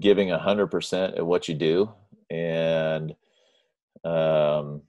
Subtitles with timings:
[0.00, 1.92] giving a hundred percent at what you do,
[2.30, 3.14] and
[4.04, 4.82] um,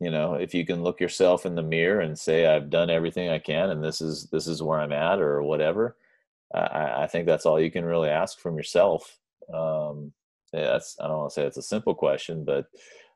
[0.00, 3.28] you know, if you can look yourself in the mirror and say, "I've done everything
[3.30, 5.96] I can, and this is this is where I'm at," or whatever,
[6.54, 9.18] I, I think that's all you can really ask from yourself.
[9.52, 10.12] Um,
[10.52, 12.66] yeah, that's I don't want to say it's a simple question, but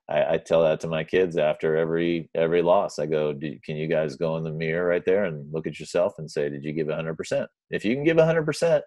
[0.09, 2.99] I, I, tell that to my kids after every every loss.
[2.99, 6.15] I go, can you guys go in the mirror right there and look at yourself
[6.19, 7.47] and say, did you give 100%?
[7.71, 8.83] If you can give 100%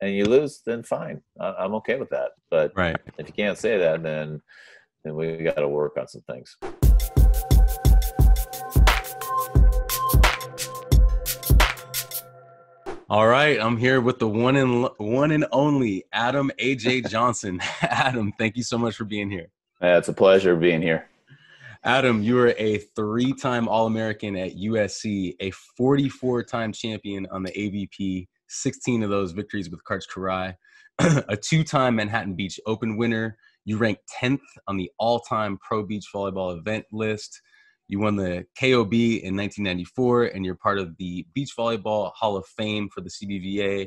[0.00, 2.32] and you lose, then fine, I, am okay with that.
[2.50, 2.96] But right.
[3.18, 4.40] if you can't say that, then
[5.04, 6.56] then we got to work on some things.
[13.10, 17.58] All right, I'm here with the one and one and only Adam AJ Johnson.
[17.80, 19.48] Adam, thank you so much for being here.
[19.80, 21.08] Yeah, it's a pleasure being here.
[21.84, 27.42] Adam, you were a three time All American at USC, a 44 time champion on
[27.42, 30.54] the AVP, 16 of those victories with Karch Kiraly,
[31.28, 33.36] a two time Manhattan Beach Open winner.
[33.64, 37.40] You ranked 10th on the all time pro beach volleyball event list.
[37.88, 42.44] You won the KOB in 1994, and you're part of the Beach Volleyball Hall of
[42.46, 43.86] Fame for the CBVA.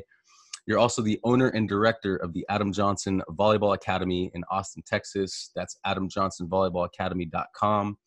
[0.66, 5.50] You're also the owner and director of the Adam Johnson Volleyball Academy in Austin, Texas.
[5.54, 7.98] That's adamjohnsonvolleyballacademy.com.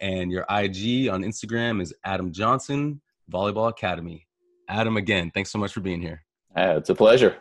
[0.00, 4.26] And your IG on Instagram is Adam Johnson Volleyball Academy.
[4.70, 6.22] Adam, again, thanks so much for being here.
[6.56, 7.36] Yeah, it's a pleasure.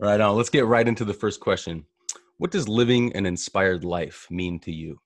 [0.00, 0.36] Right on.
[0.36, 1.84] Let's get right into the first question.
[2.38, 5.00] What does living an inspired life mean to you?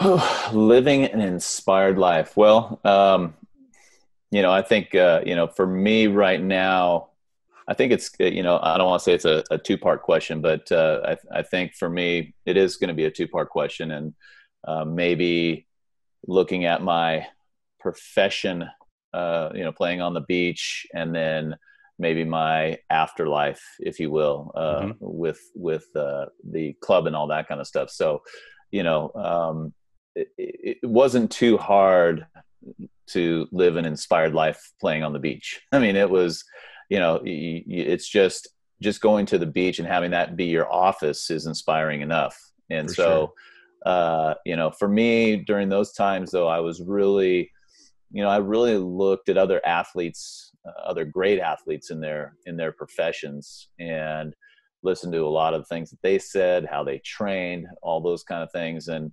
[0.52, 2.36] living an inspired life.
[2.36, 3.34] Well, um,
[4.32, 7.10] you know, I think, uh, you know, for me right now,
[7.68, 9.78] I think it's, uh, you know, I don't want to say it's a, a two
[9.78, 13.10] part question, but uh, I, I, think for me, it is going to be a
[13.10, 13.92] two part question.
[13.92, 14.14] And
[14.66, 15.68] uh, maybe
[16.26, 17.28] looking at my
[17.78, 18.68] profession,
[19.12, 21.56] uh, you know, playing on the beach and then
[21.98, 24.92] maybe my afterlife, if you will, uh, mm-hmm.
[25.00, 27.90] with, with the club and all that kind of stuff.
[27.90, 28.22] So,
[28.70, 29.74] you know, um,
[30.14, 32.26] it, it wasn't too hard
[33.08, 35.60] to live an inspired life playing on the beach.
[35.72, 36.44] I mean, it was,
[36.88, 38.48] you know, it's just
[38.82, 42.36] just going to the beach and having that be your office is inspiring enough.
[42.68, 43.32] And for so, sure.
[43.86, 47.52] uh, you know, for me during those times, though, I was really,
[48.12, 52.56] you know, I really looked at other athletes, uh, other great athletes in their in
[52.56, 54.34] their professions, and
[54.82, 58.42] listened to a lot of things that they said, how they trained, all those kind
[58.42, 59.10] of things, and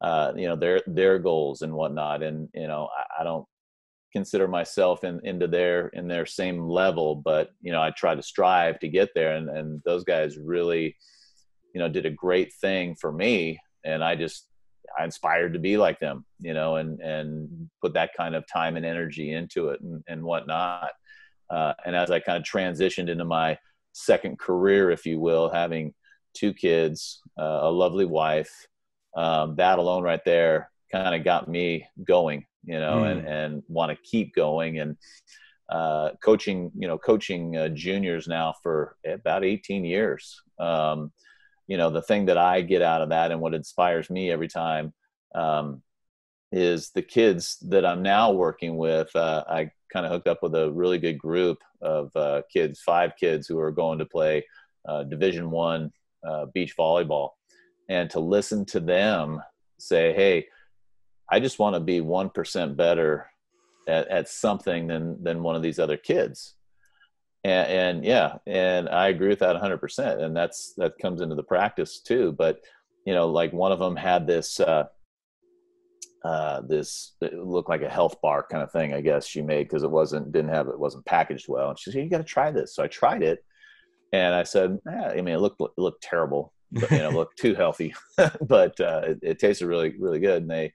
[0.00, 2.22] uh, you know their their goals and whatnot.
[2.22, 3.46] And you know I, I, don't
[4.12, 8.22] consider myself in into their in their same level but you know i try to
[8.22, 9.36] strive to get there.
[9.36, 10.96] And and those guys really
[11.74, 13.60] you know did a great thing for me.
[13.84, 14.48] And i just
[14.98, 18.76] i inspired to be like them you know and and put that kind of time
[18.76, 20.90] and energy into it and, and whatnot
[21.50, 23.56] uh, and as i kind of transitioned into my
[23.92, 25.92] second career if you will having
[26.34, 28.66] two kids uh, a lovely wife
[29.16, 33.10] um, that alone right there kind of got me going, you know, mm.
[33.10, 34.80] and, and want to keep going.
[34.80, 34.96] And
[35.68, 40.40] uh, coaching, you know, coaching uh, juniors now for about 18 years.
[40.58, 41.12] Um,
[41.70, 44.48] you know, the thing that I get out of that and what inspires me every
[44.48, 44.92] time
[45.36, 45.82] um,
[46.50, 49.14] is the kids that I'm now working with.
[49.14, 53.12] Uh, I kind of hooked up with a really good group of uh, kids, five
[53.16, 54.44] kids who are going to play
[54.88, 55.92] uh, Division One
[56.28, 57.30] uh, beach volleyball
[57.88, 59.40] and to listen to them
[59.78, 60.48] say, "Hey,
[61.30, 63.30] I just want to be one percent better
[63.86, 66.56] at, at something than than one of these other kids."
[67.42, 69.78] And, and yeah, and I agree with that 100.
[69.78, 72.32] percent And that's that comes into the practice too.
[72.32, 72.60] But
[73.06, 74.60] you know, like one of them had this.
[74.60, 74.84] Uh,
[76.22, 79.62] uh, this it looked like a health bar kind of thing, I guess she made
[79.62, 81.70] because it wasn't didn't have it wasn't packaged well.
[81.70, 83.42] And she said, "You got to try this." So I tried it,
[84.12, 87.38] and I said, eh, "I mean, it looked it looked terrible, but, you know, looked
[87.38, 87.94] too healthy,
[88.40, 90.42] but uh, it, it, tasted really, really good.
[90.42, 90.72] And they,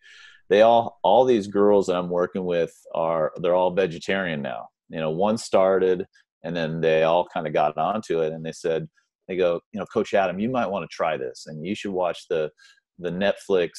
[0.49, 4.69] they all, all these girls that I'm working with are, they're all vegetarian now.
[4.89, 6.05] You know, one started
[6.45, 8.87] and then they all kind of got onto it and they said,
[9.27, 11.91] they go, you know, Coach Adam, you might want to try this and you should
[11.91, 12.49] watch the,
[12.99, 13.69] the Netflix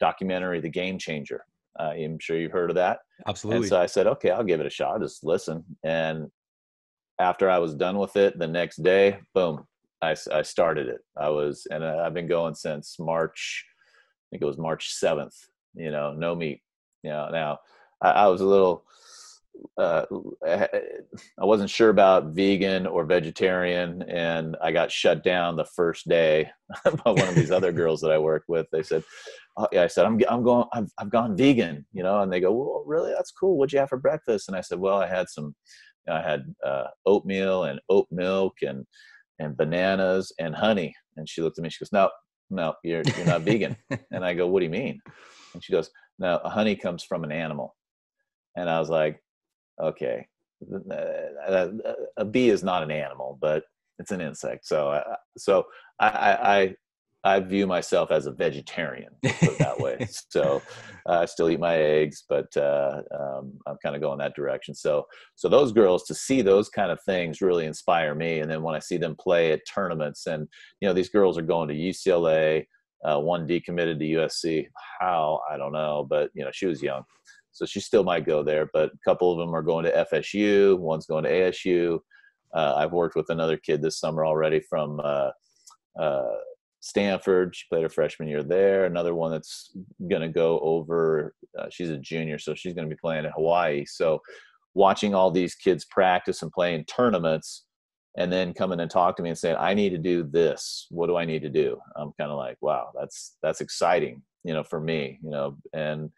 [0.00, 1.44] documentary, The Game Changer.
[1.78, 3.00] Uh, I'm sure you've heard of that.
[3.26, 3.62] Absolutely.
[3.62, 5.00] And so I said, okay, I'll give it a shot.
[5.00, 5.64] Just listen.
[5.84, 6.28] And
[7.18, 9.66] after I was done with it, the next day, boom,
[10.00, 11.00] I, I started it.
[11.16, 13.64] I was, and I've been going since March.
[13.74, 15.34] I think it was March seventh.
[15.74, 16.60] You know, no meat.
[17.02, 17.58] You know, now
[18.00, 18.84] I, I was a little.
[19.78, 20.04] Uh,
[20.46, 26.50] I wasn't sure about vegan or vegetarian, and I got shut down the first day
[26.84, 28.66] by one of these other girls that I work with.
[28.72, 29.02] They said,
[29.56, 32.40] oh, yeah, I said, I'm, I'm going, I've, I've gone vegan, you know, and they
[32.40, 33.12] go, well, really?
[33.12, 33.56] That's cool.
[33.56, 34.48] What'd you have for breakfast?
[34.48, 35.54] And I said, well, I had some,
[36.06, 38.84] you know, I had uh, oatmeal and oat milk and
[39.38, 40.94] and bananas and honey.
[41.16, 41.70] And she looked at me.
[41.70, 42.10] She goes, "No,
[42.50, 43.76] no, you're you're not vegan."
[44.10, 45.00] And I go, "What do you mean?"
[45.54, 47.76] And she goes, "No, honey comes from an animal."
[48.56, 49.22] And I was like,
[49.82, 50.26] "Okay,
[52.16, 53.64] a bee is not an animal, but
[53.98, 55.02] it's an insect." So,
[55.36, 55.64] so
[56.00, 56.74] I, I
[57.24, 60.08] I view myself as a vegetarian, put that way.
[60.30, 60.60] so
[61.08, 64.74] uh, I still eat my eggs, but uh, um, I'm kind of going that direction.
[64.74, 65.06] So,
[65.36, 68.40] so those girls to see those kind of things really inspire me.
[68.40, 70.48] And then when I see them play at tournaments, and
[70.80, 72.66] you know these girls are going to UCLA,
[73.04, 74.66] uh, one decommitted to USC.
[74.98, 77.04] How I don't know, but you know she was young,
[77.52, 78.68] so she still might go there.
[78.72, 80.78] But a couple of them are going to FSU.
[80.78, 81.98] One's going to ASU.
[82.54, 85.00] Uh, I've worked with another kid this summer already from.
[85.00, 85.30] Uh,
[85.98, 86.34] uh
[86.82, 87.54] Stanford.
[87.54, 88.84] She played her freshman year there.
[88.84, 89.70] Another one that's
[90.10, 91.34] going to go over.
[91.58, 93.84] Uh, she's a junior, so she's going to be playing in Hawaii.
[93.86, 94.20] So,
[94.74, 97.66] watching all these kids practice and play in tournaments,
[98.18, 100.86] and then coming and talk to me and saying, "I need to do this.
[100.90, 104.54] What do I need to do?" I'm kind of like, "Wow, that's that's exciting." You
[104.54, 106.10] know, for me, you know, and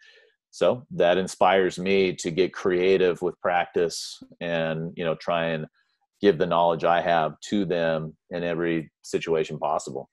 [0.54, 5.66] so that inspires me to get creative with practice and you know try and
[6.20, 10.08] give the knowledge I have to them in every situation possible.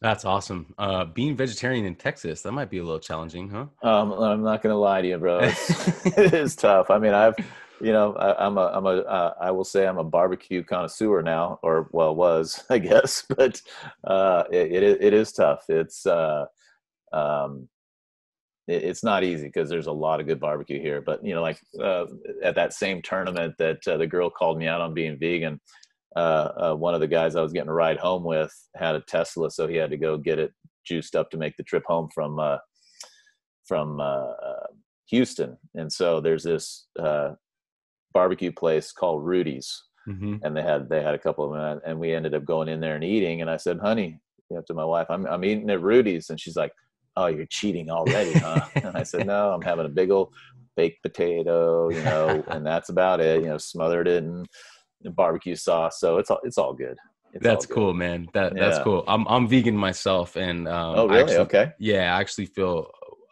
[0.00, 0.76] That's awesome.
[0.78, 3.66] Uh, being vegetarian in Texas, that might be a little challenging, huh?
[3.82, 5.40] Um, I'm not going to lie to you, bro.
[5.40, 6.88] It's, it is tough.
[6.88, 7.34] I mean, I've,
[7.80, 11.20] you know, I, am a, I'm a, uh, I will say I'm a barbecue connoisseur
[11.22, 13.60] now, or well, was I guess, but
[14.04, 15.64] uh, it, it, it is tough.
[15.68, 16.44] It's, uh,
[17.12, 17.68] um,
[18.68, 21.00] it's not easy because there's a lot of good barbecue here.
[21.00, 22.04] But you know, like uh,
[22.42, 25.58] at that same tournament that uh, the girl called me out on being vegan,
[26.14, 26.18] uh,
[26.56, 29.50] uh, one of the guys I was getting a ride home with had a Tesla,
[29.50, 30.52] so he had to go get it
[30.86, 32.58] juiced up to make the trip home from uh,
[33.66, 34.32] from uh,
[35.06, 35.56] Houston.
[35.74, 37.32] And so there's this uh,
[38.12, 40.36] barbecue place called Rudy's, mm-hmm.
[40.42, 42.80] and they had they had a couple of them, and we ended up going in
[42.80, 43.40] there and eating.
[43.40, 46.38] And I said, "Honey," you know, to my wife, "I'm I'm eating at Rudy's," and
[46.38, 46.72] she's like,
[47.18, 50.32] "Oh, you're cheating already, huh?" and I said, "No, I'm having a big old
[50.76, 53.42] baked potato, you know, and that's about it.
[53.42, 54.46] You know, smothered it and."
[55.04, 56.00] barbecue sauce.
[56.00, 56.96] So it's all it's all good.
[57.32, 57.74] It's that's all good.
[57.74, 58.28] cool, man.
[58.32, 58.68] That yeah.
[58.68, 59.04] that's cool.
[59.06, 61.22] I'm I'm vegan myself, and um, oh really?
[61.22, 61.72] Actually, okay.
[61.78, 62.90] Yeah, I actually feel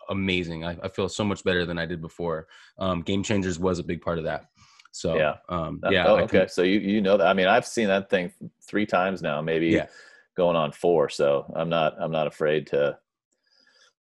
[0.09, 0.65] amazing.
[0.65, 2.47] I, I feel so much better than I did before.
[2.79, 4.47] Um, Game Changers was a big part of that.
[4.93, 6.07] So yeah, um, yeah.
[6.07, 7.27] Oh, okay, so you you know that.
[7.27, 8.33] I mean, I've seen that thing
[8.67, 9.87] three times now, maybe yeah.
[10.37, 11.09] going on four.
[11.09, 12.99] So I'm not I'm not afraid to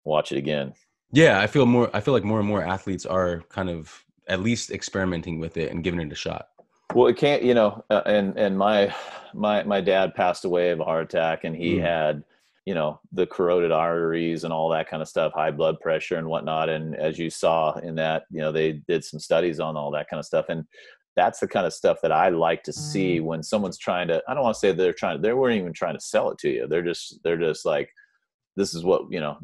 [0.04, 0.74] watch it again.
[1.12, 1.90] Yeah, I feel more.
[1.92, 5.72] I feel like more and more athletes are kind of at least experimenting with it
[5.72, 6.48] and giving it a shot.
[6.94, 8.94] Well, it can't, you know, uh, and and my
[9.34, 11.82] my my dad passed away of a heart attack, and he mm.
[11.82, 12.22] had,
[12.64, 16.26] you know, the corroded arteries and all that kind of stuff, high blood pressure and
[16.26, 16.68] whatnot.
[16.68, 20.08] And as you saw in that, you know, they did some studies on all that
[20.08, 20.64] kind of stuff, and
[21.16, 23.24] that's the kind of stuff that I like to see mm.
[23.24, 24.22] when someone's trying to.
[24.28, 25.22] I don't want to say they're trying.
[25.22, 26.66] They weren't even trying to sell it to you.
[26.68, 27.90] They're just they're just like,
[28.56, 29.38] this is what you know.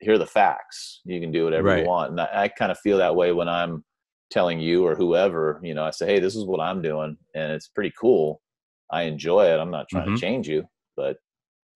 [0.00, 1.00] Here are the facts.
[1.04, 1.82] You can do whatever right.
[1.82, 3.84] you want, and I, I kind of feel that way when I'm
[4.30, 7.52] telling you or whoever, you know, I say, hey, this is what I'm doing, and
[7.52, 8.40] it's pretty cool.
[8.90, 9.58] I enjoy it.
[9.58, 10.14] I'm not trying mm-hmm.
[10.16, 10.64] to change you,
[10.96, 11.16] but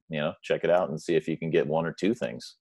[0.08, 2.56] you know, check it out and see if you can get one or two things.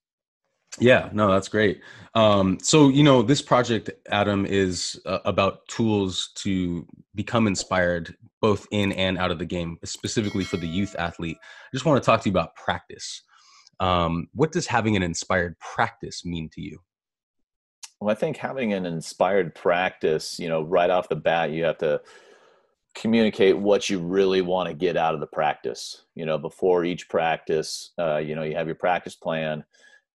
[0.80, 1.81] Yeah, no, that's great.
[2.13, 8.68] Um, so, you know, this project, Adam, is uh, about tools to become inspired both
[8.71, 11.38] in and out of the game, specifically for the youth athlete.
[11.42, 13.24] I just want to talk to you about practice.
[13.79, 16.79] Um, what does having an inspired practice mean to you?
[18.00, 21.77] Well, I think having an inspired practice, you know, right off the bat, you have
[21.79, 22.01] to
[22.96, 26.03] communicate what you really want to get out of the practice.
[26.15, 29.63] You know, before each practice, uh, you know, you have your practice plan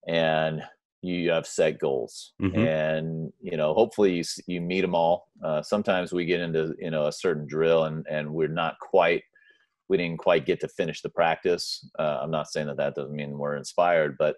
[0.07, 0.63] and
[1.03, 2.59] you have set goals mm-hmm.
[2.59, 6.91] and you know hopefully you, you meet them all uh, sometimes we get into you
[6.91, 9.23] know a certain drill and and we're not quite
[9.89, 11.89] we didn't quite get to finish the practice.
[11.99, 14.37] Uh, i'm not saying that that doesn't mean we're inspired but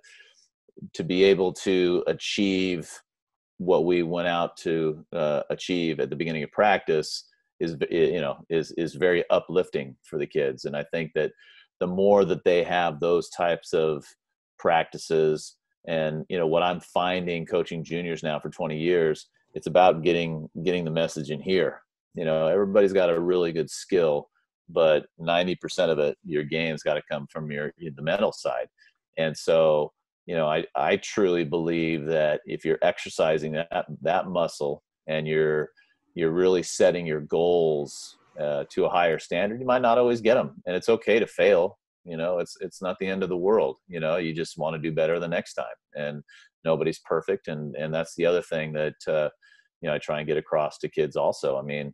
[0.94, 2.90] to be able to achieve
[3.58, 7.26] what we went out to uh, achieve at the beginning of practice
[7.58, 10.64] is you know is is very uplifting for the kids.
[10.64, 11.32] And i think that
[11.78, 14.04] the more that they have those types of
[14.58, 20.02] practices and you know what i'm finding coaching juniors now for 20 years it's about
[20.02, 21.82] getting getting the message in here.
[22.14, 24.28] You know everybody's got a really good skill
[24.72, 28.68] but 90% of it your game's got to come from your the mental side
[29.18, 29.92] and so
[30.30, 35.70] you know, I, I truly believe that if you're exercising that, that muscle and you're,
[36.14, 40.34] you're really setting your goals uh, to a higher standard, you might not always get
[40.34, 41.78] them and it's okay to fail.
[42.04, 43.78] You know, it's, it's not the end of the world.
[43.88, 46.22] You know, you just want to do better the next time and
[46.64, 47.48] nobody's perfect.
[47.48, 49.30] And, and that's the other thing that, uh,
[49.80, 51.58] you know, I try and get across to kids also.
[51.58, 51.92] I mean,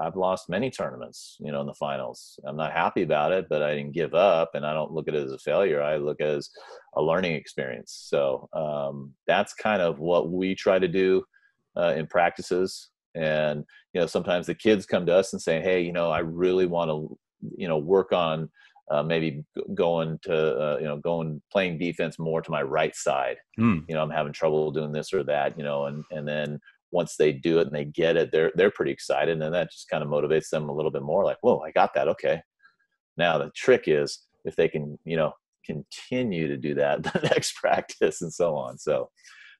[0.00, 2.38] I've lost many tournaments, you know, in the finals.
[2.44, 5.14] I'm not happy about it, but I didn't give up, and I don't look at
[5.14, 5.82] it as a failure.
[5.82, 6.50] I look at it as
[6.94, 8.06] a learning experience.
[8.08, 11.24] So um, that's kind of what we try to do
[11.76, 12.90] uh, in practices.
[13.14, 16.20] And you know, sometimes the kids come to us and say, "Hey, you know, I
[16.20, 17.18] really want to,
[17.56, 18.50] you know, work on."
[18.90, 23.36] Uh, maybe going to uh, you know going playing defense more to my right side.
[23.60, 23.84] Mm.
[23.86, 25.58] You know, I'm having trouble doing this or that.
[25.58, 26.58] You know, and and then
[26.90, 29.88] once they do it and they get it, they're they're pretty excited, and that just
[29.88, 31.24] kind of motivates them a little bit more.
[31.24, 32.08] Like, whoa, I got that.
[32.08, 32.40] Okay.
[33.16, 35.32] Now the trick is if they can, you know,
[35.64, 38.78] continue to do that the next practice and so on.
[38.78, 39.10] So,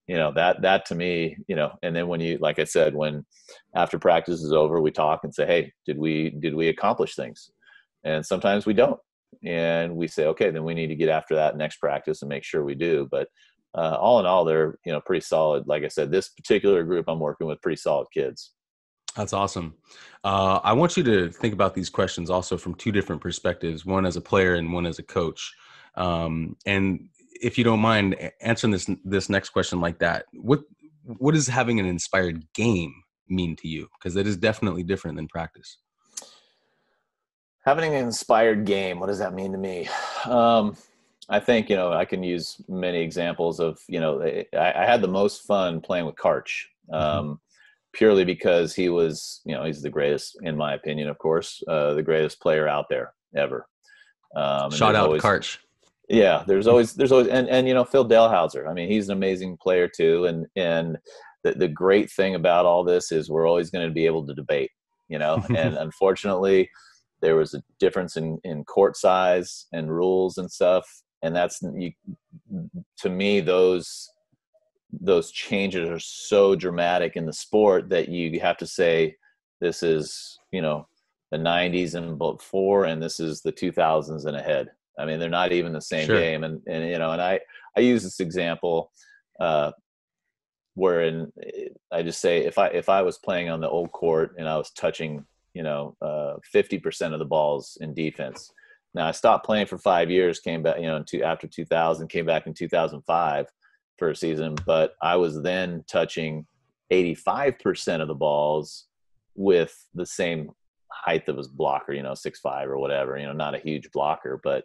[0.06, 2.94] you know, that that to me, you know, and then when you, like I said,
[2.94, 3.26] when
[3.74, 7.50] after practice is over, we talk and say, hey, did we did we accomplish things?
[8.04, 8.98] And sometimes we don't,
[9.44, 12.44] and we say, okay, then we need to get after that next practice and make
[12.44, 13.06] sure we do.
[13.10, 13.28] But
[13.74, 15.66] uh, all in all, they're you know pretty solid.
[15.66, 18.52] Like I said, this particular group I'm working with pretty solid kids.
[19.16, 19.74] That's awesome.
[20.24, 24.06] Uh, I want you to think about these questions also from two different perspectives: one
[24.06, 25.54] as a player and one as a coach.
[25.96, 27.08] Um, and
[27.40, 30.60] if you don't mind answering this this next question like that, what
[31.04, 32.92] what does having an inspired game
[33.28, 33.88] mean to you?
[33.98, 35.78] Because it is definitely different than practice.
[37.64, 39.88] Having an inspired game, what does that mean to me?
[40.24, 40.76] Um,
[41.30, 45.02] I think you know I can use many examples of you know I, I had
[45.02, 46.94] the most fun playing with Karch, mm-hmm.
[46.94, 47.34] um, mm-hmm.
[47.92, 51.94] purely because he was you know he's the greatest in my opinion, of course, uh,
[51.94, 53.66] the greatest player out there ever.
[54.34, 55.58] Um, Shout out always, Karch.
[56.08, 58.68] Yeah, there's always there's always and and you know Phil Dalhausser.
[58.68, 60.96] I mean, he's an amazing player too, and and
[61.44, 64.34] the the great thing about all this is we're always going to be able to
[64.34, 64.70] debate,
[65.08, 66.70] you know, and unfortunately
[67.20, 70.86] there was a difference in in court size and rules and stuff
[71.22, 71.92] and that's you,
[72.98, 74.10] to me those
[74.92, 79.14] those changes are so dramatic in the sport that you have to say
[79.60, 80.86] this is you know
[81.30, 85.52] the 90s and before and this is the 2000s and ahead i mean they're not
[85.52, 86.18] even the same sure.
[86.18, 87.38] game and and you know and i
[87.76, 88.90] i use this example
[89.40, 89.70] uh
[90.74, 91.30] wherein
[91.92, 94.56] i just say if i if i was playing on the old court and i
[94.56, 98.52] was touching you know uh 50% of the balls in defense
[98.94, 102.46] now I stopped playing for five years, came back, you know, after 2000, came back
[102.46, 103.46] in 2005
[103.98, 106.46] for a season, but I was then touching
[106.92, 108.86] 85% of the balls
[109.34, 110.50] with the same
[110.90, 113.90] height that was blocker, you know, six five or whatever, you know, not a huge
[113.92, 114.64] blocker, but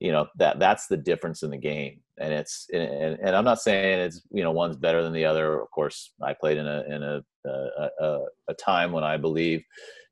[0.00, 2.00] you know that that's the difference in the game.
[2.20, 5.60] And it's and, and i'm not saying it's you know one's better than the other.
[5.60, 9.62] Of course i played in a in a a, a, a time when i believe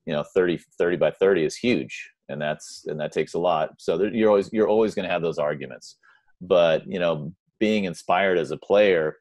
[0.06, 3.70] you know 30 30 by 30 is huge and that's and that takes a lot.
[3.78, 5.96] So there, you're always you're always going to have those arguments.
[6.40, 9.16] But you know being inspired as a player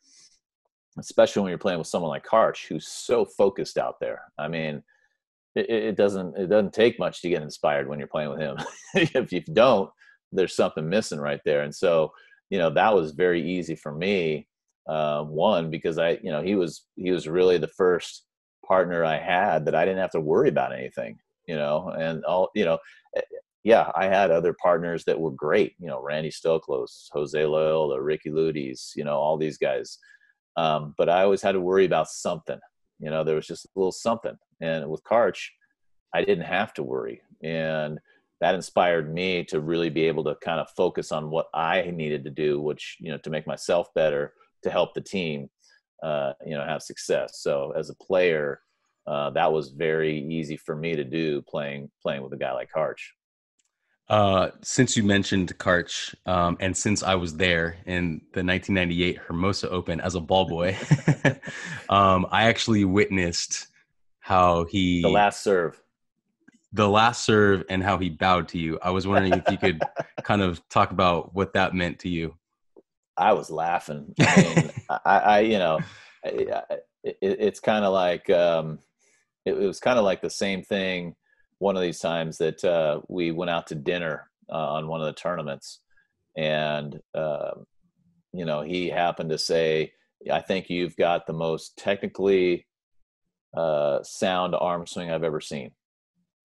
[0.97, 4.83] especially when you're playing with someone like Karch who's so focused out there i mean
[5.55, 8.57] it, it doesn't it doesn't take much to get inspired when you're playing with him.
[8.93, 9.89] If you don't
[10.31, 11.63] there's something missing right there.
[11.63, 12.11] And so
[12.49, 14.47] you know that was very easy for me
[14.87, 18.25] uh, one because i you know he was he was really the first
[18.67, 22.49] partner i had that i didn't have to worry about anything you know, and all,
[22.55, 22.77] you know,
[23.15, 23.21] eh,
[23.63, 28.29] yeah, I had other partners that were great, you know, Randy Stoklos, Jose Loyola, Ricci
[28.29, 29.97] Luyties, you know, all these guys.
[30.55, 32.59] Um, but I always had to worry about something,
[32.99, 34.37] you know, there was just a little something.
[34.61, 35.47] And with Karch,
[36.13, 37.21] I didn't have to worry.
[37.43, 37.99] And
[38.39, 42.23] that inspired me to really be able to kind of focus on what I needed
[42.25, 44.33] to do, which, you know, to make myself better,
[44.63, 45.49] to help the team,
[46.03, 47.39] uh, you know, have success.
[47.41, 48.59] So as a player,
[49.07, 52.69] uh, that was very easy for me to do playing playing with a guy like
[52.75, 53.01] Karch.
[54.07, 59.69] Uh, since you mentioned Karch, um, and since I was there in the 1998 Hermosa
[59.69, 60.77] Open as a ball boy,
[61.89, 63.67] um, I actually witnessed
[64.19, 65.81] how he the last serve,
[66.73, 68.79] the last serve, and how he bowed to you.
[68.81, 69.81] I was wondering if you could
[70.23, 72.35] kind of talk about what that meant to you.
[73.17, 74.13] I was laughing.
[74.19, 75.79] I, mean, I, I, you know,
[76.23, 76.73] it,
[77.21, 78.79] it's kind of like um,
[79.45, 81.15] it, it was kind of like the same thing
[81.59, 85.07] one of these times that uh, we went out to dinner uh, on one of
[85.07, 85.79] the tournaments.
[86.35, 87.51] And uh,
[88.35, 89.93] you know he happened to say
[90.31, 92.67] i think you've got the most technically
[93.55, 95.71] uh, sound arm swing i've ever seen.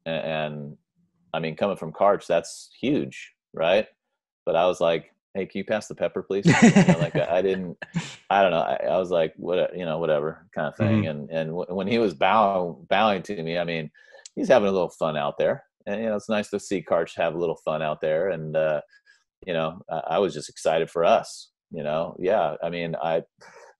[0.06, 0.76] And, and
[1.34, 3.86] i mean coming from Karch that's huge right?
[4.46, 6.46] But i was like hey, can you pass the pepper, please?
[6.46, 7.76] you know, like I, didn't,
[8.30, 8.60] I don't know.
[8.60, 11.02] I, I, was like, what, you know, whatever kind of thing.
[11.02, 11.08] Mm-hmm.
[11.08, 13.90] And, and w- when he was bowing, bowing to me, I mean,
[14.34, 17.16] he's having a little fun out there and, you know, it's nice to see Karch
[17.16, 18.30] have a little fun out there.
[18.30, 18.80] And, uh,
[19.46, 22.16] you know, I, I was just excited for us, you know?
[22.18, 22.56] Yeah.
[22.62, 23.22] I mean, I,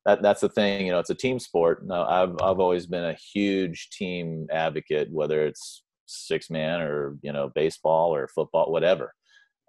[0.07, 0.87] that that's the thing.
[0.87, 1.87] You know, it's a team sport.
[1.87, 7.33] No, I've I've always been a huge team advocate, whether it's six man or you
[7.33, 9.15] know baseball or football, whatever.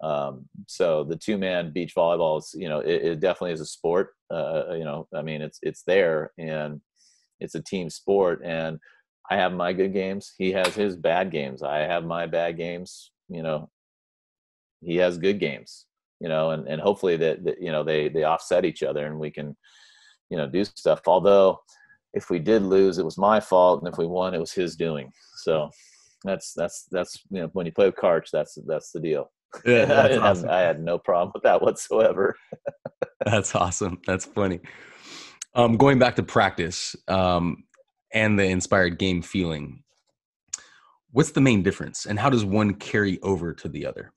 [0.02, 3.66] Um, so the two man beach volleyball is, you know, it, it definitely is a
[3.66, 4.10] sport.
[4.30, 6.80] Uh, uh, you know, I mean, it's it's there and
[7.40, 8.42] it's a team sport.
[8.44, 8.78] And
[9.30, 10.32] I have my good games.
[10.36, 11.62] He has his bad games.
[11.62, 13.12] I have my bad games.
[13.28, 13.70] You know,
[14.80, 15.86] he has good games.
[16.20, 19.18] You know, and and hopefully that, that you know they they offset each other and
[19.18, 19.56] we can
[20.30, 21.00] you know do stuff.
[21.06, 21.60] Although
[22.14, 24.76] if we did lose, it was my fault, and if we won, it was his
[24.76, 25.12] doing.
[25.36, 25.70] So
[26.24, 29.30] that's that's that's you know when you play with Karch, that's that's the deal.
[29.66, 30.48] Yeah, I, awesome.
[30.48, 32.36] I, had no problem with that whatsoever.
[33.26, 34.00] that's awesome.
[34.06, 34.60] That's funny.
[35.54, 37.64] Um, going back to practice um,
[38.12, 39.82] and the inspired game feeling,
[41.10, 44.12] what's the main difference, and how does one carry over to the other?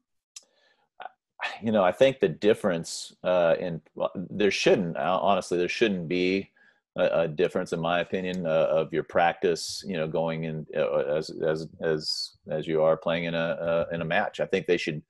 [1.62, 6.50] You know, I think the difference uh, in well, there shouldn't honestly there shouldn't be
[6.98, 9.84] a, a difference in my opinion uh, of your practice.
[9.86, 13.86] You know, going in uh, as as as as you are playing in a uh,
[13.92, 14.40] in a match.
[14.40, 15.02] I think they should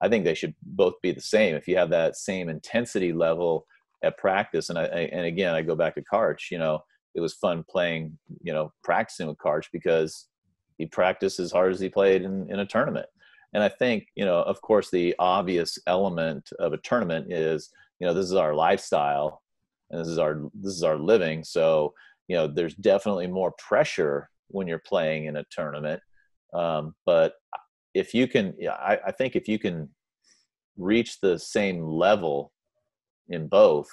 [0.00, 1.54] I think they should both be the same.
[1.54, 3.66] If you have that same intensity level
[4.02, 6.50] at practice, and I, and again I go back to Karch.
[6.50, 6.82] You know,
[7.14, 8.18] it was fun playing.
[8.42, 10.28] You know, practicing with Karch because
[10.78, 13.06] he practiced as hard as he played in, in a tournament.
[13.54, 17.70] And I think, you know, of course, the obvious element of a tournament is,
[18.00, 19.41] you know, this is our lifestyle
[19.92, 21.44] and this is our this is our living.
[21.44, 21.94] So,
[22.28, 26.00] you know, there's definitely more pressure when you're playing in a tournament.
[26.54, 27.34] Um, but
[27.94, 29.88] if you can, I, I think if you can
[30.76, 32.52] reach the same level
[33.28, 33.88] in both,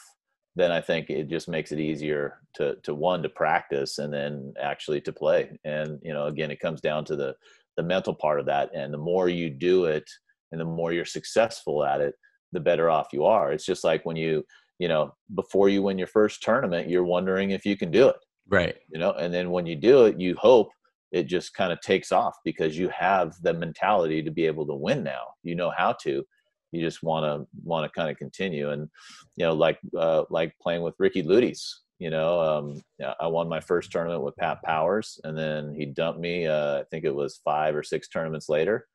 [0.55, 4.53] then I think it just makes it easier to to one to practice and then
[4.61, 5.57] actually to play.
[5.63, 7.35] And you know, again, it comes down to the
[7.77, 8.69] the mental part of that.
[8.73, 10.09] And the more you do it,
[10.51, 12.15] and the more you're successful at it,
[12.51, 13.51] the better off you are.
[13.51, 14.43] It's just like when you
[14.79, 18.17] you know before you win your first tournament, you're wondering if you can do it.
[18.47, 18.75] Right.
[18.91, 20.69] You know, and then when you do it, you hope
[21.11, 24.75] it just kind of takes off because you have the mentality to be able to
[24.75, 25.21] win now.
[25.43, 26.23] You know how to.
[26.71, 28.87] You just want to want to kind of continue, and
[29.35, 31.61] you know, like uh, like playing with Ricci Luyties.
[31.97, 32.81] You know, um,
[33.19, 36.45] I won my first tournament with Pat Powers, and then he dumped me.
[36.45, 38.87] Uh, I think it was five or six tournaments later,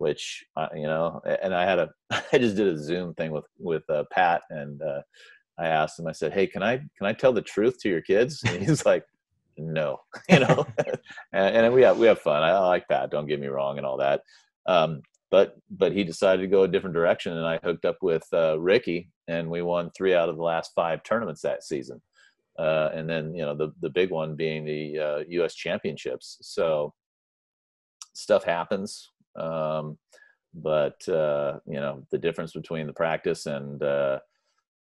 [0.00, 1.90] which uh, you know, and I had a
[2.32, 5.02] I just did a Zoom thing with with uh, Pat, and uh,
[5.58, 6.06] I asked him.
[6.06, 8.86] I said, "Hey, can I can I tell the truth to your kids?" And he's
[8.92, 9.04] like,
[9.58, 10.66] no, you know,
[11.32, 12.42] and, and, we have we have fun.
[12.42, 14.22] I, like pat Don't get me wrong, and all that.
[14.66, 18.24] Um, but but he decided to go a different direction, and I hooked up with
[18.32, 22.00] uh, Ricky, and we won three out of the last five tournaments that season.
[22.58, 25.54] Uh, and then you know the the big one being the uh, U.S.
[25.54, 26.38] Championships.
[26.40, 26.94] So
[28.14, 29.98] stuff happens, um,
[30.54, 34.18] but uh, you know the difference between the practice and uh,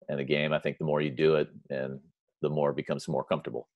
[0.08, 0.52] and the game.
[0.52, 2.00] I think the more you do it, and
[2.42, 3.68] the more it becomes more comfortable.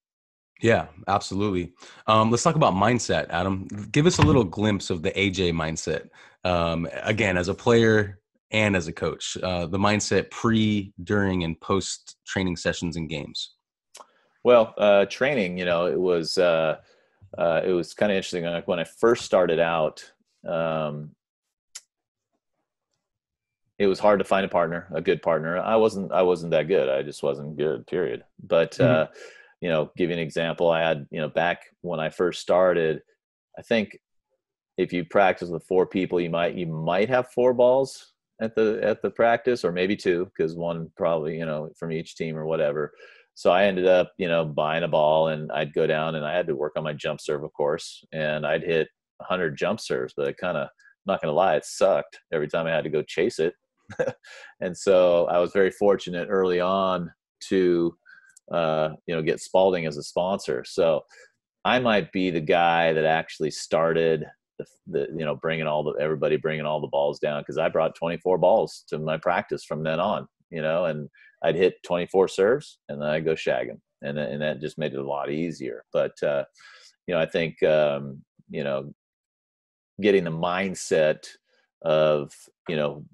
[0.63, 1.73] Yeah, absolutely.
[2.07, 3.67] Um, let's talk about mindset, Adam.
[3.93, 6.09] Give us a little glimpse of the AJ mindset.
[6.45, 8.19] Um, again, as a player
[8.51, 13.55] and as a coach, uh, the mindset pre, during, and post training sessions and games.
[14.45, 16.77] Well, uh, training, you know, it was uh,
[17.39, 18.45] uh it was kind of interesting.
[18.45, 20.05] Like when I first started out,
[20.47, 21.11] um,
[23.79, 25.59] it was hard to find a partner, a good partner.
[25.59, 26.89] I wasn't I wasn't that good.
[26.89, 27.87] I just wasn't good.
[27.87, 28.25] Period.
[28.43, 29.07] But mm-hmm uh,
[29.61, 33.03] you know, give you an example, I had, you know, back when I first started,
[33.59, 33.99] I think
[34.79, 38.81] if you practice with four people, you might you might have four balls at the
[38.83, 42.47] at the practice, or maybe two, because one probably, you know, from each team or
[42.47, 42.93] whatever.
[43.35, 46.35] So I ended up, you know, buying a ball and I'd go down and I
[46.35, 48.89] had to work on my jump serve, of course, and I'd hit
[49.21, 50.69] 100 jump serves, but it kind of,
[51.07, 53.55] not going to lie, it sucked every time I had to go chase it.
[54.61, 57.11] and so I was very fortunate early on
[57.49, 57.95] to
[58.51, 60.65] uh, you know, get Spalding as a sponsor.
[60.67, 61.03] So
[61.65, 64.25] I might be the guy that actually started
[64.59, 67.43] the, the you know, bringing all the, everybody bringing all the balls down.
[67.45, 71.09] Cause I brought 24 balls to my practice from then on, you know, and
[71.43, 74.99] I'd hit 24 serves and then I go shagging and, and that just made it
[74.99, 75.85] a lot easier.
[75.93, 76.45] But, uh,
[77.07, 78.93] you know, I think, um, you know,
[80.01, 81.27] getting the mindset
[81.83, 82.33] of,
[82.69, 83.05] you know,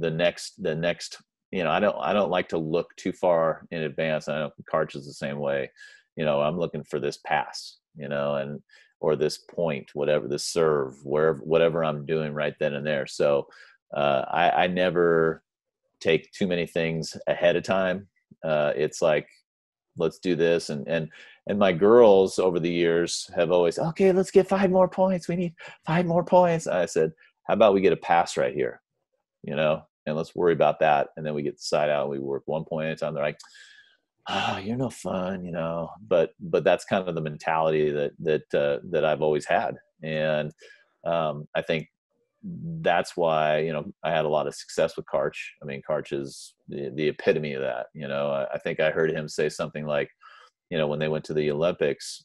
[0.00, 3.66] the next, the next you know, I don't I don't like to look too far
[3.70, 4.26] in advance.
[4.26, 5.70] I know Karch is the same way.
[6.16, 8.60] You know, I'm looking for this pass, you know, and
[9.00, 13.06] or this point, whatever this serve, wherever whatever I'm doing right then and there.
[13.06, 13.46] So
[13.94, 15.42] uh, I, I never
[16.00, 18.08] take too many things ahead of time.
[18.42, 19.28] Uh, it's like
[19.98, 21.10] let's do this and and
[21.48, 25.36] and my girls over the years have always okay let's get five more points we
[25.36, 25.54] need
[25.86, 27.12] five more points i said
[27.44, 28.80] how about we get a pass right here
[29.42, 31.08] you know and let's worry about that.
[31.16, 32.02] And then we get the side out.
[32.02, 33.14] And we work one point at a time.
[33.14, 33.38] They're like,
[34.28, 35.90] oh, you're no fun, you know.
[36.06, 40.52] But but that's kind of the mentality that that uh, that I've always had, and
[41.04, 41.88] um, I think
[42.80, 45.38] that's why you know I had a lot of success with Karch.
[45.62, 47.86] I mean, Karch is the, the epitome of that.
[47.94, 50.10] You know, I, I think I heard him say something like,
[50.72, 52.24] you know, when they went to the Olympics,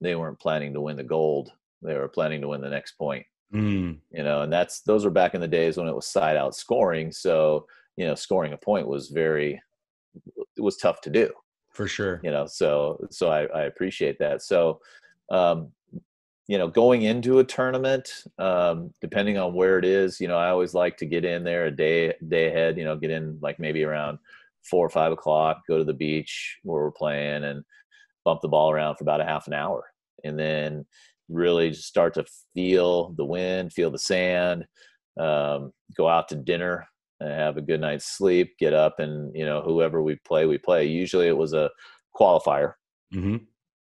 [0.00, 1.50] they weren't planning to win the gold;
[1.82, 3.26] they were planning to win the next point.
[3.52, 3.98] Mm.
[4.12, 6.54] You know, and that's those were back in the days when it was side out
[6.54, 7.10] scoring.
[7.10, 9.60] So you know, scoring a point was very
[10.56, 11.30] it was tough to do
[11.70, 14.80] for sure you know so so i, I appreciate that so
[15.30, 15.72] um
[16.46, 20.50] you know going into a tournament um depending on where it is you know i
[20.50, 23.58] always like to get in there a day day ahead you know get in like
[23.58, 24.18] maybe around
[24.68, 27.64] four or five o'clock go to the beach where we're playing and
[28.24, 29.84] bump the ball around for about a half an hour
[30.24, 30.84] and then
[31.28, 34.64] really just start to feel the wind feel the sand
[35.18, 36.86] um, go out to dinner
[37.22, 40.58] and have a good night's sleep, get up, and you know whoever we play, we
[40.58, 40.84] play.
[40.84, 41.70] Usually it was a
[42.18, 42.74] qualifier,
[43.14, 43.36] mm-hmm.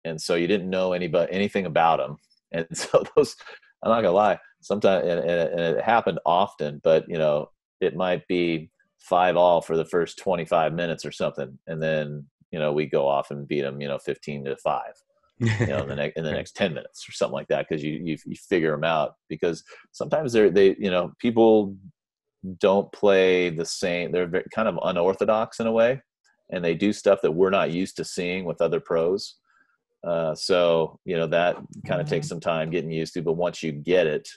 [0.06, 2.18] and so you didn't know anybody anything about them,
[2.52, 3.36] and so those.
[3.84, 4.40] I'm not gonna lie.
[4.62, 8.70] Sometimes and, and it happened often, but you know it might be
[9.02, 13.08] five all for the first 25 minutes or something, and then you know we go
[13.08, 14.94] off and beat them, you know, 15 to five.
[15.42, 17.84] you know, in the next in the next ten minutes or something like that, because
[17.84, 19.16] you, you you figure them out.
[19.28, 21.76] Because sometimes they're they you know people
[22.60, 24.12] don't play the same.
[24.12, 26.02] They're very, kind of unorthodox in a way,
[26.52, 29.38] and they do stuff that we're not used to seeing with other pros.
[30.06, 32.34] Uh, so you know that kind of takes mm-hmm.
[32.34, 34.28] some time getting used to, but once you get it,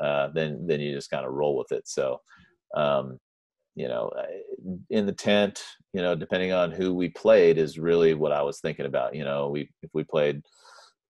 [0.00, 1.88] uh, then then you just kind of roll with it.
[1.88, 2.20] So,
[2.74, 3.18] um,
[3.74, 4.10] you know,
[4.90, 8.60] in the tent, you know, depending on who we played, is really what I was
[8.60, 9.14] thinking about.
[9.14, 10.42] You know, we if we played,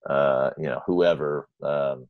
[0.09, 2.07] uh, you know, whoever, um,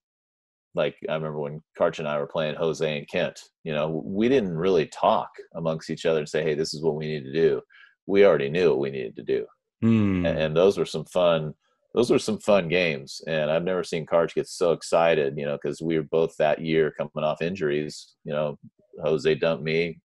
[0.73, 4.29] like I remember when Karch and I were playing Jose and Kent, you know, we
[4.29, 7.33] didn't really talk amongst each other and say, Hey, this is what we need to
[7.33, 7.61] do.
[8.07, 9.45] We already knew what we needed to do.
[9.83, 10.27] Mm.
[10.27, 11.53] And, and, those were some fun,
[11.93, 13.21] those were some fun games.
[13.27, 16.61] And I've never seen Karch get so excited, you know, cause we were both that
[16.61, 18.57] year coming off injuries, you know,
[19.03, 19.99] Jose dumped me,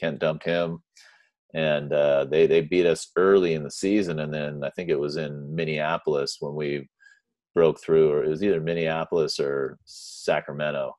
[0.00, 0.82] Kent dumped him.
[1.52, 4.20] And uh, they, they beat us early in the season.
[4.20, 6.88] And then I think it was in Minneapolis when we
[7.54, 10.94] broke through, or it was either Minneapolis or Sacramento,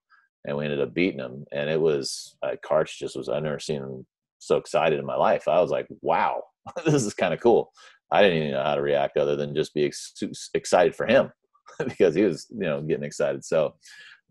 [0.45, 1.45] and we ended up beating them.
[1.51, 4.05] And it was uh, Karch just was I've never seen him
[4.39, 5.47] so excited in my life.
[5.47, 6.43] I was like, wow,
[6.85, 7.71] this is kind of cool.
[8.11, 10.13] I didn't even know how to react other than just be ex-
[10.53, 11.31] excited for him
[11.85, 13.45] because he was you know getting excited.
[13.45, 13.75] So.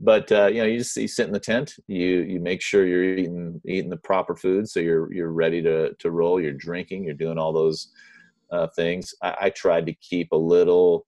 [0.00, 1.76] But uh, you know, you just you sit in the tent.
[1.86, 5.94] You you make sure you're eating eating the proper food, so you're you're ready to
[5.94, 6.40] to roll.
[6.40, 7.04] You're drinking.
[7.04, 7.88] You're doing all those
[8.50, 9.14] uh, things.
[9.22, 11.06] I, I tried to keep a little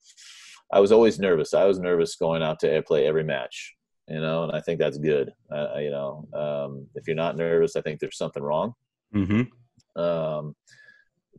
[0.73, 1.53] I was always nervous.
[1.53, 3.75] I was nervous going out to play every match,
[4.09, 5.33] you know, and I think that's good.
[5.55, 8.75] Uh, you know, um, if you're not nervous, I think there's something wrong.
[9.15, 10.01] Mm-hmm.
[10.01, 10.57] Um,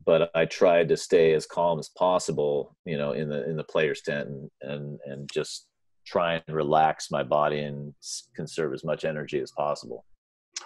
[0.05, 3.63] but I tried to stay as calm as possible, you know, in the in the
[3.63, 5.67] players' tent and and and just
[6.05, 7.93] try and relax my body and
[8.35, 10.05] conserve as much energy as possible.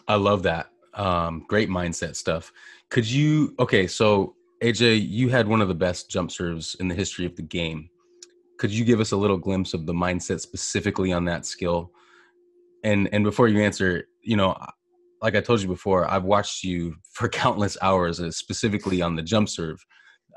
[0.07, 0.69] I love that.
[0.93, 2.51] Um, great mindset stuff.
[2.89, 3.55] Could you?
[3.59, 7.35] Okay, so AJ, you had one of the best jump serves in the history of
[7.35, 7.89] the game
[8.57, 11.91] could you give us a little glimpse of the mindset specifically on that skill
[12.83, 14.55] and and before you answer you know
[15.21, 19.21] like i told you before i've watched you for countless hours uh, specifically on the
[19.21, 19.83] jump serve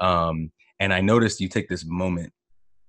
[0.00, 2.32] um, and i noticed you take this moment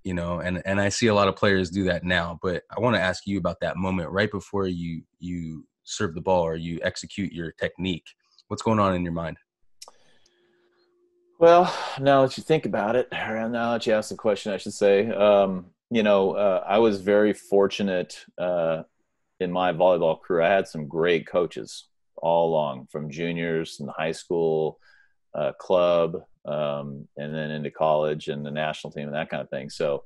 [0.04, 2.80] you know and and i see a lot of players do that now but i
[2.80, 6.56] want to ask you about that moment right before you you serve the ball or
[6.56, 8.06] you execute your technique
[8.48, 9.36] what's going on in your mind
[11.42, 14.58] well, now that you think about it, or now that you ask the question, I
[14.58, 18.84] should say, um, you know, uh, I was very fortunate uh,
[19.40, 20.42] in my volleyball career.
[20.42, 24.78] I had some great coaches all along, from juniors and high school,
[25.34, 29.50] uh, club, um, and then into college and the national team and that kind of
[29.50, 29.70] thing.
[29.70, 30.04] So,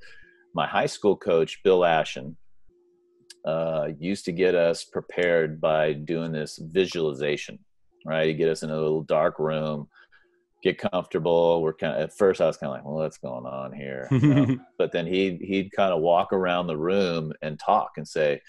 [0.54, 2.36] my high school coach, Bill Ashen,
[3.44, 7.58] uh, used to get us prepared by doing this visualization.
[8.04, 9.88] Right, he'd get us in a little dark room
[10.66, 11.62] get comfortable.
[11.62, 14.08] We're kind of at first I was kind of like, well, what's going on here?
[14.10, 14.58] You know?
[14.78, 18.40] but then he he'd kind of walk around the room and talk and say,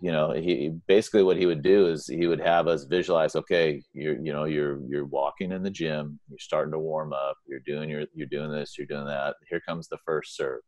[0.00, 3.82] you know, he basically what he would do is he would have us visualize, okay,
[3.92, 7.60] you're you know you're you're walking in the gym, you're starting to warm up, you're
[7.66, 9.34] doing your you're doing this, you're doing that.
[9.48, 10.60] Here comes the first serve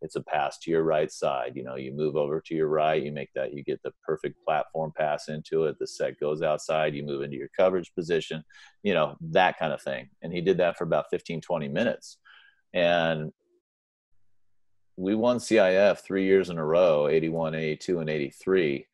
[0.00, 1.52] it's a pass to your right side.
[1.54, 4.36] You know, you move over to your right, you make that, you get the perfect
[4.44, 5.76] platform pass into it.
[5.78, 8.42] The set goes outside, you move into your coverage position,
[8.82, 10.08] you know, that kind of thing.
[10.22, 12.18] And he did that for about 15, 20 minutes.
[12.74, 13.32] And
[14.98, 18.86] we won CIF three years in a row 81, 82, and 83.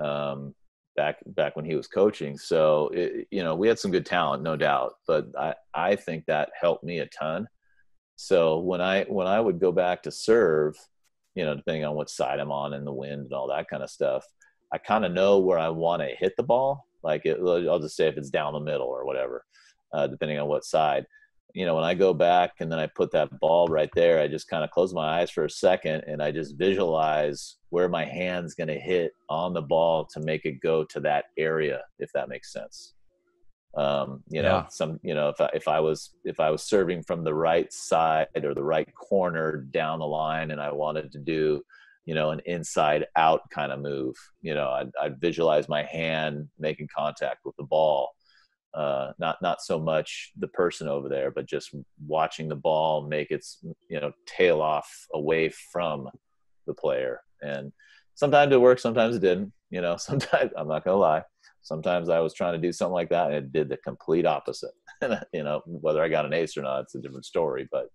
[0.00, 0.54] Um,
[0.96, 2.38] back back when he was coaching.
[2.38, 6.26] So it, you know, we had some good talent, no doubt, but I I think
[6.26, 7.48] that helped me a ton.
[8.16, 10.76] So when I when I would go back to serve,
[11.34, 13.82] you know, depending on what side I'm on and the wind and all that kind
[13.82, 14.24] of stuff,
[14.72, 16.86] I kind of know where I want to hit the ball.
[17.02, 19.44] Like it, I'll just say if it's down the middle or whatever,
[19.92, 21.06] uh, depending on what side
[21.54, 24.28] you know, when I go back and then I put that ball right there, I
[24.28, 28.04] just kind of close my eyes for a second and I just visualize where my
[28.04, 32.12] hand's going to hit on the ball to make it go to that area, if
[32.12, 32.94] that makes sense.
[33.76, 37.04] Um, you know, some, you know, if I, if I was, if I was serving
[37.04, 41.18] from the right side or the right corner down the line and I wanted to
[41.18, 41.62] do,
[42.04, 46.48] you know, an inside out kind of move, you know, I'd, I'd visualize my hand
[46.58, 48.10] making contact with the ball
[48.74, 51.74] uh, not not so much the person over there, but just
[52.06, 56.08] watching the ball make its you know tail off away from
[56.66, 57.20] the player.
[57.42, 57.72] And
[58.14, 59.52] sometimes it worked, sometimes it didn't.
[59.70, 61.22] You know, sometimes I'm not gonna lie.
[61.62, 64.72] Sometimes I was trying to do something like that and it did the complete opposite.
[65.32, 67.68] you know, whether I got an ace or not, it's a different story.
[67.70, 67.86] But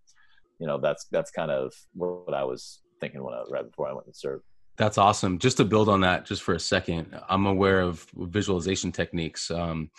[0.59, 3.93] you know, that's that's kind of what I was thinking when I right before I
[3.93, 4.43] went and served.
[4.77, 5.39] That's awesome.
[5.39, 9.49] Just to build on that, just for a second, I'm aware of visualization techniques.
[9.49, 9.89] Um,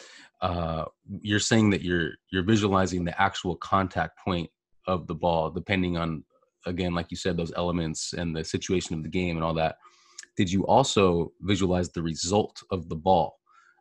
[0.43, 0.85] uh,
[1.21, 4.51] you're saying that you're you're visualizing the actual contact point
[4.87, 6.25] of the ball, depending on,
[6.67, 9.77] again, like you said, those elements and the situation of the game and all that.
[10.37, 13.39] Did you also visualize the result of the ball?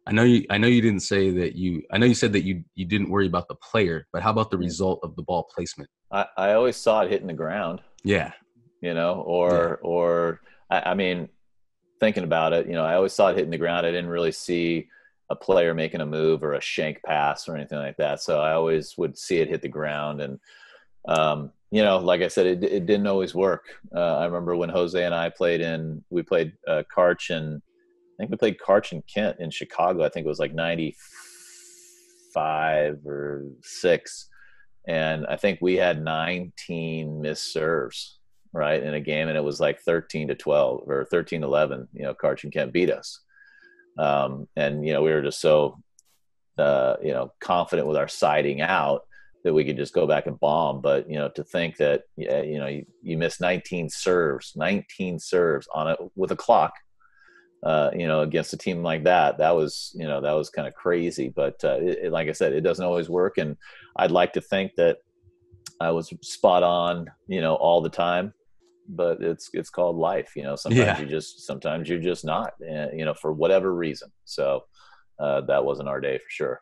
[0.08, 0.46] I know you.
[0.50, 1.82] I know you didn't say that you.
[1.92, 4.50] I know you said that you you didn't worry about the player, but how about
[4.50, 5.90] the result of the ball placement?
[6.12, 7.82] I, I always saw it hitting the ground.
[8.04, 8.32] Yeah.
[8.82, 9.90] You know, or yeah.
[9.90, 11.30] or I, I mean,
[12.00, 13.86] thinking about it, you know, I always saw it hitting the ground.
[13.86, 14.88] I didn't really see
[15.30, 18.22] a player making a move or a shank pass or anything like that.
[18.22, 20.22] So I always would see it hit the ground.
[20.22, 20.40] And,
[21.08, 23.64] um, you know, like I said, it, it didn't always work.
[23.96, 28.18] Uh, I remember when Jose and I played in, we played uh, Karch and I
[28.18, 30.04] think we played Karch and Kent in Chicago.
[30.04, 34.30] I think it was like 95 or six.
[34.88, 38.20] And I think we had 19 missed serves
[38.56, 42.04] right in a game and it was like 13 to 12 or 13 11 you
[42.04, 43.20] know Karch can't beat us.
[44.00, 45.78] Um, and you know we were just so
[46.58, 49.02] uh, you know confident with our siding out
[49.44, 50.82] that we could just go back and bomb.
[50.82, 55.68] But you know to think that you know you, you missed 19 serves 19 serves
[55.74, 56.74] on it with a clock
[57.64, 60.68] uh, you know against a team like that that was you know that was kind
[60.68, 61.30] of crazy.
[61.30, 63.38] But uh, it, it, like i said it doesn't always work.
[63.38, 63.58] And
[63.98, 64.98] i'd like to think that
[65.82, 68.34] i was spot on you know all the time
[68.88, 71.00] but it's it's called life you know sometimes yeah.
[71.00, 74.12] you just sometimes you're just not eh, you know for whatever reason.
[74.26, 74.64] So
[75.20, 76.62] uh, that wasn't our day for sure.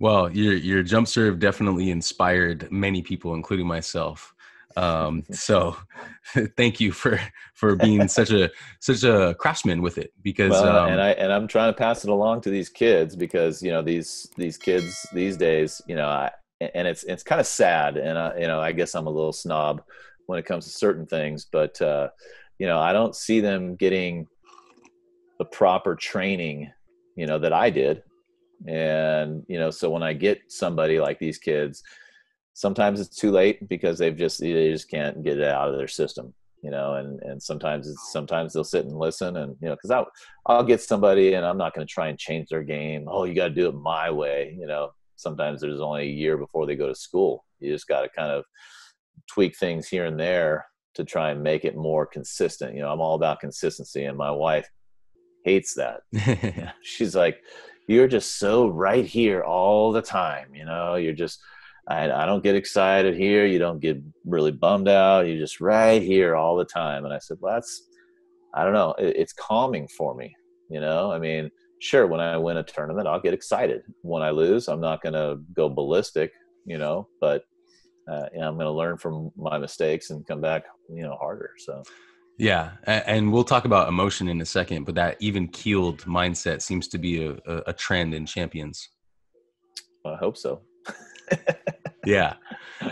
[0.00, 4.34] Well your your jump serve definitely inspired many people including myself.
[4.76, 5.76] Um, so
[6.56, 7.20] thank you for
[7.54, 8.50] for being such a
[8.80, 12.04] such a craftsman with it because well, um, and i and i'm trying to pass
[12.04, 16.06] it along to these kids because you know these these kids these days you know
[16.06, 19.10] i and it's it's kind of sad and I, you know i guess i'm a
[19.10, 19.82] little snob
[20.28, 22.08] when it comes to certain things but uh,
[22.58, 24.26] you know i don't see them getting
[25.38, 26.70] the proper training
[27.16, 28.02] you know that i did.
[28.66, 31.82] And you know so when i get somebody like these kids
[32.54, 35.86] sometimes it's too late because they've just they just can't get it out of their
[35.86, 39.76] system you know and and sometimes it's sometimes they'll sit and listen and you know
[39.76, 40.08] because i'll
[40.46, 43.04] i'll get somebody and i'm not going to try and change their game.
[43.06, 44.90] Oh you got to do it my way you know.
[45.14, 47.44] Sometimes there's only a year before they go to school.
[47.58, 48.44] You just got to kind of
[49.26, 52.74] tweak things here and there to try and make it more consistent.
[52.74, 54.68] You know, I'm all about consistency, and my wife
[55.44, 56.74] hates that.
[56.82, 57.38] She's like,
[57.86, 61.40] "You're just so right here all the time." You know, you're just.
[61.90, 63.46] I, I don't get excited here.
[63.46, 65.26] You don't get really bummed out.
[65.26, 67.06] You're just right here all the time.
[67.06, 67.88] And I said, well, that's,
[68.54, 68.94] I don't know.
[68.98, 70.36] It, it's calming for me.
[70.68, 71.50] You know, I mean,
[71.80, 73.82] sure, when I win a tournament, I'll get excited.
[74.02, 76.32] When I lose, I'm not going to go ballistic,
[76.66, 77.44] you know, but
[78.08, 81.16] uh, you know, I'm going to learn from my mistakes and come back, you know,
[81.16, 81.50] harder.
[81.58, 81.82] So,
[82.38, 86.88] yeah, and we'll talk about emotion in a second, but that even keeled mindset seems
[86.88, 88.88] to be a, a trend in champions.
[90.06, 90.62] I hope so.
[92.06, 92.34] yeah,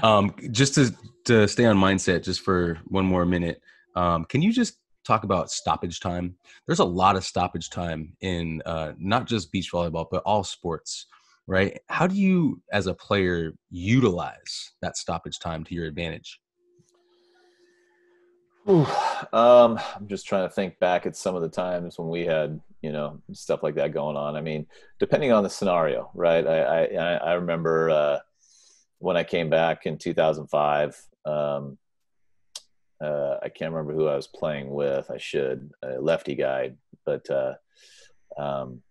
[0.03, 0.95] um, just to
[1.27, 3.61] to stay on mindset, just for one more minute,
[3.95, 6.35] um, can you just talk about stoppage time?
[6.67, 11.07] There's a lot of stoppage time in uh, not just beach volleyball, but all sports
[11.47, 11.79] right?
[11.89, 16.41] How do you, as a player, utilize that stoppage time to your advantage?
[18.67, 22.61] Um, I'm just trying to think back at some of the times when we had,
[22.83, 24.35] you know, stuff like that going on.
[24.35, 24.67] I mean,
[24.99, 26.45] depending on the scenario, right?
[26.45, 28.19] I I, I remember uh,
[28.99, 31.01] when I came back in 2005.
[31.25, 31.79] Um,
[33.01, 35.11] uh, I can't remember who I was playing with.
[35.11, 36.73] I should a lefty guy,
[37.05, 37.55] but uh,
[38.39, 38.83] um,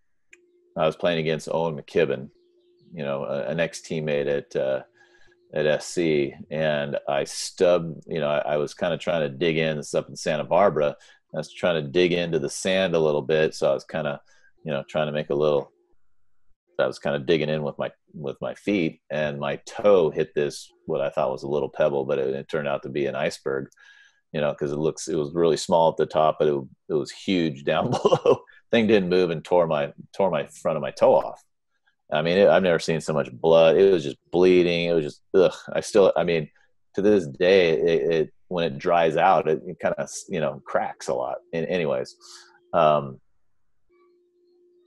[0.78, 2.30] I was playing against Owen McKibbin,
[2.94, 4.84] you know, an ex teammate at uh,
[5.54, 8.04] at SC, and I stubbed.
[8.08, 9.78] You know, I, I was kind of trying to dig in.
[9.78, 10.96] It's up in Santa Barbara.
[11.34, 14.08] I was trying to dig into the sand a little bit, so I was kind
[14.08, 14.20] of,
[14.64, 15.72] you know, trying to make a little.
[16.80, 20.34] I was kind of digging in with my with my feet, and my toe hit
[20.36, 23.06] this what I thought was a little pebble, but it, it turned out to be
[23.06, 23.68] an iceberg.
[24.34, 26.94] You know, because it looks it was really small at the top, but it, it
[26.94, 28.40] was huge down below.
[28.72, 31.42] Thing didn't move and tore my tore my front of my toe off.
[32.12, 33.78] I mean, it, I've never seen so much blood.
[33.78, 34.86] It was just bleeding.
[34.86, 35.54] It was just ugh.
[35.74, 36.50] I still, I mean,
[36.96, 40.62] to this day, it, it when it dries out, it, it kind of you know
[40.66, 41.38] cracks a lot.
[41.54, 42.16] And anyways,
[42.74, 43.20] um,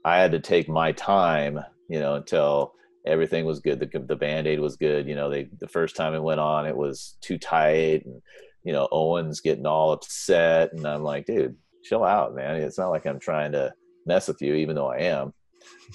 [0.04, 2.72] I had to take my time, you know, until
[3.06, 3.80] everything was good.
[3.80, 5.08] The the band aid was good.
[5.08, 8.22] You know, they the first time it went on, it was too tight, and
[8.62, 12.56] you know, Owen's getting all upset, and I'm like, dude, chill out, man.
[12.56, 13.72] It's not like I'm trying to
[14.06, 15.32] mess with you, even though I am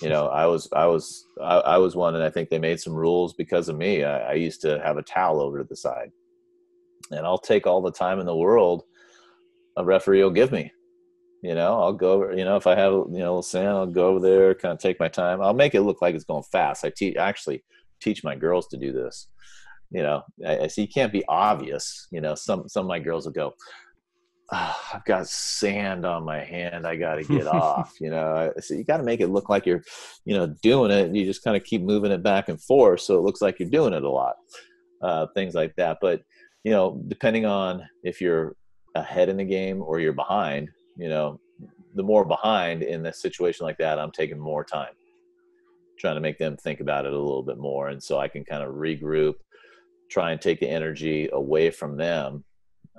[0.01, 2.79] you know, I was, I was, I, I, was one, and I think they made
[2.79, 4.03] some rules because of me.
[4.03, 6.11] I, I, used to have a towel over to the side,
[7.11, 8.83] and I'll take all the time in the world
[9.77, 10.71] a referee will give me.
[11.41, 12.33] You know, I'll go over.
[12.33, 14.99] You know, if I have you know sand, I'll go over there, kind of take
[14.99, 15.41] my time.
[15.41, 16.85] I'll make it look like it's going fast.
[16.85, 17.63] I teach actually
[18.01, 19.27] teach my girls to do this.
[19.91, 22.07] You know, I, I see you can't be obvious.
[22.11, 23.53] You know, some some of my girls will go,
[24.51, 26.85] oh, I've got sand on my hand.
[26.85, 27.95] I got to get off.
[27.99, 29.83] You know, so you got to make it look like you're,
[30.25, 31.05] you know, doing it.
[31.05, 33.59] And you just kind of keep moving it back and forth, so it looks like
[33.59, 34.35] you're doing it a lot.
[35.01, 35.97] Uh, things like that.
[36.01, 36.21] But
[36.63, 38.55] you know, depending on if you're
[38.95, 41.39] ahead in the game or you're behind, you know,
[41.95, 44.93] the more behind in a situation like that, I'm taking more time,
[45.99, 48.45] trying to make them think about it a little bit more, and so I can
[48.45, 49.33] kind of regroup,
[50.09, 52.45] try and take the energy away from them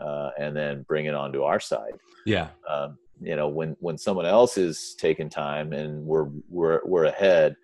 [0.00, 1.94] uh, and then bring it onto our side.
[2.26, 2.48] Yeah.
[2.68, 7.56] Um, you know, when when someone else is taking time and we're we're we're ahead,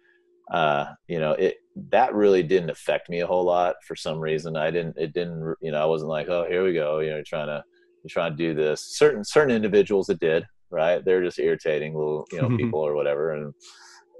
[0.52, 1.56] uh, you know, it
[1.90, 4.56] that really didn't affect me a whole lot for some reason.
[4.56, 4.96] I didn't.
[4.96, 5.56] It didn't.
[5.60, 7.00] You know, I wasn't like, oh, here we go.
[7.00, 7.64] You know, trying to
[8.08, 8.96] trying to do this.
[8.96, 10.46] Certain certain individuals it did.
[10.70, 11.04] Right.
[11.04, 13.54] They're just irritating little you know people or whatever, and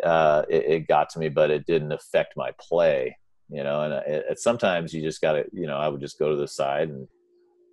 [0.03, 3.16] uh, it, it got to me, but it didn't affect my play
[3.53, 6.31] you know and it, it, sometimes you just gotta you know i would just go
[6.31, 7.09] to the side and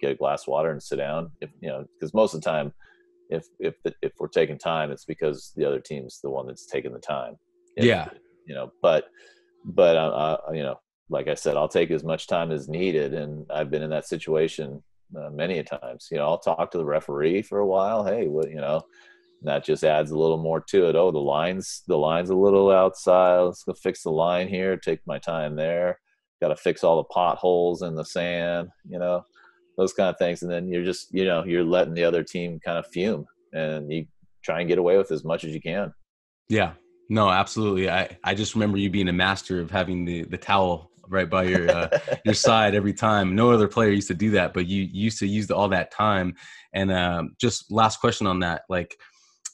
[0.01, 1.31] get a glass of water and sit down.
[1.41, 2.73] If you know, because most of the time,
[3.29, 6.65] if if the, if we're taking time, it's because the other team's the one that's
[6.65, 7.36] taking the time.
[7.75, 8.10] If, yeah,
[8.45, 9.05] you know, but
[9.65, 10.79] but uh, uh, you know,
[11.10, 14.07] like I said, I'll take as much time as needed, and I've been in that
[14.07, 14.81] situation
[15.15, 16.07] uh, many a times.
[16.12, 18.03] You know, I'll talk to the referee for a while.
[18.03, 18.81] Hey, what you know,
[19.43, 20.95] that just adds a little more to it.
[20.95, 23.39] Oh, the lines, the lines a little outside.
[23.41, 24.77] Let's go fix the line here.
[24.77, 25.99] Take my time there.
[26.41, 28.69] Got to fix all the potholes in the sand.
[28.88, 29.25] You know,
[29.78, 30.42] those kind of things.
[30.42, 33.92] And then you're just you know you're letting the other team kind of fume and
[33.92, 34.08] you
[34.44, 35.94] try and get away with as much as you can.
[36.50, 36.74] Yeah.
[37.10, 37.90] No absolutely.
[37.90, 41.44] I i just remember you being a master of having the the towel right by
[41.44, 43.36] your uh, your side every time.
[43.36, 46.36] No other player used to do that but you used to use all that time.
[46.74, 48.96] And um, just last question on that like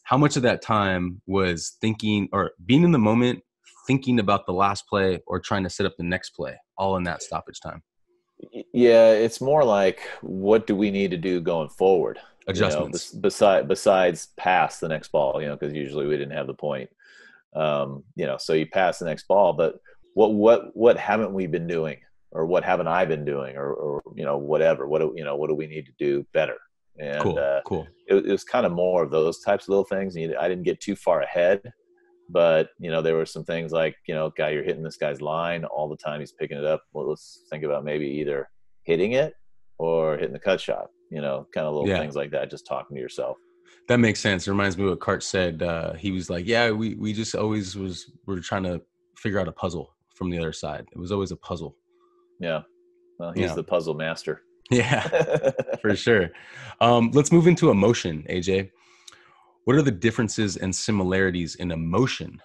[0.03, 3.41] how much of that time was thinking or being in the moment
[3.85, 7.03] thinking about the last play or trying to set up the next play all in
[7.03, 7.81] that stoppage time
[8.73, 12.19] yeah, it's more like what do we need to do going forward?
[12.47, 13.11] Adjustments.
[13.11, 16.47] You know, besides besides pass the next ball, you know, because usually we didn't have
[16.47, 16.89] the point.
[17.55, 19.79] Um, you know, so you pass the next ball, but
[20.13, 21.97] what what what haven't we been doing,
[22.31, 24.87] or what haven't I been doing, or, or you know whatever.
[24.87, 25.35] What do you know?
[25.35, 26.57] What do we need to do better?
[26.99, 27.39] And cool.
[27.39, 27.87] Uh, cool.
[28.07, 30.17] It, it was kind of more of those types of little things.
[30.17, 31.73] I didn't get too far ahead
[32.29, 35.21] but you know there were some things like you know guy you're hitting this guy's
[35.21, 36.83] line all the time he's picking it up.
[36.93, 38.49] Well let's think about maybe either
[38.83, 39.33] hitting it
[39.77, 41.99] or hitting the cut shot you know kind of little yeah.
[41.99, 43.37] things like that just talking to yourself.
[43.87, 46.95] That makes sense it reminds me what Karch said uh, he was like yeah we
[46.95, 48.81] we just always was we are trying to
[49.17, 51.75] figure out a puzzle from the other side it was always a puzzle.
[52.39, 52.61] Yeah
[53.19, 53.55] well he's yeah.
[53.55, 54.41] the puzzle master.
[54.71, 55.07] Yeah
[55.81, 56.29] for sure.
[56.79, 58.71] Um, let's move into emotion aj
[59.65, 62.41] what are the differences and similarities in emotion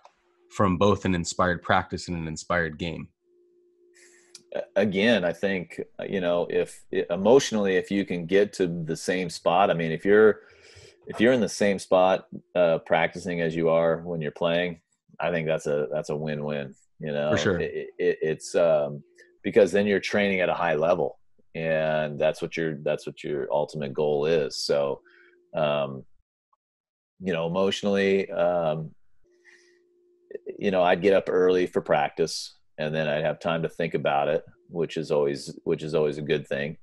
[0.50, 3.08] from both an inspired practice and an inspired game?
[4.76, 9.70] Again, I think you know if emotionally, if you can get to the same spot.
[9.70, 10.40] I mean, if you're
[11.06, 14.80] if you're in the same spot uh, practicing as you are when you're playing,
[15.20, 16.74] I think that's a that's a win-win.
[17.00, 17.60] You know, for sure.
[17.60, 19.02] It, it, it's um,
[19.42, 21.18] because then you're training at a high level,
[21.54, 24.56] and that's what your that's what your ultimate goal is.
[24.56, 25.00] So,
[25.54, 26.04] um,
[27.20, 28.94] you know, emotionally, um,
[30.58, 33.94] you know, I'd get up early for practice and then I'd have time to think
[33.94, 36.76] about it, which is always, which is always a good thing.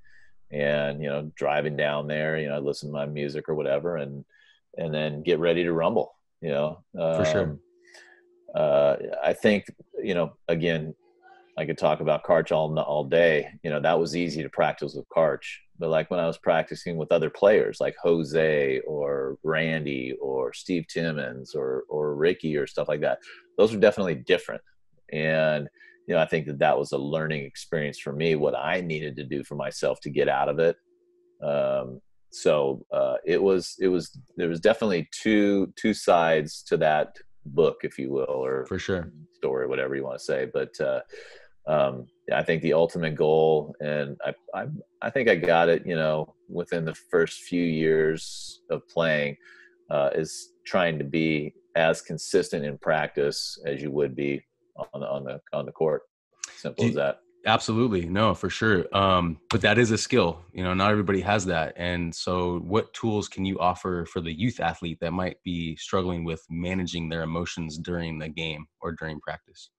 [0.51, 3.97] And, you know, driving down there, you know, I'd listen to my music or whatever
[3.97, 4.25] and,
[4.77, 7.59] and then get ready to rumble, You know, um, for sure.
[8.55, 9.65] Uh, I think
[10.01, 10.95] you know again
[11.57, 13.49] I could talk about Karch all all day.
[13.63, 15.45] You know, that was easy to practice with Karch.
[15.77, 20.85] But like when I was practicing with other players like Jose or Randy or Steve
[20.87, 23.19] Timmons or or Ricci or stuff like that,
[23.57, 24.61] those were definitely different.
[25.11, 25.67] And
[26.07, 28.35] you know, I think that that was a learning experience for me.
[28.35, 30.77] What I needed to do for myself to get out of it.
[31.43, 31.99] Um,
[32.31, 37.77] so uh, it was it was there was definitely two two sides to that book,
[37.83, 40.47] if you will, or for sure story, whatever you want to say.
[40.51, 41.01] But uh,
[41.67, 44.65] um, I think the ultimate goal, and I, I,
[45.01, 49.37] I think I got it, you know, within the first few years of playing,
[49.91, 54.43] uh, is trying to be as consistent in practice as you would be
[54.93, 56.03] on the on the on the court.
[56.57, 57.19] Simple as that.
[57.47, 58.85] Absolutely, no, for sure.
[58.95, 60.41] Um, but that is a skill.
[60.51, 61.73] You know, not everybody has that.
[61.77, 66.23] And so, what tools can you offer for the youth athlete that might be struggling
[66.23, 69.69] with managing their emotions during the game or during practice?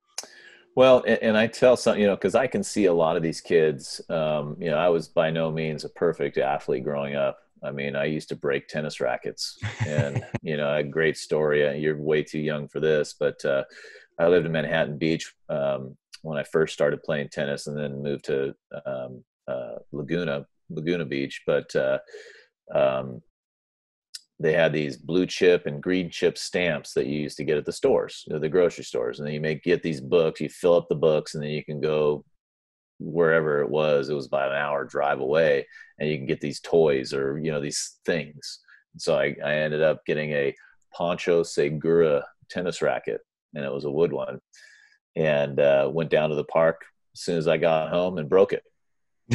[0.76, 3.22] Well, and, and, I tell some, you know, because I can see a lot of
[3.22, 4.00] these kids.
[4.10, 7.38] Um, you know, I was by no means a perfect athlete growing up.
[7.64, 11.66] I mean, I used to break tennis rackets, and you know, a great story.
[11.66, 13.64] Uh, you're way too young for this, but uh,
[14.18, 18.26] I lived in Manhattan Beach um, when I first started playing tennis, and then moved
[18.26, 18.54] to
[18.84, 21.40] um, uh, Laguna Laguna Beach.
[21.46, 21.98] But uh,
[22.74, 23.22] um,
[24.38, 27.64] they had these blue chip and green chip stamps that you used to get at
[27.64, 29.18] the stores, you know, the grocery stores.
[29.18, 31.64] And then you may get these books, you fill up the books, and then you
[31.64, 32.24] can go
[32.98, 34.08] wherever it was.
[34.08, 35.66] It was about an hour drive away,
[35.98, 38.60] and you can get these toys or you know these things.
[38.98, 40.54] so I, I ended up getting a
[40.94, 43.22] Pancho Segura tennis racket,
[43.54, 44.40] and it was a wood one.
[45.16, 46.84] And uh, went down to the park
[47.14, 48.62] as soon as I got home and broke it.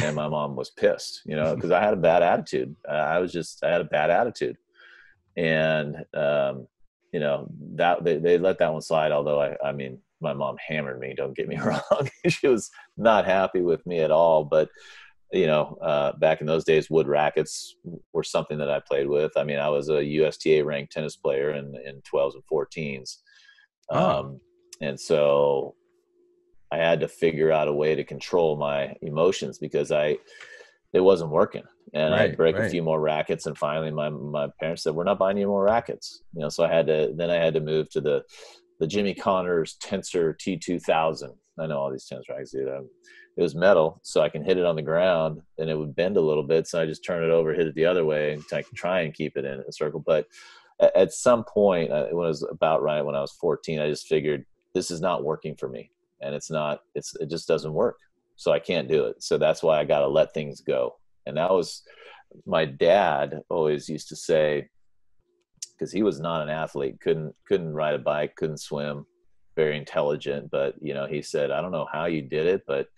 [0.00, 2.76] And my mom was pissed, you know, because I had a bad attitude.
[2.88, 4.56] I was just I had a bad attitude
[5.36, 6.66] and um,
[7.12, 9.12] you know that they, they let that one slide.
[9.12, 11.14] Although I, I mean, my mom hammered me.
[11.16, 14.44] Don't get me wrong; she was not happy with me at all.
[14.44, 14.68] But
[15.32, 17.76] you know, uh, back in those days, wood rackets
[18.12, 19.32] were something that I played with.
[19.36, 23.18] I mean, I was a USTA ranked tennis player in in 12s and 14s,
[23.90, 24.20] oh.
[24.20, 24.40] um,
[24.80, 25.74] and so
[26.72, 30.16] I had to figure out a way to control my emotions because I
[30.92, 31.64] it wasn't working
[31.94, 32.66] and right, I'd break right.
[32.66, 33.46] a few more rackets.
[33.46, 36.64] And finally, my my parents said, "We're not buying any more rackets." You know, so
[36.64, 37.12] I had to.
[37.14, 38.22] Then I had to move to the
[38.80, 41.34] the Jimmy Connors Tensor T2000.
[41.58, 42.68] I know all these tennis rackets, dude.
[42.68, 42.88] Um,
[43.36, 46.16] it was metal, so I can hit it on the ground, and it would bend
[46.16, 46.66] a little bit.
[46.66, 49.00] So I just turn it over, hit it the other way, and I can try
[49.00, 50.02] and keep it in a circle.
[50.04, 50.26] But
[50.94, 54.44] at some point, when it was about right when I was 14, I just figured
[54.74, 55.90] this is not working for me,
[56.20, 56.80] and it's not.
[56.94, 57.98] It's it just doesn't work.
[58.42, 59.22] So I can't do it.
[59.22, 61.82] So that's why I got to let things go and that was
[62.46, 64.68] my dad always used to say
[65.72, 69.06] because he was not an athlete couldn't couldn't ride a bike couldn't swim
[69.56, 72.88] very intelligent but you know he said i don't know how you did it but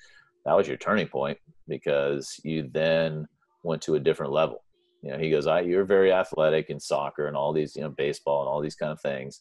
[0.45, 1.39] that was your turning point
[1.69, 3.27] because you then
[3.63, 4.63] went to a different level
[5.03, 7.91] you know he goes i you're very athletic in soccer and all these you know
[7.91, 9.41] baseball and all these kind of things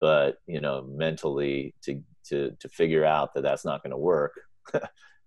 [0.00, 4.32] but you know mentally to to to figure out that that's not going to work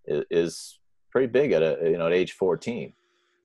[0.06, 0.80] is
[1.12, 2.94] pretty big at a you know at age 14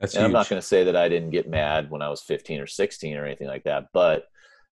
[0.01, 2.23] That's and i'm not going to say that i didn't get mad when i was
[2.23, 4.27] 15 or 16 or anything like that but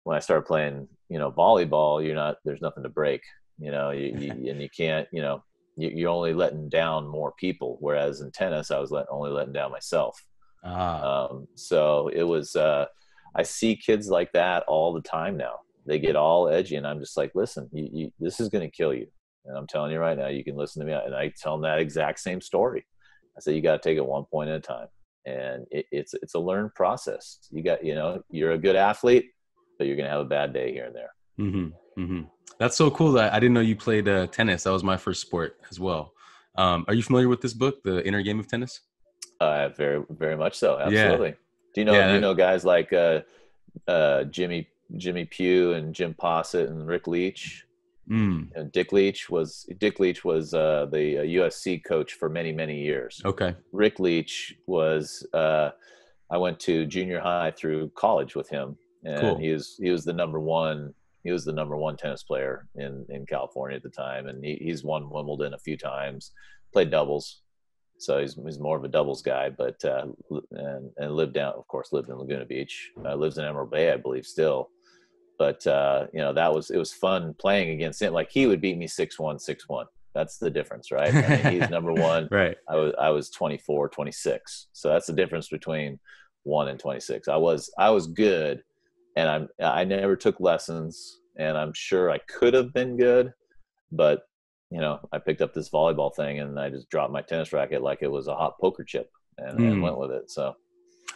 [0.04, 3.22] when i started playing you know volleyball you're not there's nothing to break
[3.58, 5.42] you know you, you, and you can't you know
[5.76, 9.52] you, are only letting down more people whereas in tennis i was let, only letting
[9.52, 10.22] down myself.
[10.62, 11.28] Ah.
[11.30, 12.84] um, so it was uh,
[13.34, 15.54] i see kids like that all the time now.
[15.86, 18.92] They get all edgy and i'm just like listen you, this is going to kill
[18.92, 19.06] you
[19.44, 20.92] and I'm telling you right now, you can listen to me.
[20.92, 22.86] And I tell them that exact same story.
[23.36, 24.88] I say, you got to take it one point at a time.
[25.26, 27.38] And it, it's, it's a learned process.
[27.50, 29.30] You got, you know, you're a good athlete,
[29.78, 31.14] but you're going to have a bad day here and there.
[31.38, 32.02] Mm-hmm.
[32.02, 32.22] Mm-hmm.
[32.58, 33.12] That's so cool.
[33.12, 34.64] That I didn't know you played uh, tennis.
[34.64, 36.12] That was my first sport as well.
[36.56, 38.80] Um, are you familiar with this book, The Inner Game of Tennis?
[39.40, 40.78] Uh, very, very much so.
[40.78, 41.28] Absolutely.
[41.28, 41.34] Yeah.
[41.74, 43.20] Do you know, yeah, do you know guys like uh,
[43.86, 47.64] uh, Jimmy, Jimmy Pugh and Jim Posset and Rick Leach?
[48.10, 48.72] Mm.
[48.72, 53.20] Dick Leach was Dick Leach was uh, the USC uh, coach for many many years.
[53.24, 53.54] Okay.
[53.72, 55.70] Rick Leach was uh,
[56.30, 59.38] I went to junior high through college with him, and cool.
[59.38, 60.92] he was he was the number one
[61.22, 64.56] he was the number one tennis player in in California at the time, and he,
[64.56, 66.32] he's won Wimbledon a few times,
[66.72, 67.42] played doubles,
[67.98, 70.06] so he's he's more of a doubles guy, but uh,
[70.50, 73.92] and and lived down of course lived in Laguna Beach, uh, lives in Emerald Bay
[73.92, 74.70] I believe still
[75.40, 78.12] but uh, you know that was it was fun playing against him.
[78.12, 79.86] Like he would beat me six one, six one.
[80.14, 81.14] That's the difference, right?
[81.14, 82.28] I mean, he's number one.
[82.30, 82.58] right.
[82.68, 84.66] I was I was 24, 26.
[84.74, 85.98] So that's the difference between
[86.42, 87.26] one and 26.
[87.28, 88.62] I was I was good,
[89.16, 93.32] and I'm I never took lessons, and I'm sure I could have been good,
[93.90, 94.24] but
[94.70, 97.82] you know, I picked up this volleyball thing and I just dropped my tennis racket
[97.82, 99.72] like it was a hot poker chip and, mm.
[99.72, 100.30] and went with it.
[100.30, 100.54] So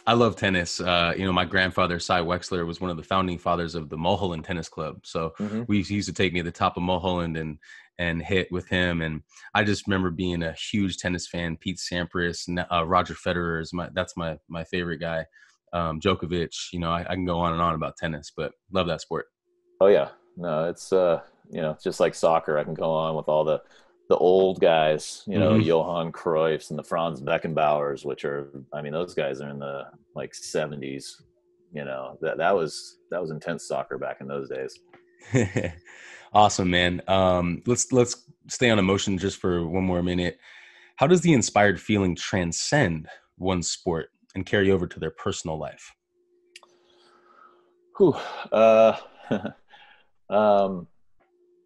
[0.07, 0.79] I love tennis.
[0.79, 3.97] Uh, you know, my grandfather, Cy Wexler, was one of the founding fathers of the
[3.97, 4.99] Mulholland Tennis Club.
[5.03, 5.63] So mm-hmm.
[5.67, 7.57] we he used to take me to the top of Mulholland and
[7.97, 9.01] and hit with him.
[9.01, 9.21] And
[9.53, 11.57] I just remember being a huge tennis fan.
[11.57, 15.25] Pete Sampras, uh, Roger Federer is my that's my my favorite guy.
[15.73, 16.71] Um, Djokovic.
[16.71, 19.27] You know, I, I can go on and on about tennis, but love that sport.
[19.81, 22.57] Oh yeah, no, it's uh, you know, just like soccer.
[22.57, 23.61] I can go on with all the
[24.09, 25.67] the old guys, you know, mm-hmm.
[25.67, 29.85] Johan Cruyffs and the Franz Beckenbauers, which are, I mean, those guys are in the
[30.15, 31.21] like 70s.
[31.73, 34.79] You know, that that was that was intense soccer back in those days.
[36.33, 37.01] awesome, man.
[37.07, 40.39] Um, let's let's stay on emotion just for one more minute.
[40.97, 45.93] How does the inspired feeling transcend one sport and carry over to their personal life?
[47.97, 48.15] Whew.
[48.51, 48.97] Uh,
[50.29, 50.87] um,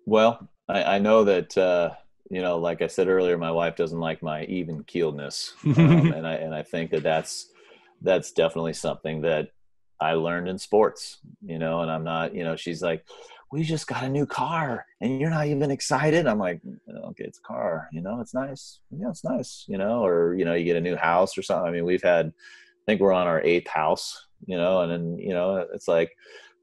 [0.06, 1.92] well, I, I know that uh,
[2.30, 6.28] you know, like I said earlier, my wife doesn't like my even keeledness, um, and
[6.28, 7.50] I and I think that that's
[8.02, 9.50] that's definitely something that
[10.00, 11.20] I learned in sports.
[11.42, 13.04] You know, and I'm not, you know, she's like,
[13.52, 16.28] we just got a new car and you're not even excited.
[16.28, 18.80] I'm like, okay, it's a car, you know, it's nice.
[18.92, 21.68] Yeah, it's nice, you know, or, you know, you get a new house or something.
[21.68, 25.18] I mean, we've had, I think we're on our eighth house, you know, and then,
[25.18, 26.12] you know, it's like,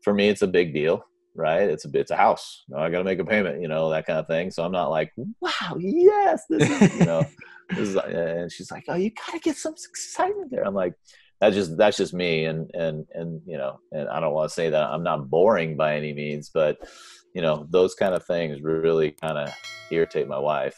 [0.03, 1.05] for me, it's a big deal
[1.37, 1.69] right?
[1.69, 2.65] It's a it's a house.
[2.69, 4.51] You know, I got to make a payment, you know, that kind of thing.
[4.51, 7.25] So I'm not like, wow, yes, this is, you know,
[7.71, 10.67] this is, and she's like, oh, you got to get some excitement there.
[10.67, 10.95] I'm like,
[11.41, 14.55] that's just that's just me, and and and you know, and I don't want to
[14.55, 16.79] say that I'm not boring by any means, but
[17.35, 19.51] you know, those kind of things really kind of
[19.91, 20.77] irritate my wife,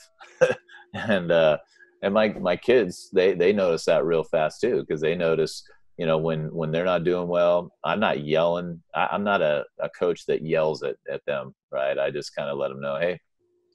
[0.94, 1.58] and uh,
[2.02, 5.62] and my my kids they they notice that real fast too because they notice
[5.98, 8.80] you know when when they're not doing well i'm not yelling.
[8.94, 11.98] I, am not a, a coach that yells at, at them right?
[11.98, 13.20] I just kind of let them know hey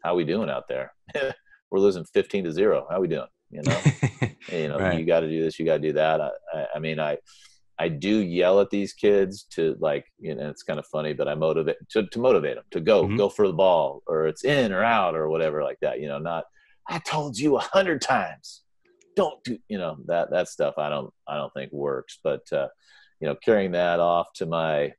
[0.03, 0.93] how we doing out there?
[1.71, 3.28] We're losing 15 to 0 how we doing?
[3.51, 3.82] You know?
[4.51, 4.99] You know right.
[4.99, 6.19] you got to do this you got to do that.
[6.19, 7.17] I, I, I mean i
[7.80, 11.28] i do yell at these kids to like you know it's kind of funny but
[11.28, 13.15] i motivate to, to motivate them to go mm-hmm.
[13.15, 16.19] go for the ball or it's in or out or whatever like that you know
[16.19, 16.43] not
[16.88, 18.62] i told you a hundred times
[19.16, 22.68] don't do you know that that stuff i don't i don't think works but uh,
[23.20, 24.91] you know carrying that off to my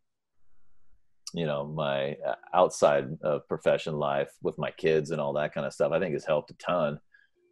[1.32, 5.66] you know my uh, outside of profession life with my kids and all that kind
[5.66, 6.98] of stuff i think has helped a ton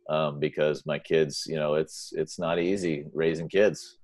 [0.08, 3.98] um, because my kids you know it's it's not easy raising kids.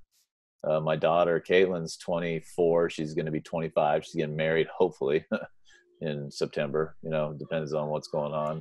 [0.65, 5.25] Uh, my daughter caitlin's 24 she's going to be 25 she's getting married hopefully
[6.01, 8.61] in september you know depends on what's going on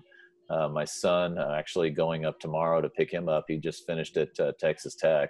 [0.50, 3.46] uh, my son uh, actually going up tomorrow to pick him up.
[3.48, 5.30] He just finished at uh, Texas Tech.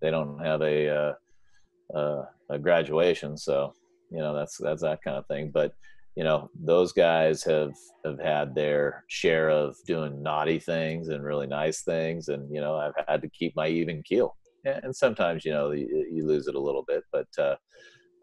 [0.00, 3.72] They don't have a, uh, uh, a graduation, so
[4.10, 5.50] you know that's that's that kind of thing.
[5.52, 5.72] But
[6.16, 7.72] you know those guys have
[8.04, 12.76] have had their share of doing naughty things and really nice things, and you know
[12.76, 14.36] I've had to keep my even keel.
[14.64, 17.26] And sometimes you know you, you lose it a little bit, but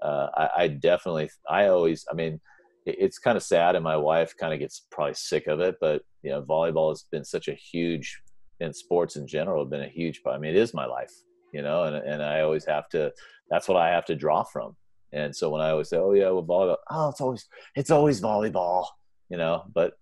[0.04, 2.40] I, I definitely I always I mean
[2.86, 6.02] it's kind of sad and my wife kind of gets probably sick of it but
[6.22, 8.22] you know volleyball has been such a huge
[8.60, 11.12] in sports in general have been a huge i mean it is my life
[11.54, 13.12] you know and, and i always have to
[13.50, 14.76] that's what i have to draw from.
[15.14, 18.22] And so when i always say oh yeah well volleyball oh it's always it's always
[18.22, 18.88] volleyball
[19.30, 19.94] you know but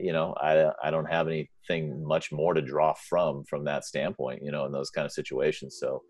[0.00, 4.42] you know i i don't have anything much more to draw from from that standpoint
[4.42, 5.78] you know in those kind of situations.
[5.78, 6.02] So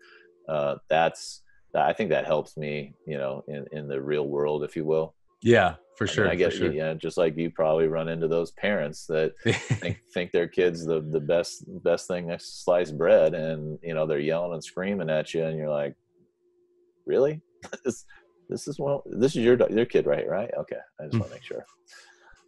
[0.49, 1.43] uh that's
[1.75, 5.13] i think that helps me you know in in the real world if you will
[5.41, 6.23] yeah, for I sure.
[6.25, 6.71] Mean, I guess sure.
[6.71, 11.01] yeah, just like you probably run into those parents that think think their kids the
[11.01, 15.09] the best best thing next to sliced bread, and you know they're yelling and screaming
[15.09, 15.95] at you, and you're like,
[17.05, 17.41] really?
[17.83, 18.05] this
[18.49, 21.35] this is one this is your your kid right right okay i just want to
[21.35, 21.65] make sure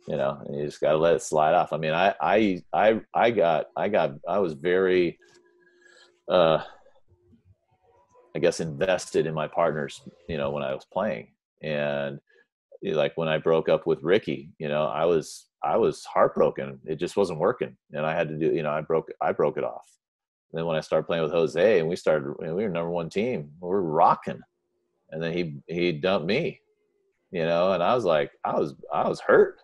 [0.07, 2.61] you know and you just got to let it slide off i mean i i
[2.73, 5.17] i i got i got i was very
[6.31, 6.61] uh
[8.35, 11.27] i guess invested in my partners you know when i was playing
[11.63, 12.19] and
[12.83, 16.79] like when I broke up with Ricci, you know, I was I was heartbroken.
[16.85, 18.53] It just wasn't working, and I had to do.
[18.53, 19.89] You know, I broke I broke it off.
[20.51, 22.69] And then when I started playing with Jose, and we started, you know, we were
[22.69, 23.51] number one team.
[23.61, 24.41] We are rocking,
[25.11, 26.61] and then he he dumped me,
[27.31, 29.59] you know, and I was like, I was I was hurt.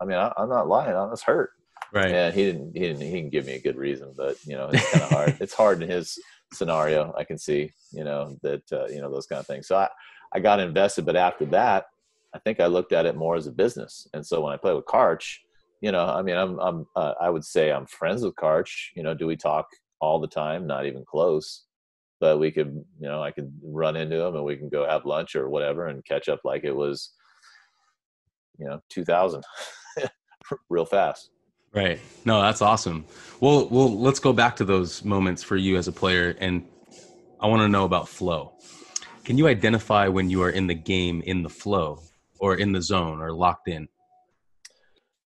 [0.00, 0.96] I mean, I, am not lying.
[0.96, 1.50] I was hurt.
[1.92, 2.10] Right.
[2.10, 4.70] And he didn't he didn't he didn't give me a good reason, but you know,
[4.72, 5.36] it's kind of hard.
[5.40, 6.18] it's hard in his
[6.52, 7.12] scenario.
[7.18, 9.66] I can see, you know, that uh, you know those kind of things.
[9.66, 9.88] So I
[10.32, 11.86] I got invested, but after that,
[12.34, 14.06] I think I looked at it more as a business.
[14.14, 15.38] And so when I play with Karch,
[15.80, 18.70] you know, I mean, I'm, I'm, uh, I would say I'm friends with Karch.
[18.94, 19.66] You know, do we talk
[20.00, 20.66] all the time?
[20.66, 21.64] Not even close.
[22.20, 25.06] but we could, you know, I could run into him and we can go have
[25.06, 27.12] lunch or whatever and catch up like it was,
[28.58, 29.42] you know, 2000
[30.68, 31.30] real fast.
[31.72, 31.98] Right.
[32.24, 33.06] No, that's awesome.
[33.40, 36.66] Well, well, let's go back to those moments for you as a player, and
[37.40, 38.52] I want to know about flow.
[39.24, 42.02] Can you identify when you are in the game, in the flow,
[42.40, 43.88] or in the zone, or locked in?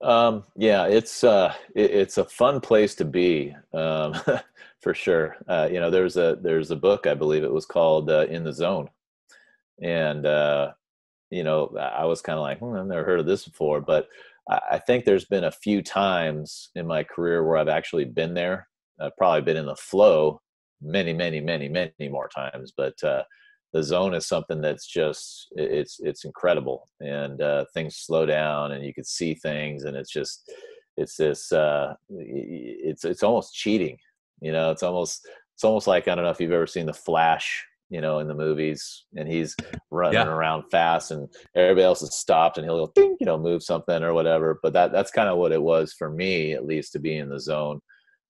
[0.00, 4.14] Um, yeah, it's uh, it, it's a fun place to be, um,
[4.80, 5.36] for sure.
[5.48, 8.44] Uh, you know, there's a there's a book I believe it was called uh, In
[8.44, 8.90] the Zone,
[9.82, 10.72] and uh,
[11.30, 14.08] you know, I was kind of like, hmm, I've never heard of this before, but
[14.48, 18.66] I think there's been a few times in my career where I've actually been there.
[18.98, 20.40] I've probably been in the flow
[20.80, 22.72] many, many, many, many more times.
[22.74, 23.24] But uh,
[23.72, 28.84] the zone is something that's just it's it's incredible, and uh, things slow down, and
[28.84, 30.50] you can see things, and it's just
[30.96, 33.96] it's this uh, it's it's almost cheating.
[34.40, 36.94] You know, it's almost it's almost like I don't know if you've ever seen the
[36.94, 39.56] Flash you know, in the movies, and he's
[39.90, 40.28] running yeah.
[40.28, 44.02] around fast, and everybody else is stopped, and he'll go, ding, you know, move something
[44.02, 44.58] or whatever.
[44.62, 47.30] But that that's kind of what it was for me, at least, to be in
[47.30, 47.80] the zone.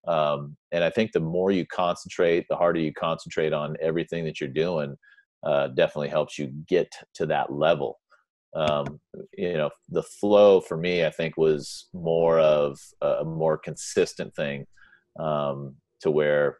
[0.06, 4.40] Um, and I think the more you concentrate, the harder you concentrate on everything that
[4.40, 4.96] you're doing,
[5.44, 7.98] uh, definitely helps you get to that level.
[8.54, 9.00] Um,
[9.36, 14.66] you know, the flow for me, I think, was more of a more consistent thing
[15.18, 16.58] um, to where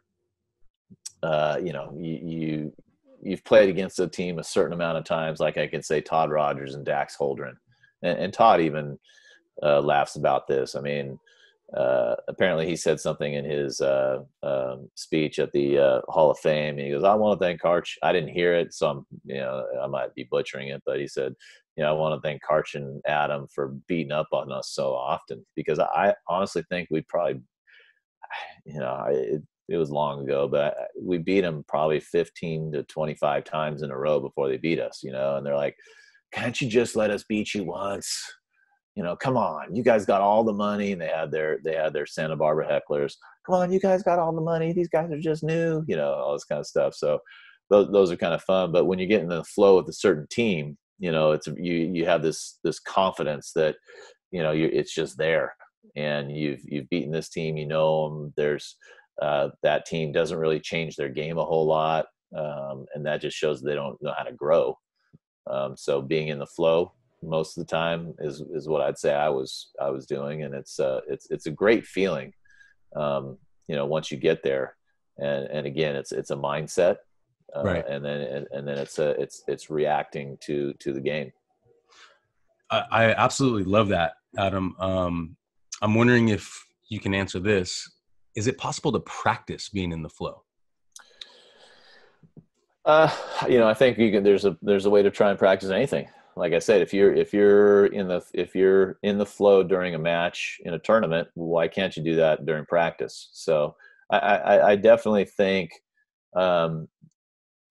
[1.23, 2.73] uh, you know you, you
[3.21, 6.31] you've played against a team a certain amount of times, like I can say Todd
[6.31, 7.55] Rogers and Dax Holdren,
[8.03, 8.97] and, and Todd even
[9.61, 10.75] uh, laughs about this.
[10.75, 11.19] I mean,
[11.75, 16.39] uh, apparently he said something in his uh, um, speech at the uh, Hall of
[16.39, 17.91] Fame, and he goes, "I want to thank Karch.
[18.01, 21.07] I didn't hear it, so I'm, you know, I might be butchering it, but he
[21.07, 21.33] said."
[21.77, 24.93] You know, I want to thank Karch and Adam for beating up on us so
[24.93, 27.39] often because I honestly think we probably,
[28.65, 33.45] you know, it, it was long ago, but we beat them probably 15 to 25
[33.45, 35.77] times in a row before they beat us, you know, and they're like,
[36.33, 38.21] can't you just let us beat you once?
[38.95, 41.75] You know, come on, you guys got all the money and they had their, they
[41.75, 43.13] had their Santa Barbara hecklers.
[43.45, 44.73] Come on, you guys got all the money.
[44.73, 46.95] These guys are just new, you know, all this kind of stuff.
[46.95, 47.19] So
[47.69, 48.71] those, those are kind of fun.
[48.71, 51.73] But when you get in the flow with a certain team, you know, it's, you,
[51.93, 53.75] you have this, this confidence that,
[54.31, 55.55] you know, you, it's just there
[55.95, 58.33] and you've, you've beaten this team, you know them.
[58.35, 58.75] There's,
[59.21, 62.05] uh, that team doesn't really change their game a whole lot,
[62.37, 64.77] um, and that just shows they don't know how to grow.
[65.49, 69.13] Um, so being in the flow most of the time is is what I'd say
[69.13, 72.33] I was I was doing, and it's uh, it's it's a great feeling,
[72.95, 74.75] um, you know, once you get there,
[75.17, 76.97] and and again, it's it's a mindset,
[77.55, 77.85] uh, right.
[77.87, 81.31] and then and, and then it's a it's it's reacting to to the game.
[82.71, 84.75] I, I absolutely love that, Adam.
[84.79, 85.35] Um,
[85.81, 87.89] I'm wondering if you can answer this
[88.35, 90.43] is it possible to practice being in the flow?
[92.85, 93.11] Uh,
[93.49, 94.23] you know, I think you can.
[94.23, 96.07] There's a there's a way to try and practice anything.
[96.39, 99.93] Like I said, if you're if you're in the if you're in the flow during
[99.93, 103.29] a match in a tournament, why can't you do that during practice?
[103.33, 103.75] So
[104.09, 105.71] I, I, I definitely think,
[106.35, 106.87] um,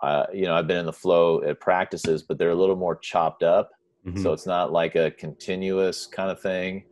[0.03, 2.97] uh, you know, I've been in the flow at practices, but they're a little more
[2.97, 3.71] chopped up.
[4.07, 4.23] Mm-hmm.
[4.23, 6.85] So it's not like a continuous kind of thing.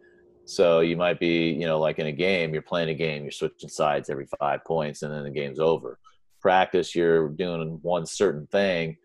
[0.47, 3.33] So you might be, you know, like in a game, you're playing a game, you're
[3.33, 5.99] switching sides every five points, and then the game's over.
[6.41, 8.97] Practice, you're doing one certain thing,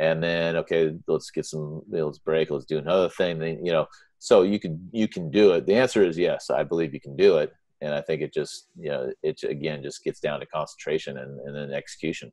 [0.00, 3.38] and then okay, let's get some, let's break, let's do another thing.
[3.38, 3.86] Then you know,
[4.18, 5.66] so you can you can do it.
[5.66, 8.68] The answer is yes, I believe you can do it, and I think it just
[8.78, 12.32] you know it again just gets down to concentration and, and then execution.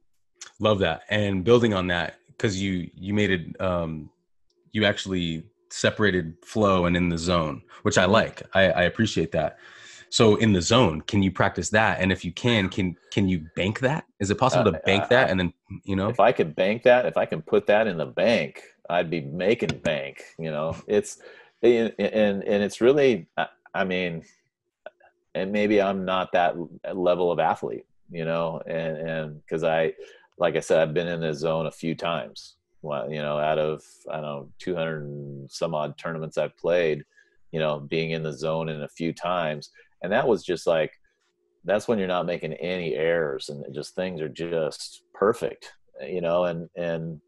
[0.62, 4.10] Love that, and building on that because you you made it, um,
[4.72, 8.44] you actually separated flow and in the zone, which I like.
[8.54, 9.58] I, I appreciate that.
[10.10, 12.00] So in the zone, can you practice that?
[12.00, 14.06] And if you can, can can you bank that?
[14.20, 15.54] Is it possible uh, to bank uh, that and then
[15.84, 16.10] you know?
[16.10, 19.22] If I could bank that, if I can put that in the bank, I'd be
[19.22, 20.24] making bank.
[20.40, 21.20] You know, it's
[21.62, 23.28] and and, it's really,
[23.74, 24.24] I mean,
[25.34, 26.56] and maybe I'm not that
[26.94, 29.94] level of athlete, you know, and and because I,
[30.38, 33.58] like I said, I've been in the zone a few times, Well, you know, out
[33.58, 37.04] of I don't know 200 some odd tournaments I've played,
[37.52, 39.72] you know, being in the zone in a few times,
[40.02, 40.92] and that was just like
[41.64, 45.74] that's when you're not making any errors and just things are just perfect,
[46.08, 47.20] you know, and and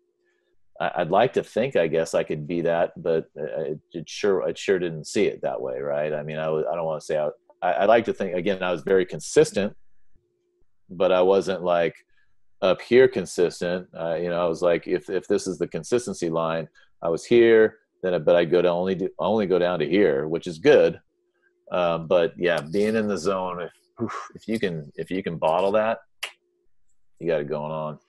[0.80, 4.54] I'd like to think, I guess, I could be that, but it, it sure, I
[4.54, 6.14] sure didn't see it that way, right?
[6.14, 7.30] I mean, I I don't want to say I,
[7.62, 9.76] I, I like to think again, I was very consistent,
[10.90, 11.96] but I wasn't like,
[12.62, 13.88] up here consistent.
[13.98, 16.68] Uh, you know, I was like, if if this is the consistency line,
[17.02, 20.28] I was here, then but I go to only do, only go down to here,
[20.28, 21.00] which is good.
[21.72, 25.72] Um, but yeah, being in the zone, if if you can if you can bottle
[25.74, 26.00] that,
[27.20, 28.00] you got it going on.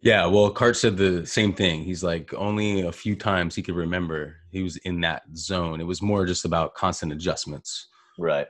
[0.00, 1.82] Yeah, well, Karch said the same thing.
[1.82, 5.80] He's like, only a few times he could remember he was in that zone.
[5.80, 7.88] It was more just about constant adjustments.
[8.16, 8.46] Right.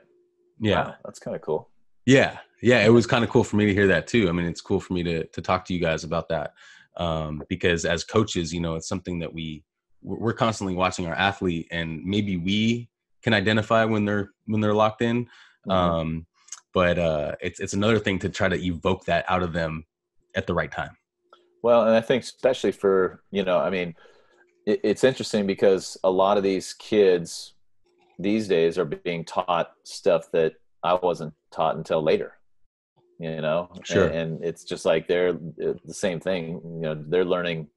[0.59, 0.89] Yeah.
[0.89, 1.69] Wow, that's kind of cool.
[2.05, 2.37] Yeah.
[2.61, 2.85] Yeah.
[2.85, 4.29] It was kind of cool for me to hear that too.
[4.29, 6.53] I mean, it's cool for me to, to talk to you guys about that.
[6.97, 9.63] Um, because as coaches, you know, it's something that we,
[10.01, 12.89] we're constantly watching our athlete and maybe we
[13.23, 15.25] can identify when they're, when they're locked in.
[15.25, 15.71] Mm-hmm.
[15.71, 16.25] Um,
[16.73, 19.85] but uh, it's, it's another thing to try to evoke that out of them
[20.35, 20.95] at the right time.
[21.61, 23.95] Well, and I think especially for you know, I mean,
[24.65, 27.53] it, it's interesting because a lot of these kids
[28.17, 30.53] these days are being taught stuff that
[30.83, 32.33] I wasn't taught until later.
[33.19, 34.07] You know, sure.
[34.07, 36.61] And, and it's just like they're the same thing.
[36.63, 37.67] You know, they're learning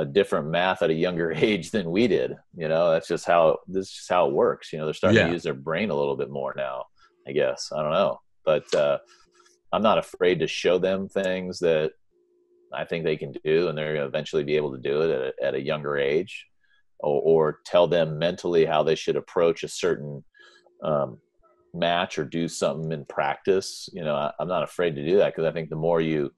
[0.00, 2.34] a different math at a younger age than we did.
[2.56, 4.72] You know, that's just how this is how it works.
[4.72, 5.26] You know, they're starting yeah.
[5.26, 6.84] to use their brain a little bit more now.
[7.28, 8.98] I guess I don't know, but uh,
[9.72, 11.92] I'm not afraid to show them things that
[12.72, 15.10] I think they can do, and they're going to eventually be able to do it
[15.10, 16.46] at a, at a younger age,
[17.00, 20.24] or, or, tell them mentally how they should approach a certain
[20.84, 21.18] um,
[21.74, 23.88] match or do something in practice.
[23.92, 26.32] You know, I, am not afraid to do that because I think the more you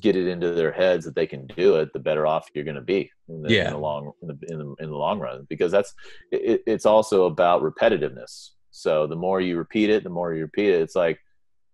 [0.00, 2.76] get it into their heads that they can do it, the better off you're going
[2.76, 3.66] to be in the, yeah.
[3.66, 5.46] in the long in the, in the, in the long run.
[5.48, 5.94] Because that's
[6.30, 8.50] it, it's also about repetitiveness.
[8.70, 10.82] So the more you repeat it, the more you repeat it.
[10.82, 11.18] It's like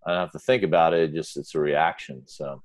[0.06, 2.22] I don't have to think about it; just it's a reaction.
[2.26, 2.62] So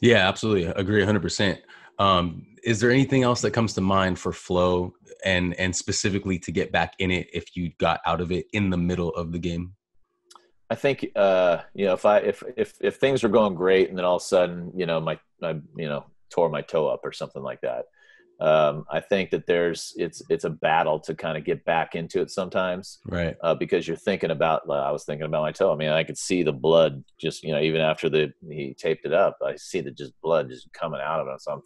[0.00, 0.64] yeah, absolutely.
[0.64, 1.58] Agree 100%.
[1.98, 6.52] Um, is there anything else that comes to mind for flow and and specifically to
[6.52, 9.38] get back in it if you got out of it in the middle of the
[9.38, 9.74] game?
[10.74, 13.96] I think uh, you know if I if if if things were going great and
[13.96, 17.02] then all of a sudden you know my my you know tore my toe up
[17.04, 17.84] or something like that,
[18.40, 22.20] um, I think that there's it's it's a battle to kind of get back into
[22.20, 23.36] it sometimes, right?
[23.40, 24.62] Uh, because you're thinking about.
[24.68, 25.72] I was thinking about my toe.
[25.72, 29.06] I mean, I could see the blood just you know even after the he taped
[29.06, 31.40] it up, I see the just blood just coming out of it.
[31.40, 31.62] So I'm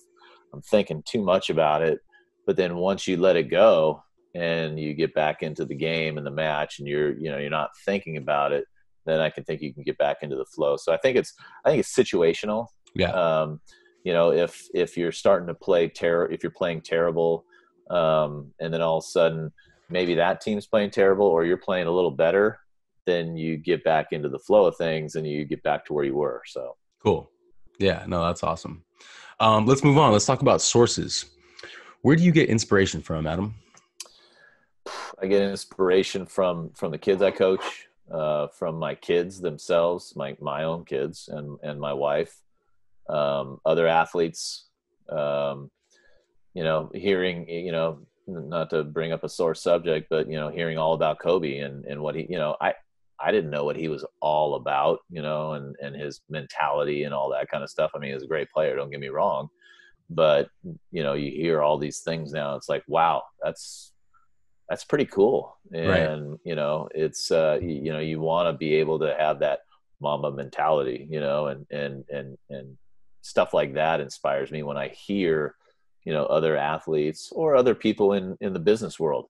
[0.53, 2.01] I'm thinking too much about it.
[2.47, 4.03] But then once you let it go
[4.35, 7.49] and you get back into the game and the match, and you're you know you're
[7.49, 8.67] not thinking about it,
[9.09, 10.77] then I can think you can get back into the flow.
[10.77, 11.35] So I think it's
[11.65, 12.67] I think it's situational.
[12.95, 13.11] Yeah.
[13.11, 13.61] Um,
[14.05, 17.45] you know if if you're starting to play terror if you're playing terrible
[17.91, 19.53] um, and then all of a sudden
[19.91, 22.59] maybe that team's playing terrible or you're playing a little better
[23.07, 26.05] then you get back into the flow of things and you get back to where
[26.05, 26.43] you were.
[26.47, 26.77] So.
[27.03, 27.31] Cool.
[27.79, 28.83] Yeah no that's awesome.
[29.41, 30.13] Um, let's move on.
[30.13, 31.27] Let's talk about sources.
[32.03, 33.55] Where do you get inspiration from adam?
[35.21, 40.37] I get inspiration from from the kids i coach uh, from my kids themselves my
[40.41, 42.43] my own kids and and my wife
[43.09, 44.67] um, other athletes.
[45.09, 45.71] Um,
[46.55, 50.49] you know, hearing, you know, not to bring up a sore subject, but you know,
[50.49, 52.75] hearing all about Kobe and and what he, you know, I
[53.21, 57.15] I didn't know what he was all about, you know, and and his mentality and
[57.15, 57.91] all that kind of stuff.
[57.95, 58.77] I mean, he's a great player.
[58.77, 59.49] Don't get me wrong,
[60.11, 60.51] but
[60.91, 62.57] you know, you hear all these things now.
[62.57, 63.93] It's like, wow, that's
[64.69, 65.57] that's pretty cool.
[65.73, 66.39] And right.
[66.45, 69.61] you know, it's uh, you, you know, you want to be able to have that
[70.01, 72.77] Mamba mentality, you know, and and and and
[73.23, 75.55] stuff like that inspires me when I hear,
[76.05, 79.27] you know, other athletes or other people in in the business world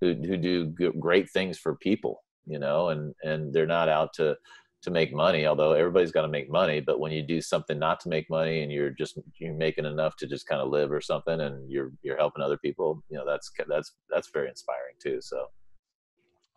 [0.00, 0.66] who who do
[0.98, 4.36] great things for people, you know, and and they're not out to
[4.82, 8.00] to make money although everybody's got to make money but when you do something not
[8.00, 11.00] to make money and you're just you're making enough to just kind of live or
[11.00, 15.18] something and you're you're helping other people you know that's that's that's very inspiring too
[15.20, 15.46] so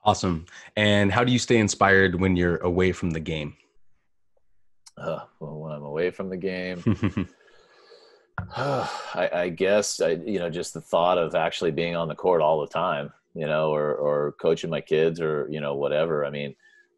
[0.05, 0.45] awesome
[0.75, 3.55] and how do you stay inspired when you're away from the game
[4.97, 6.83] uh, well, when I'm away from the game,
[8.55, 12.41] I, I, guess I, you know, just the thought of actually being on the court
[12.41, 16.25] all the time, you know, or or coaching my kids, or you know, whatever.
[16.25, 16.55] I mean,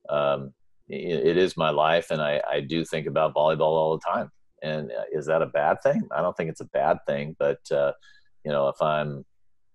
[0.09, 0.53] um,
[0.87, 4.29] it, is my life, and I, I do think about volleyball all the time.
[4.61, 6.07] And uh, is that a bad thing?
[6.15, 7.91] I don't think it's a bad thing, but uh,
[8.43, 9.25] you know, if I'm,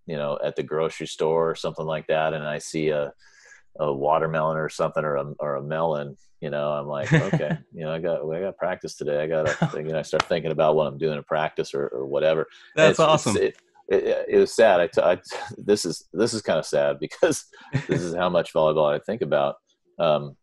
[0.07, 3.13] you know, at the grocery store or something like that, and I see a
[3.79, 7.85] a watermelon or something or a, or a melon you know i'm like okay you
[7.85, 9.23] know i got i got practice today.
[9.23, 12.07] I gotta you know i start thinking about what i'm doing in practice or, or
[12.07, 12.47] whatever.
[12.75, 13.37] That's awesome.
[13.37, 13.57] it,
[13.89, 14.81] it, it, was sad.
[14.81, 15.23] I, t- I t-
[15.59, 17.45] this is this is kind of sad because
[17.89, 19.57] this is how much volleyball i think about.
[19.99, 20.37] Um,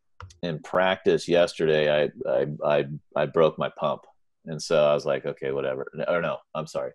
[0.47, 2.85] in practice yesterday I, I i
[3.15, 4.01] i broke my pump.
[4.45, 5.87] And so i was like okay whatever.
[6.07, 6.91] Or no i'm sorry.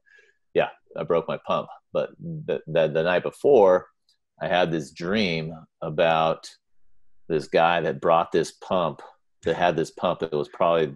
[0.54, 1.68] Yeah i broke my pump.
[1.92, 3.86] But the, the, the night before
[4.42, 6.50] I had this dream about
[7.28, 9.00] this guy that brought this pump
[9.44, 10.94] that had this pump that was probably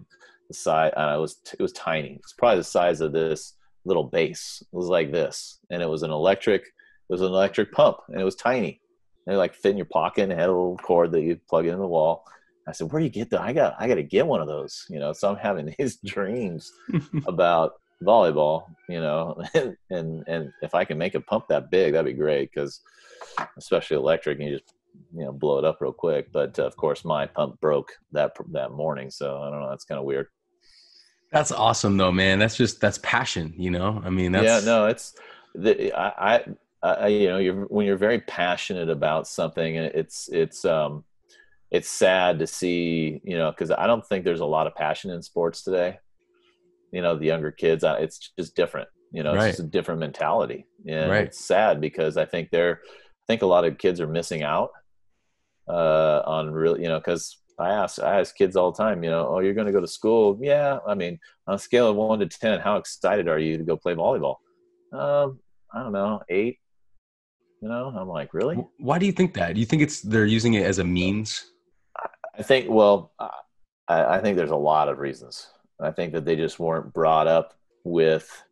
[0.49, 2.09] the size uh, it was it was tiny.
[2.09, 3.53] It was probably the size of this
[3.85, 5.59] little base it was like this.
[5.69, 7.97] And it was an electric it was an electric pump.
[8.09, 8.81] And it was tiny.
[9.25, 11.67] And it like fit in your pocket and had a little cord that you plug
[11.67, 12.25] in the wall
[12.67, 13.41] I said, where do you get that?
[13.41, 15.13] I got, I got to get one of those, you know?
[15.13, 16.71] So I'm having these dreams
[17.25, 19.41] about volleyball, you know,
[19.89, 22.53] and, and, if I can make a pump that big, that'd be great.
[22.53, 22.81] Cause
[23.57, 24.73] especially electric, you just,
[25.15, 26.31] you know, blow it up real quick.
[26.31, 29.09] But uh, of course my pump broke that, that morning.
[29.09, 29.69] So I don't know.
[29.69, 30.27] That's kind of weird.
[31.31, 32.37] That's awesome though, man.
[32.37, 34.01] That's just, that's passion, you know?
[34.05, 35.15] I mean, that's, yeah, no, it's
[35.55, 36.45] the, I, I,
[36.83, 41.03] I you know, you're, when you're very passionate about something it's, it's, um,
[41.71, 45.11] it's sad to see, you know, because I don't think there's a lot of passion
[45.11, 45.99] in sports today.
[46.91, 48.87] You know, the younger kids, uh, it's just different.
[49.11, 51.25] You know, it's just a different mentality, and right.
[51.25, 54.71] it's sad because I think they're, I think a lot of kids are missing out
[55.69, 59.09] uh, on really, you know, because I ask I ask kids all the time, you
[59.09, 60.37] know, oh, you're going to go to school?
[60.41, 63.63] Yeah, I mean, on a scale of one to ten, how excited are you to
[63.63, 64.35] go play volleyball?
[64.93, 65.39] Um,
[65.73, 66.59] I don't know, eight.
[67.61, 68.55] You know, I'm like, really?
[68.77, 69.55] Why do you think that?
[69.55, 71.51] Do you think it's they're using it as a means?
[72.37, 73.31] I think, well, I,
[73.87, 75.47] I think there's a lot of reasons.
[75.79, 78.43] I think that they just weren't brought up with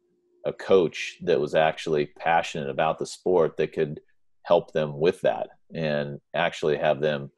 [0.46, 4.00] a coach that was actually passionate about the sport that could
[4.44, 7.32] help them with that and actually have them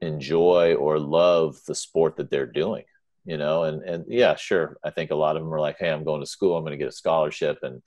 [0.00, 2.84] enjoy or love the sport that they're doing
[3.24, 5.90] you know and and yeah sure i think a lot of them are like hey
[5.90, 7.82] i'm going to school i'm going to get a scholarship and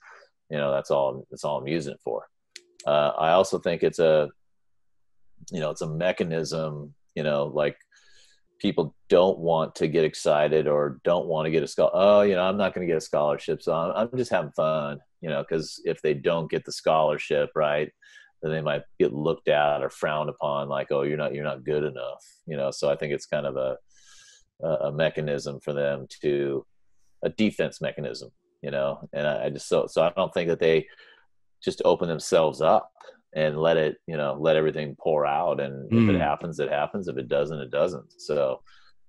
[0.50, 2.28] you know that's all that's all i'm using it for
[2.86, 4.28] uh, i also think it's a
[5.50, 7.76] you know it's a mechanism you know like
[8.58, 12.34] people don't want to get excited or don't want to get a scholarship oh you
[12.34, 15.28] know i'm not going to get a scholarship so I'm, I'm just having fun you
[15.28, 17.90] know because if they don't get the scholarship right
[18.42, 21.64] then they might get looked at or frowned upon like oh you're not you're not
[21.64, 23.76] good enough you know so i think it's kind of a
[24.64, 26.64] a mechanism for them to
[27.24, 28.30] a defense mechanism
[28.62, 30.86] you know and i, I just so so i don't think that they
[31.62, 32.92] just open themselves up
[33.34, 36.04] and let it you know let everything pour out and mm.
[36.04, 36.20] if it hmm.
[36.20, 37.08] happens it happens.
[37.08, 38.20] If it doesn't it doesn't.
[38.20, 38.62] So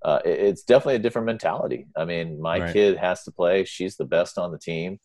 [0.04, 1.88] uh, it, it's definitely a different mentality.
[1.96, 2.74] I mean my right.
[2.74, 3.66] kid has to play.
[3.66, 5.00] She's the best on the team.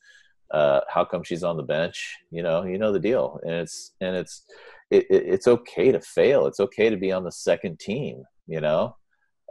[0.51, 2.17] Uh, how come she's on the bench?
[2.31, 3.41] You know you know the deal.
[3.43, 4.45] And it's and it's
[4.91, 6.47] it, it, it's okay to fail.
[6.47, 8.97] It's okay to be on the second team you know?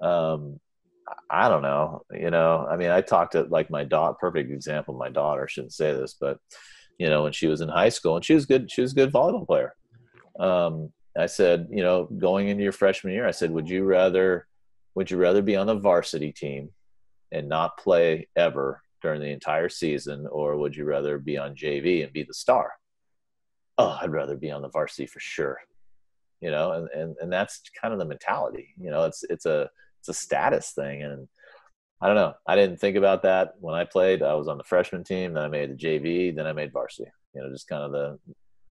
[0.02, 0.60] Um,
[1.32, 2.68] i don't know you know?
[2.70, 6.16] I mean i talked to like my daughter perfect example my daughter shouldn't say this
[6.20, 6.40] but
[6.98, 8.72] you know, when she was in high school, and she was good.
[8.72, 9.76] She was a good volleyball player.
[10.40, 14.48] Um, I said, you know, going into your freshman year, I said, would you rather,
[14.96, 16.70] would you rather be on the varsity team
[17.32, 22.04] and not play ever during the entire season, or would you rather be on JV
[22.04, 22.72] and be the star?
[23.78, 25.60] Oh, I'd rather be on the varsity for sure.
[26.42, 28.70] You know, and and and that's kind of the mentality.
[28.80, 29.70] You know, it's it's a
[30.00, 31.28] it's a status thing, and
[32.02, 32.34] I don't know.
[32.46, 34.22] I didn't think about that when I played.
[34.22, 37.10] I was on the freshman team, then I made the JV, then I made varsity.
[37.34, 38.20] You know, just kind of the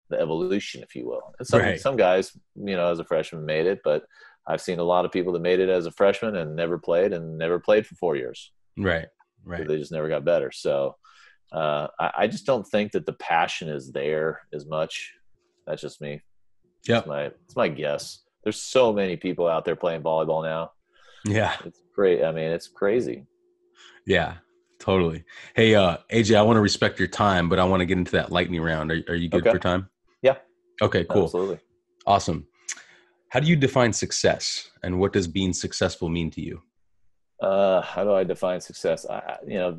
[0.08, 1.34] the evolution, if you will.
[1.38, 1.80] And some right.
[1.80, 4.04] some guys, you know, as a freshman made it, but
[4.46, 7.12] I've seen a lot of people that made it as a freshman and never played
[7.12, 8.52] and never played for four years.
[8.78, 9.06] Right.
[9.44, 9.66] Right.
[9.66, 10.52] They just never got better.
[10.52, 10.96] So
[11.52, 15.12] uh, I, I, just don't think that the passion is there as much.
[15.66, 16.20] That's just me.
[16.86, 16.98] Yeah.
[16.98, 18.22] It's my it's my guess.
[18.44, 20.72] There's so many people out there playing volleyball now.
[21.24, 21.54] Yeah.
[21.64, 22.22] It's great.
[22.22, 23.26] I mean, it's crazy.
[24.07, 24.34] Yeah,
[24.78, 25.24] totally.
[25.55, 28.12] Hey, uh, AJ, I want to respect your time, but I want to get into
[28.12, 28.92] that lightning round.
[28.92, 29.53] Are, are you good okay.
[29.53, 29.88] for time?
[30.22, 30.36] Yeah.
[30.80, 31.24] Okay, cool.
[31.24, 31.59] Absolutely.
[32.07, 32.47] Awesome.
[33.30, 36.62] How do you define success and what does being successful mean to you?
[37.40, 39.05] Uh, how do I define success?
[39.07, 39.78] I, you know,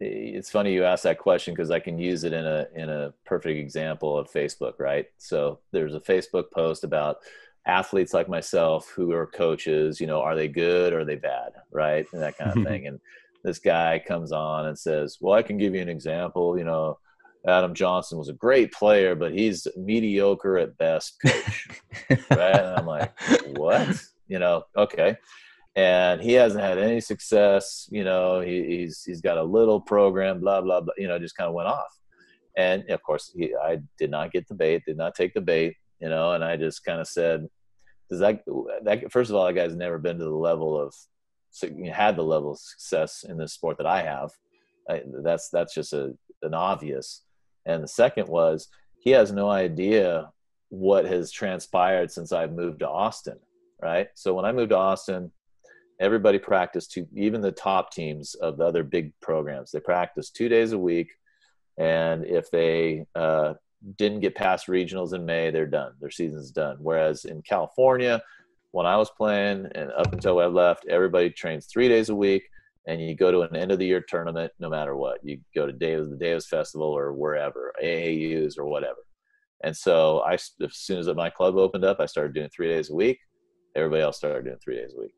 [0.00, 3.14] it's funny you ask that question because I can use it in a in a
[3.24, 5.06] perfect example of Facebook, right?
[5.16, 7.18] So there's a Facebook post about
[7.66, 11.52] athletes like myself who are coaches, you know, are they good or are they bad,
[11.72, 12.06] right?
[12.12, 12.66] And that kind of mm-hmm.
[12.66, 12.86] thing.
[12.86, 13.00] And
[13.42, 16.58] this guy comes on and says, "Well, I can give you an example.
[16.58, 16.98] You know,
[17.46, 21.68] Adam Johnson was a great player, but he's mediocre at best, coach."
[22.10, 22.54] right?
[22.54, 23.12] And I'm like,
[23.56, 24.00] "What?
[24.28, 24.64] You know?
[24.76, 25.16] Okay."
[25.76, 27.86] And he hasn't had any success.
[27.90, 30.94] You know, he, he's he's got a little program, blah blah blah.
[30.96, 31.98] You know, just kind of went off.
[32.56, 35.76] And of course, he, I did not get the bait, did not take the bait.
[36.00, 37.46] You know, and I just kind of said,
[38.08, 38.42] does that
[38.82, 40.94] that first of all that guy's never been to the level of
[41.92, 44.30] had the level of success in this sport that I have.
[44.88, 47.22] I, that's that's just a an obvious.
[47.64, 50.30] And the second was he has no idea
[50.68, 53.38] what has transpired since I've moved to Austin,
[53.80, 54.08] right?
[54.14, 55.32] So when I moved to Austin,
[56.00, 59.70] everybody practiced two, even the top teams of the other big programs.
[59.70, 61.10] They practice two days a week,
[61.78, 63.54] and if they uh,
[63.96, 65.92] didn't get past regionals in May, they're done.
[66.00, 66.76] Their season's done.
[66.80, 68.20] Whereas in California,
[68.72, 72.42] when I was playing and up until I left, everybody trains three days a week,
[72.86, 75.18] and you go to an end of the year tournament no matter what.
[75.22, 78.98] You go to Davis, the Davis Festival or wherever, AAUs or whatever.
[79.64, 82.90] And so I, as soon as my club opened up, I started doing three days
[82.90, 83.18] a week,
[83.74, 85.12] everybody else started doing three days a week.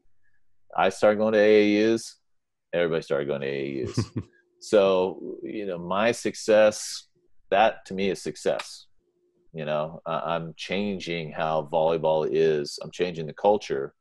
[0.77, 2.15] I started going to AAUs,
[2.73, 4.23] everybody started going to AAUs.
[4.61, 7.08] so, you know, my success,
[7.51, 8.87] that to me is success.
[9.53, 12.79] You know, I'm changing how volleyball is.
[12.83, 13.95] I'm changing the culture.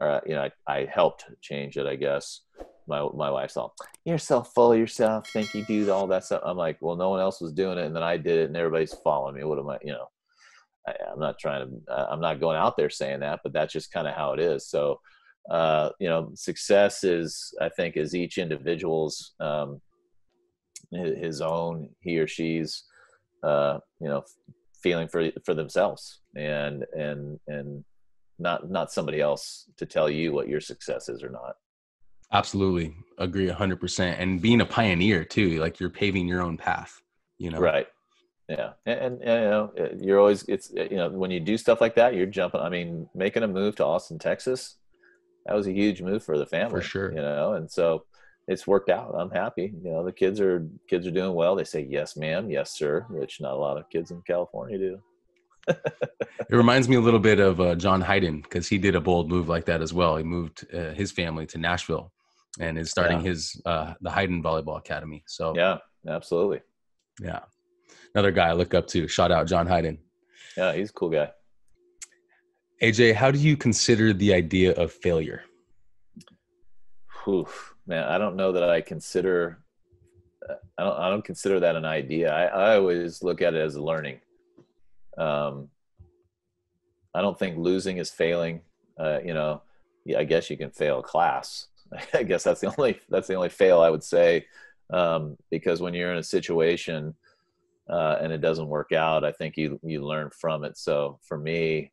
[0.00, 2.42] Uh, you know, I, I helped change it, I guess
[2.90, 3.74] my my wife's all
[4.04, 7.08] you're so full of yourself think you do all that stuff i'm like well no
[7.08, 9.58] one else was doing it and then i did it and everybody's following me what
[9.58, 10.06] am i you know
[10.86, 13.92] I, am not trying to i'm not going out there saying that but that's just
[13.92, 15.00] kind of how it is so
[15.50, 19.80] uh, you know success is i think is each individual's um,
[20.92, 22.84] his own he or she's
[23.42, 24.22] uh, you know
[24.82, 27.84] feeling for for themselves and and and
[28.38, 31.56] not not somebody else to tell you what your success is or not
[32.32, 32.94] Absolutely.
[33.18, 34.16] Agree 100%.
[34.18, 37.00] And being a pioneer too, like you're paving your own path,
[37.38, 37.58] you know?
[37.58, 37.88] Right.
[38.48, 38.72] Yeah.
[38.86, 41.94] And, and, and, you know, you're always, it's, you know, when you do stuff like
[41.96, 44.76] that, you're jumping, I mean, making a move to Austin, Texas,
[45.46, 46.70] that was a huge move for the family.
[46.70, 47.10] For sure.
[47.12, 48.04] You know, and so
[48.50, 49.14] it's worked out.
[49.16, 49.72] I'm happy.
[49.82, 51.54] You know, the kids are, kids are doing well.
[51.54, 52.50] They say, yes, ma'am.
[52.50, 53.06] Yes, sir.
[53.08, 54.98] Which not a lot of kids in California do.
[55.68, 59.28] it reminds me a little bit of uh, John Hyden because he did a bold
[59.28, 60.16] move like that as well.
[60.16, 62.12] He moved uh, his family to Nashville
[62.58, 63.28] and is starting yeah.
[63.28, 65.22] his uh, the Hyden Volleyball Academy.
[65.26, 65.78] So yeah,
[66.08, 66.62] absolutely.
[67.22, 67.40] Yeah,
[68.14, 69.06] another guy I look up to.
[69.06, 69.98] Shout out John Hyden.
[70.56, 71.30] Yeah, he's a cool guy.
[72.82, 75.44] AJ, how do you consider the idea of failure?
[77.28, 79.58] Oof, man, I don't know that I consider.
[80.78, 80.98] I don't.
[80.98, 82.32] I don't consider that an idea.
[82.32, 84.20] I, I always look at it as a learning.
[85.18, 85.68] Um,
[87.14, 88.62] I don't think losing is failing.
[88.98, 89.62] Uh, you know,
[90.04, 91.68] yeah, I guess you can fail class,
[92.14, 94.46] I guess that's the only that's the only fail I would say
[94.92, 97.14] um, because when you're in a situation
[97.88, 100.76] uh, and it doesn't work out, I think you you learn from it.
[100.76, 101.92] So for me,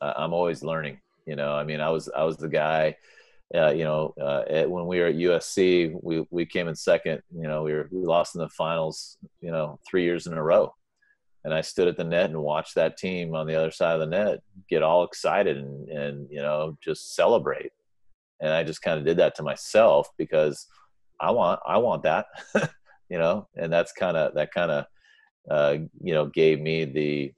[0.00, 1.00] uh, I'm always learning.
[1.26, 2.96] You know, I mean, I was I was the guy.
[3.54, 7.22] Uh, you know, uh, at, when we were at USC, we we came in second.
[7.34, 9.18] You know, we were we lost in the finals.
[9.40, 10.74] You know, three years in a row,
[11.44, 14.00] and I stood at the net and watched that team on the other side of
[14.00, 17.70] the net get all excited and and you know just celebrate
[18.40, 20.66] and I just kind of did that to myself because
[21.20, 22.26] I want I want that,
[23.08, 24.86] you know, and that's kind of that kind of
[25.50, 27.32] uh, you know gave me the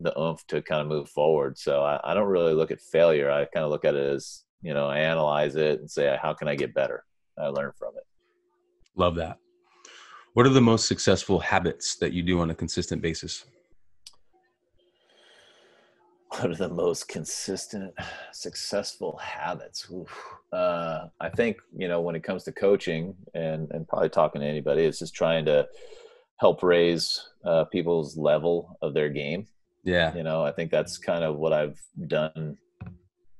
[0.00, 1.58] the oomph to kind of move forward.
[1.58, 3.30] So I, I don't really look at failure.
[3.30, 6.34] I kind of look at it as you know I analyze it and say how
[6.34, 7.04] can I get better.
[7.38, 8.04] I learn from it.
[8.96, 9.38] Love that.
[10.34, 13.44] What are the most successful habits that you do on a consistent basis?
[16.30, 17.92] what are the most consistent
[18.32, 19.90] successful habits
[20.52, 24.46] uh, i think you know when it comes to coaching and and probably talking to
[24.46, 25.66] anybody it's just trying to
[26.38, 29.46] help raise uh, people's level of their game
[29.84, 32.56] yeah you know i think that's kind of what i've done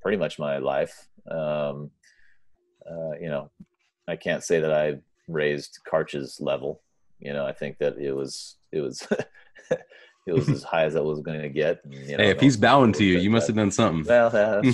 [0.00, 1.90] pretty much my life um,
[2.90, 3.50] uh, you know
[4.08, 4.94] i can't say that i
[5.28, 6.82] raised karch's level
[7.20, 9.06] you know i think that it was it was
[10.28, 11.82] it was as high as I was going to get.
[11.84, 14.04] And, you know, hey, if he's bowing to you, you must have done something.
[14.06, 14.30] Well.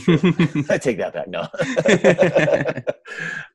[0.68, 1.28] I take that back.
[1.28, 1.42] No,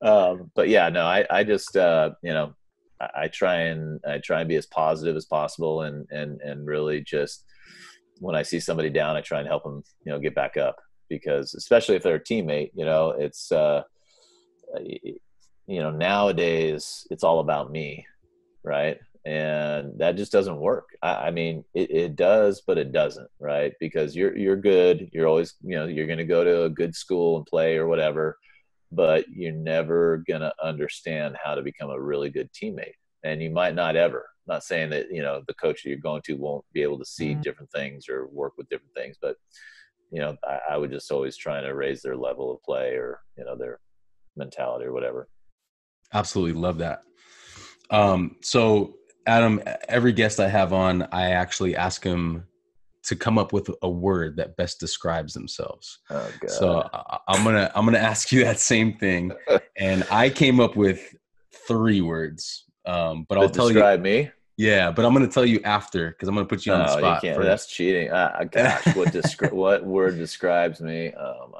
[0.09, 2.55] um, but yeah, no, I, I just, uh, you know,
[3.01, 6.65] I, I, try and I try and be as positive as possible, and and and
[6.65, 7.43] really just
[8.19, 10.77] when I see somebody down, I try and help them, you know, get back up
[11.09, 13.83] because especially if they're a teammate, you know, it's, uh,
[14.79, 18.05] you know, nowadays it's all about me,
[18.63, 18.99] right?
[19.25, 20.89] and that just doesn't work.
[21.01, 23.73] I, I mean, it, it, does, but it doesn't, right?
[23.79, 25.09] Because you're you're good.
[25.11, 27.87] You're always, you know, you're going to go to a good school and play or
[27.87, 28.37] whatever,
[28.91, 33.49] but you're never going to understand how to become a really good teammate, and you
[33.49, 34.25] might not ever.
[34.47, 37.05] Not saying that you know the coach that you're going to won't be able to
[37.05, 37.41] see mm-hmm.
[37.41, 39.35] different things or work with different things, but
[40.11, 43.19] you know, I, I would just always try to raise their level of play or
[43.37, 43.79] you know their
[44.35, 45.27] mentality or whatever.
[46.13, 47.03] Absolutely love that.
[47.91, 48.95] Um, so
[49.27, 52.45] Adam, every guest I have on, I actually ask him
[53.03, 55.99] to come up with a word that best describes themselves.
[56.09, 56.89] Oh, so
[57.27, 59.31] I'm gonna I'm gonna ask you that same thing,
[59.77, 61.15] and I came up with
[61.67, 62.65] three words.
[62.85, 63.75] Um, but I'll tell you.
[63.75, 64.31] Describe me.
[64.59, 67.23] Yeah, but I'm gonna tell you after because I'm gonna put you on the spot.
[67.23, 67.41] You can't.
[67.41, 68.11] That's cheating.
[68.11, 71.13] Uh, gosh, what descri- what word describes me?
[71.13, 71.53] Um,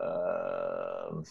[0.00, 1.24] Um,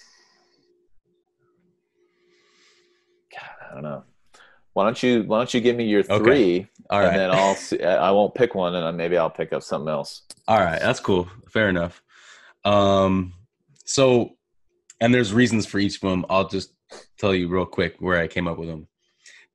[3.31, 4.03] God, I don't know.
[4.73, 6.59] Why don't you Why don't you give me your three?
[6.59, 6.69] Okay.
[6.89, 7.07] All right.
[7.07, 10.23] And then I'll see, I won't pick one, and maybe I'll pick up something else.
[10.45, 11.29] All right, that's cool.
[11.47, 12.03] Fair enough.
[12.65, 13.33] Um,
[13.85, 14.31] so,
[14.99, 16.25] and there's reasons for each of them.
[16.29, 16.73] I'll just
[17.17, 18.87] tell you real quick where I came up with them.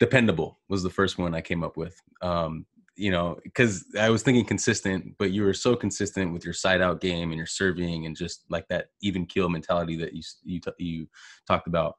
[0.01, 2.01] Dependable was the first one I came up with.
[2.21, 2.67] Um,
[2.97, 6.81] you know, because I was thinking consistent, but you were so consistent with your side
[6.81, 10.61] out game and your serving and just like that even keel mentality that you you
[10.79, 11.09] you
[11.47, 11.97] talked about.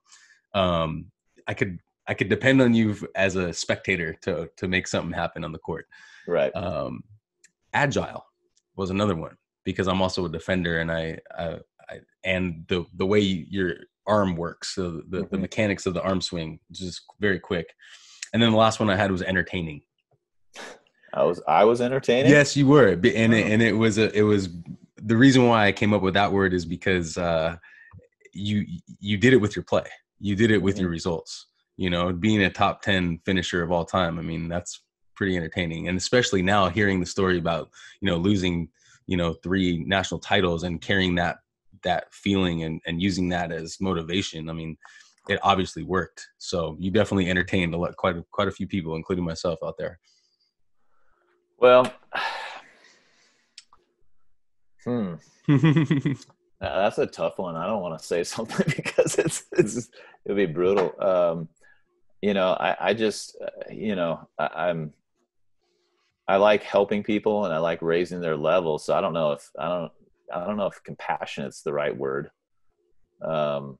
[0.53, 1.11] Um,
[1.47, 5.43] I could I could depend on you as a spectator to to make something happen
[5.43, 5.87] on the court.
[6.27, 6.55] Right.
[6.55, 7.03] Um,
[7.73, 8.25] agile
[8.75, 11.59] was another one because I'm also a defender and I, I,
[11.89, 13.75] I and the the way your
[14.07, 15.27] arm works, so the, mm-hmm.
[15.35, 17.73] the mechanics of the arm swing, just very quick.
[18.33, 19.81] And then the last one I had was entertaining.
[21.13, 22.31] I was I was entertaining.
[22.31, 24.49] Yes, you were, and it, and it was a it was
[24.97, 27.55] the reason why I came up with that word is because uh,
[28.33, 28.65] you
[28.99, 29.85] you did it with your play,
[30.19, 30.81] you did it with mm-hmm.
[30.81, 31.47] your results.
[31.77, 34.19] You know, being a top ten finisher of all time.
[34.19, 34.81] I mean, that's
[35.15, 37.69] pretty entertaining, and especially now hearing the story about
[38.01, 38.67] you know losing
[39.07, 41.37] you know three national titles and carrying that
[41.85, 44.49] that feeling and and using that as motivation.
[44.49, 44.77] I mean,
[45.29, 46.27] it obviously worked.
[46.37, 49.77] So you definitely entertained a lot, quite a, quite a few people, including myself, out
[49.77, 49.99] there.
[51.57, 51.91] Well,
[54.83, 55.13] hmm.
[55.47, 56.15] uh,
[56.59, 57.55] that's a tough one.
[57.55, 59.89] I don't want to say something because it's it's
[60.25, 60.93] it'd be brutal.
[61.01, 61.47] Um,
[62.21, 64.93] you know, I I just uh, you know I, I'm
[66.27, 68.79] I like helping people and I like raising their level.
[68.79, 69.91] So I don't know if I don't
[70.33, 72.31] I don't know if compassionate's the right word.
[73.23, 73.77] Um,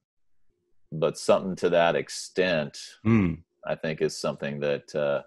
[0.92, 3.38] but something to that extent, mm.
[3.66, 5.24] I think is something that uh,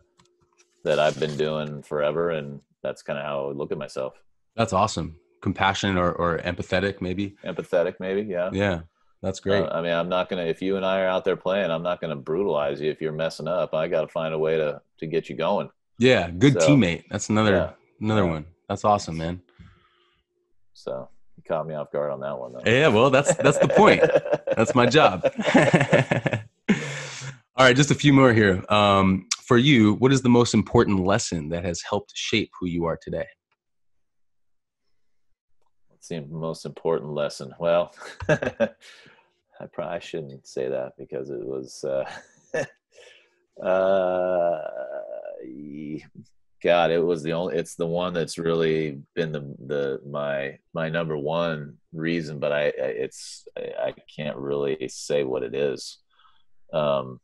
[0.85, 4.15] that I've been doing forever, and that's kind of how I look at myself.
[4.57, 5.17] That's awesome.
[5.43, 7.37] Compassionate or, or empathetic, maybe.
[7.45, 8.23] Empathetic, maybe.
[8.23, 8.51] Yeah.
[8.53, 8.81] Yeah.
[9.23, 9.65] That's great.
[9.65, 10.45] Uh, I mean, I'm not gonna.
[10.45, 13.13] If you and I are out there playing, I'm not gonna brutalize you if you're
[13.13, 13.75] messing up.
[13.75, 15.71] I got to find a way to to get you going.
[15.99, 17.05] Yeah, good so, teammate.
[17.11, 18.47] That's another yeah, another one.
[18.69, 19.43] That's awesome, man.
[20.79, 22.63] So you caught me off guard on that one, though.
[22.65, 24.01] Yeah, well, that's that's the point.
[24.57, 25.25] that's my job.
[27.57, 28.65] All right, just a few more here.
[28.69, 32.85] Um, for you, what is the most important lesson that has helped shape who you
[32.85, 33.27] are today?
[35.89, 37.53] What's the most important lesson?
[37.59, 37.93] Well,
[38.29, 41.83] I probably shouldn't say that because it was.
[41.83, 42.09] Uh,
[43.67, 44.61] uh,
[46.63, 47.57] God, it was the only.
[47.57, 52.65] It's the one that's really been the the my my number one reason, but I,
[52.65, 55.99] I it's I, I, can't really say what it is.
[56.73, 57.21] Um,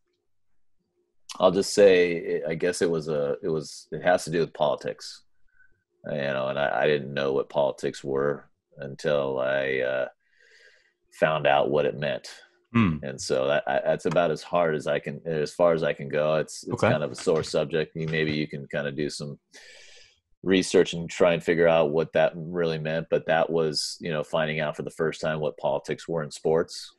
[1.41, 4.55] I'll just say I guess it was a it was it has to do with
[4.55, 5.23] politics,
[6.07, 10.09] you know, and I, I didn't know what politics were until I uh,
[11.19, 12.29] found out what it meant.
[12.75, 13.03] Mm.
[13.03, 15.93] And so that, I, that's about as hard as I can, as far as I
[15.93, 16.35] can go.
[16.35, 16.91] It's, it's okay.
[16.91, 17.95] kind of a sore subject.
[17.95, 19.39] You, maybe you can kind of do some
[20.43, 23.07] research and try and figure out what that really meant.
[23.11, 26.31] But that was, you know, finding out for the first time what politics were in
[26.31, 26.95] sports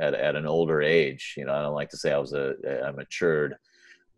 [0.00, 1.34] at, at an older age.
[1.36, 2.54] You know, I don't like to say I was a,
[2.84, 3.54] I matured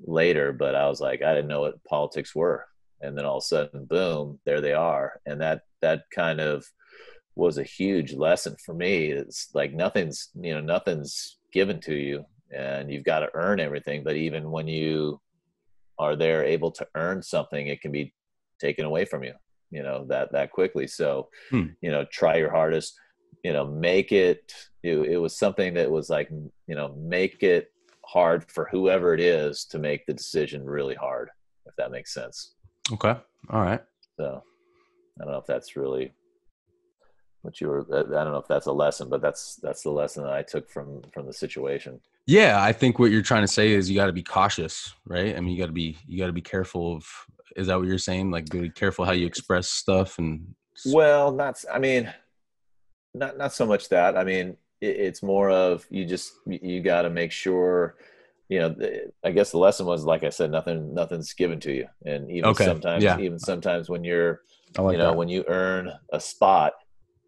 [0.06, 2.66] later, but I was like, I didn't know what politics were.
[3.02, 5.20] And then all of a sudden, boom, there they are.
[5.26, 6.64] And that, that kind of,
[7.36, 9.06] was a huge lesson for me.
[9.06, 12.24] It's like nothing's, you know, nothing's given to you
[12.54, 14.04] and you've got to earn everything.
[14.04, 15.20] But even when you
[15.98, 18.14] are there able to earn something, it can be
[18.60, 19.34] taken away from you,
[19.70, 20.86] you know, that, that quickly.
[20.86, 21.66] So, hmm.
[21.80, 22.94] you know, try your hardest,
[23.42, 27.72] you know, make it, it, it was something that was like, you know, make it
[28.04, 31.30] hard for whoever it is to make the decision really hard,
[31.66, 32.54] if that makes sense.
[32.92, 33.16] Okay.
[33.50, 33.82] All right.
[34.16, 34.42] So
[35.20, 36.12] I don't know if that's really
[37.44, 40.24] what you were i don't know if that's a lesson but that's that's the lesson
[40.24, 43.72] that i took from from the situation yeah i think what you're trying to say
[43.72, 46.26] is you got to be cautious right i mean you got to be you got
[46.26, 47.06] to be careful of
[47.56, 50.54] is that what you're saying like be careful how you express stuff and
[50.86, 52.12] well not i mean
[53.14, 57.02] not not so much that i mean it, it's more of you just you got
[57.02, 57.96] to make sure
[58.48, 58.74] you know
[59.24, 62.50] i guess the lesson was like i said nothing nothing's given to you and even
[62.50, 62.64] okay.
[62.64, 63.18] sometimes yeah.
[63.18, 64.40] even sometimes when you're
[64.78, 65.16] like you know that.
[65.16, 66.72] when you earn a spot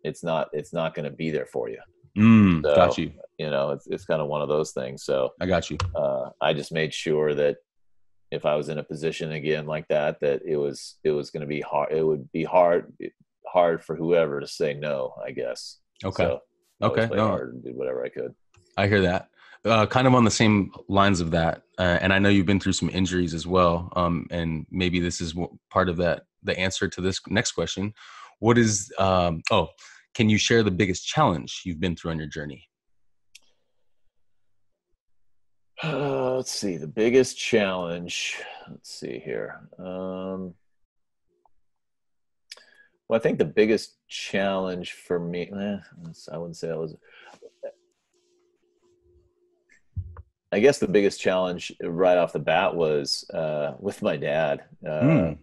[0.06, 1.78] it's not it's not going to be there for you.
[2.16, 3.12] Mm, so, got you.
[3.38, 5.04] You know, it's it's kind of one of those things.
[5.04, 5.76] So I got you.
[5.94, 7.56] Uh, I just made sure that
[8.30, 11.42] if I was in a position again like that, that it was it was going
[11.42, 11.92] to be hard.
[11.92, 12.92] It would be hard
[13.46, 15.14] hard for whoever to say no.
[15.24, 15.78] I guess.
[16.04, 16.24] Okay.
[16.24, 16.40] So
[16.82, 17.08] okay.
[17.14, 17.28] No.
[17.28, 18.34] Hard and did whatever I could.
[18.76, 19.28] I hear that.
[19.64, 22.60] Uh, kind of on the same lines of that, uh, and I know you've been
[22.60, 23.92] through some injuries as well.
[23.96, 25.34] Um, and maybe this is
[25.70, 26.22] part of that.
[26.44, 27.92] The answer to this next question:
[28.38, 28.92] What is?
[28.98, 29.70] Um, oh,
[30.16, 32.66] can you share the biggest challenge you've been through on your journey?
[35.84, 38.40] Uh, let's see the biggest challenge.
[38.70, 39.68] Let's see here.
[39.78, 40.54] Um,
[43.06, 45.76] well, I think the biggest challenge for me, eh,
[46.32, 46.96] I wouldn't say that was.
[50.50, 54.64] I guess the biggest challenge right off the bat was uh, with my dad.
[54.82, 55.38] Uh, mm.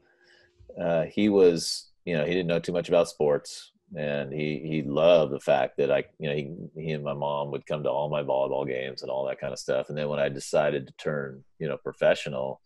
[0.82, 4.82] uh, he was, you know, he didn't know too much about sports, and he he
[4.82, 7.90] loved the fact that I, you know, he he and my mom would come to
[7.90, 9.90] all my volleyball games and all that kind of stuff.
[9.90, 12.62] And then when I decided to turn, you know, professional,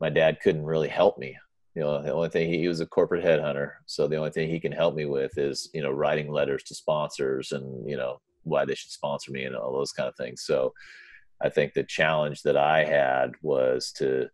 [0.00, 1.36] my dad couldn't really help me.
[1.74, 4.48] You know, the only thing he, he was a corporate headhunter, so the only thing
[4.48, 8.20] he can help me with is, you know, writing letters to sponsors and you know
[8.44, 10.42] why they should sponsor me and all those kind of things.
[10.44, 10.72] So
[11.40, 14.28] I think the challenge that I had was to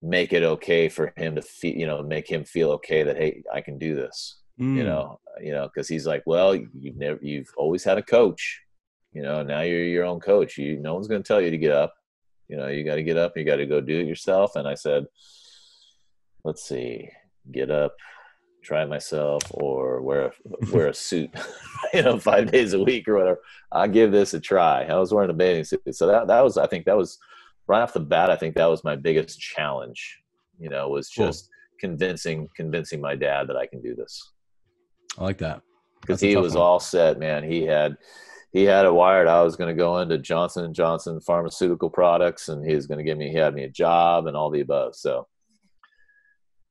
[0.00, 3.42] make it okay for him to feel, you know, make him feel okay that hey,
[3.52, 4.41] I can do this.
[4.60, 4.76] Mm.
[4.76, 8.60] You know, you know, because he's like, well, you've never, you've always had a coach.
[9.12, 10.56] You know, now you're your own coach.
[10.56, 11.94] You, no one's going to tell you to get up.
[12.48, 13.36] You know, you got to get up.
[13.36, 14.56] You got to go do it yourself.
[14.56, 15.06] And I said,
[16.44, 17.08] let's see,
[17.50, 17.94] get up,
[18.62, 20.32] try myself, or wear a,
[20.72, 21.30] wear a suit.
[21.94, 23.40] you know, five days a week or whatever.
[23.70, 24.84] I'll give this a try.
[24.84, 27.18] I was wearing a bathing suit, so that that was, I think, that was
[27.66, 28.30] right off the bat.
[28.30, 30.20] I think that was my biggest challenge.
[30.58, 31.48] You know, was just
[31.80, 31.90] cool.
[31.90, 34.31] convincing convincing my dad that I can do this.
[35.18, 35.62] I like that
[36.00, 36.62] because he was one.
[36.62, 37.44] all set, man.
[37.44, 37.96] He had
[38.52, 39.28] he had it wired.
[39.28, 42.98] I was going to go into Johnson and Johnson pharmaceutical products, and he was going
[42.98, 44.94] to give me he had me a job and all the above.
[44.94, 45.26] So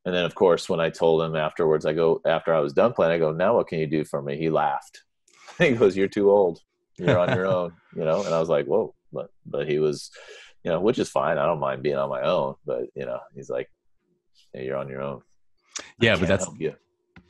[0.05, 2.93] and then, of course, when I told him afterwards, I go, after I was done
[2.93, 4.37] playing, I go, now what can you do for me?
[4.37, 5.03] He laughed.
[5.57, 6.59] he goes, you're too old.
[6.97, 8.23] You're on your own, you know?
[8.23, 10.09] And I was like, whoa, but, but he was,
[10.63, 11.37] you know, which is fine.
[11.37, 13.69] I don't mind being on my own, but you know, he's like,
[14.53, 15.21] hey, you're on your own.
[15.99, 16.47] Yeah, but that's,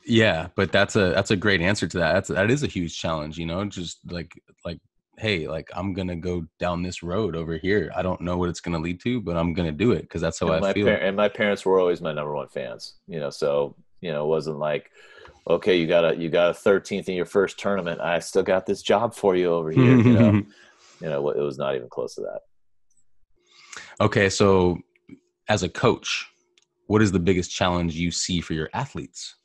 [0.04, 2.12] yeah, but that's a, that's a great answer to that.
[2.12, 4.32] That's, that is a huge challenge, you know, just like,
[4.64, 4.78] like
[5.18, 7.92] hey, like I'm gonna go down this road over here.
[7.94, 10.40] I don't know what it's gonna lead to, but I'm gonna do it because that's
[10.40, 10.86] how and I feel.
[10.86, 12.94] Par- and my parents were always my number one fans.
[13.06, 14.90] You know, so you know, it wasn't like,
[15.48, 18.00] okay, you got a you got a 13th in your first tournament.
[18.00, 19.96] I still got this job for you over here.
[19.96, 20.32] you know,
[21.00, 22.40] you know, it was not even close to that.
[24.00, 24.78] Okay, so
[25.48, 26.26] as a coach,
[26.86, 29.36] what is the biggest challenge you see for your athletes?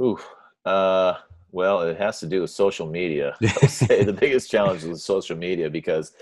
[0.00, 0.18] Ooh,
[0.64, 1.14] uh,
[1.50, 3.36] well, it has to do with social media.
[3.62, 6.12] I'll say the biggest challenge is social media because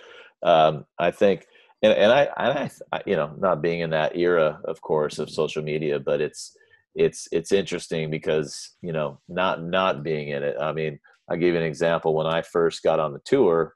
[0.42, 1.46] um, I think,
[1.82, 5.30] and, and I, and I, you know, not being in that era, of course, of
[5.30, 6.56] social media, but it's
[6.94, 10.56] it's it's interesting because you know, not not being in it.
[10.60, 10.98] I mean,
[11.28, 12.14] I'll give you an example.
[12.14, 13.74] When I first got on the tour,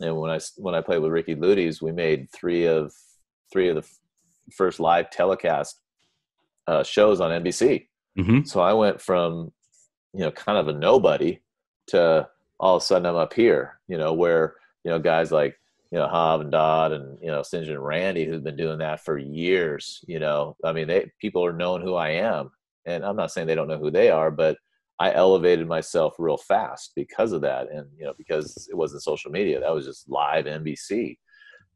[0.00, 2.92] and when I when I played with Ricci Luyties, we made three of
[3.52, 3.88] three of the
[4.54, 5.80] first live telecast
[6.66, 7.86] uh, shows on NBC.
[8.18, 8.44] Mm-hmm.
[8.44, 9.52] So I went from
[10.12, 11.40] you know kind of a nobody
[11.88, 12.28] to
[12.60, 14.54] all of a sudden I'm up here, you know, where
[14.84, 15.58] you know guys like
[15.90, 19.04] you know Hov and Dodd and you know Sinjin and Randy who've been doing that
[19.04, 20.04] for years.
[20.06, 22.50] You know, I mean, they people are knowing who I am,
[22.86, 24.56] and I'm not saying they don't know who they are, but
[24.98, 29.30] I elevated myself real fast because of that, and you know because it wasn't social
[29.30, 31.18] media, that was just live NBC.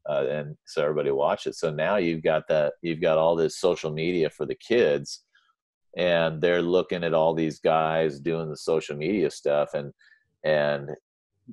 [0.09, 1.55] Uh, and so everybody watched it.
[1.55, 5.23] So now you've got that, you've got all this social media for the kids,
[5.97, 9.91] and they're looking at all these guys doing the social media stuff and
[10.43, 10.89] and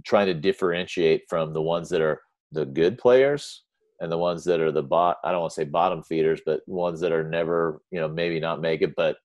[0.04, 2.20] trying to differentiate from the ones that are
[2.52, 3.64] the good players
[4.00, 6.60] and the ones that are the bot I don't want to say bottom feeders but
[6.66, 9.16] ones that are never you know maybe not make it but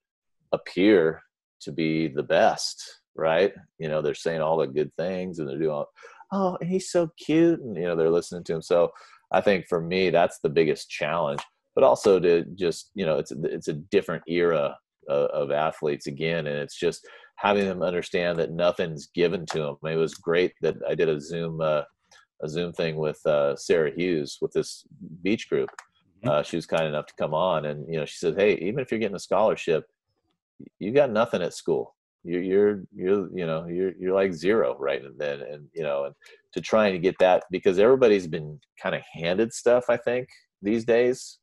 [0.52, 1.22] appear
[1.62, 3.54] to be the best right?
[3.78, 5.84] You know they're saying all the good things and they're doing
[6.32, 8.62] oh and he's so cute and you know they're listening to him.
[8.62, 8.92] So
[9.32, 11.42] I think for me that's the biggest challenge.
[11.76, 14.78] But also to just you know it's it's a different era
[15.12, 19.96] of athletes again and it's just having them understand that nothing's given to them it
[19.96, 21.82] was great that i did a zoom uh,
[22.44, 24.86] a zoom thing with uh, sarah hughes with this
[25.24, 25.70] beach group.
[26.24, 26.30] Mm-hmm.
[26.30, 28.80] uh, she was kind enough to come on and you know she said hey even
[28.80, 29.86] if you're getting a scholarship
[30.80, 31.96] you got nothing at school.
[32.24, 36.06] You're you're you're you know you're you're like zero right and then and you know
[36.06, 36.14] and
[36.54, 40.28] to trying to get that because everybody's been kind of handed stuff i think
[40.62, 41.40] these days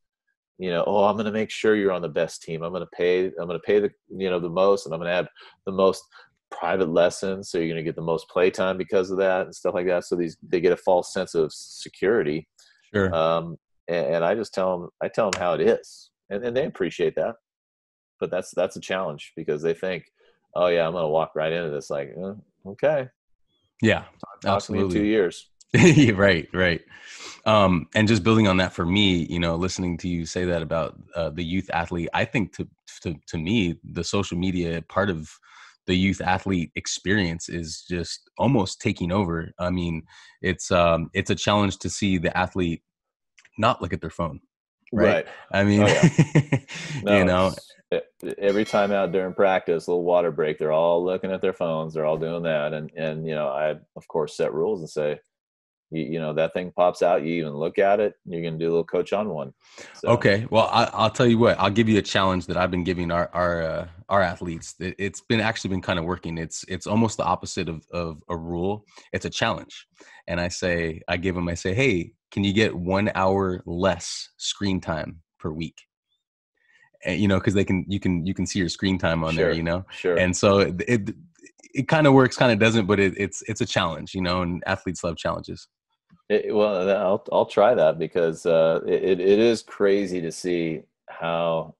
[0.58, 2.62] you know, oh, I'm going to make sure you're on the best team.
[2.62, 5.00] I'm going to pay, I'm going to pay the, you know, the most, and I'm
[5.00, 5.28] going to have
[5.66, 6.02] the most
[6.50, 7.50] private lessons.
[7.50, 9.86] So you're going to get the most play time because of that and stuff like
[9.86, 10.04] that.
[10.04, 12.48] So these, they get a false sense of security.
[12.92, 13.14] Sure.
[13.14, 13.56] Um,
[13.86, 16.66] and, and I just tell them, I tell them how it is, and, and they
[16.66, 17.36] appreciate that.
[18.20, 20.04] But that's that's a challenge because they think,
[20.56, 21.88] oh yeah, I'm going to walk right into this.
[21.88, 22.32] Like, eh,
[22.66, 23.08] okay,
[23.80, 24.98] yeah, talk, talk absolutely.
[24.98, 25.48] two years.
[26.14, 26.80] right, right.
[27.44, 30.62] Um, and just building on that for me, you know, listening to you say that
[30.62, 32.68] about uh, the youth athlete, I think to,
[33.02, 35.30] to to me, the social media part of
[35.86, 39.50] the youth athlete experience is just almost taking over.
[39.58, 40.02] I mean,
[40.42, 42.82] it's um, it's a challenge to see the athlete
[43.56, 44.40] not look at their phone.
[44.92, 45.14] Right.
[45.14, 45.26] right.
[45.52, 46.58] I mean, oh, yeah.
[47.02, 47.54] no, you know,
[48.38, 51.94] every time out during practice, little water break, they're all looking at their phones.
[51.94, 55.20] They're all doing that, and and you know, I of course set rules and say,
[55.90, 58.58] you, you know that thing pops out you even look at it you're going to
[58.58, 59.52] do a little coach on one.
[59.94, 60.08] So.
[60.08, 62.84] okay well I, will tell you what i'll give you a challenge that i've been
[62.84, 64.74] giving our our uh, our athletes.
[64.78, 66.38] It, has been actually been kind of working.
[66.38, 68.84] It's it's almost the opposite of, of a rule.
[69.12, 69.86] It's a challenge.
[70.26, 74.28] And i say i give them i say hey can you get one hour less
[74.36, 75.82] screen time per week?
[77.04, 79.34] And, you know because they can you can you can see your screen time on
[79.34, 79.84] sure, there you know?
[79.90, 80.18] sure.
[80.18, 81.14] And so it, it
[81.74, 84.42] it kind of works, kind of doesn't, but it, it's it's a challenge, you know,
[84.42, 85.68] and athletes love challenges.
[86.28, 91.74] It, well, I'll I'll try that because uh, it it is crazy to see how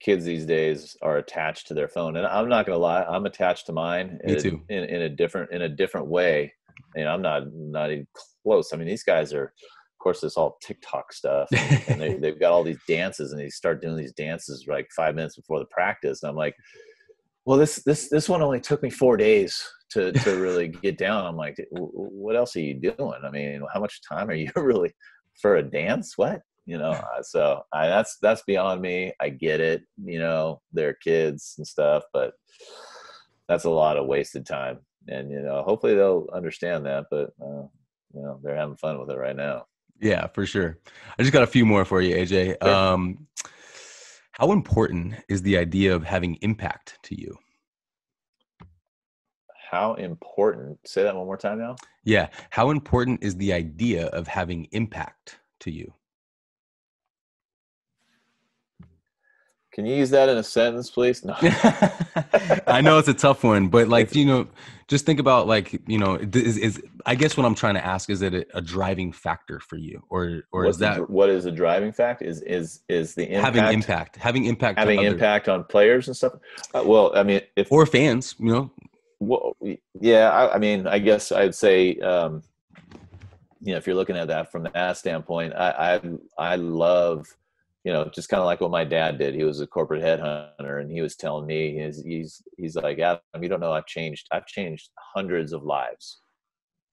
[0.00, 3.66] kids these days are attached to their phone, and I'm not gonna lie, I'm attached
[3.66, 4.20] to mine.
[4.24, 4.62] Me in, too.
[4.68, 6.52] In, in a different in a different way.
[6.94, 8.06] You know, I'm not not even
[8.42, 8.72] close.
[8.72, 11.48] I mean, these guys are, of course, this all TikTok stuff,
[11.88, 15.14] and they, they've got all these dances, and they start doing these dances like five
[15.14, 16.54] minutes before the practice, and I'm like,
[17.46, 21.24] well, this this this one only took me four days to to really get down.
[21.24, 23.20] I'm like, what else are you doing?
[23.24, 24.92] I mean, how much time are you really
[25.40, 26.14] for a dance?
[26.18, 26.90] What you know?
[27.16, 29.12] Uh, so I, that's that's beyond me.
[29.20, 29.82] I get it.
[30.04, 32.34] You know, they're kids and stuff, but
[33.48, 34.80] that's a lot of wasted time.
[35.06, 37.06] And you know, hopefully they'll understand that.
[37.10, 37.68] But uh,
[38.12, 39.66] you know, they're having fun with it right now.
[40.00, 40.78] Yeah, for sure.
[41.18, 42.56] I just got a few more for you, AJ.
[42.62, 42.74] Sure.
[42.74, 43.26] Um,
[44.38, 47.36] how important is the idea of having impact to you?
[49.70, 50.78] how important?
[50.86, 51.76] Say that one more time now.
[52.04, 55.92] Yeah how important is the idea of having impact to you
[59.76, 61.24] can you use that in a sentence please?
[61.24, 61.36] No.
[62.66, 64.48] I know it's a tough one but like you know
[64.88, 68.08] just think about like you know is, is i guess what i'm trying to ask
[68.08, 70.02] is it a, a driving factor for you?
[70.08, 73.24] Or or What's is that the, what is a driving factor is is is the
[73.30, 76.32] impact, having impact having impact having impact on players and stuff?
[76.74, 78.70] Uh, well i mean if or fans you know?
[79.18, 79.56] Well,
[80.00, 82.42] yeah, I, I, mean, I guess I'd say, um,
[83.62, 87.26] you know, if you're looking at that from that standpoint, I, I, I love,
[87.86, 89.36] you know, just kind of like what my dad did.
[89.36, 93.20] He was a corporate headhunter, and he was telling me, he's, he's, he's like, Adam,
[93.40, 96.18] you don't know, I've changed, I've changed hundreds of lives,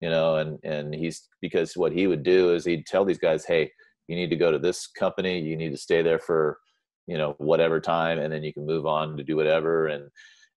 [0.02, 3.44] you know, and and he's because what he would do is he'd tell these guys,
[3.44, 3.72] hey,
[4.08, 6.60] you need to go to this company, you need to stay there for,
[7.08, 10.12] you know, whatever time, and then you can move on to do whatever, and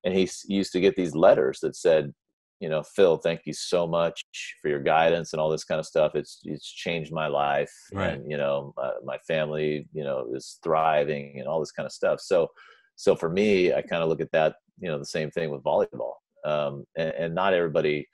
[0.05, 2.13] and he used to get these letters that said
[2.61, 4.25] you know phil thank you so much
[4.63, 6.15] for your guidance and all this kind of stuff.
[6.15, 8.15] It's it's changed my life right.
[8.15, 11.93] and you know my, my family you know is thriving and all this kind of
[11.93, 12.21] stuff.
[12.21, 12.49] So
[12.97, 15.63] so for me i kind of look at that you know the same thing with
[15.63, 16.15] volleyball.
[16.45, 18.07] Um, and, and not everybody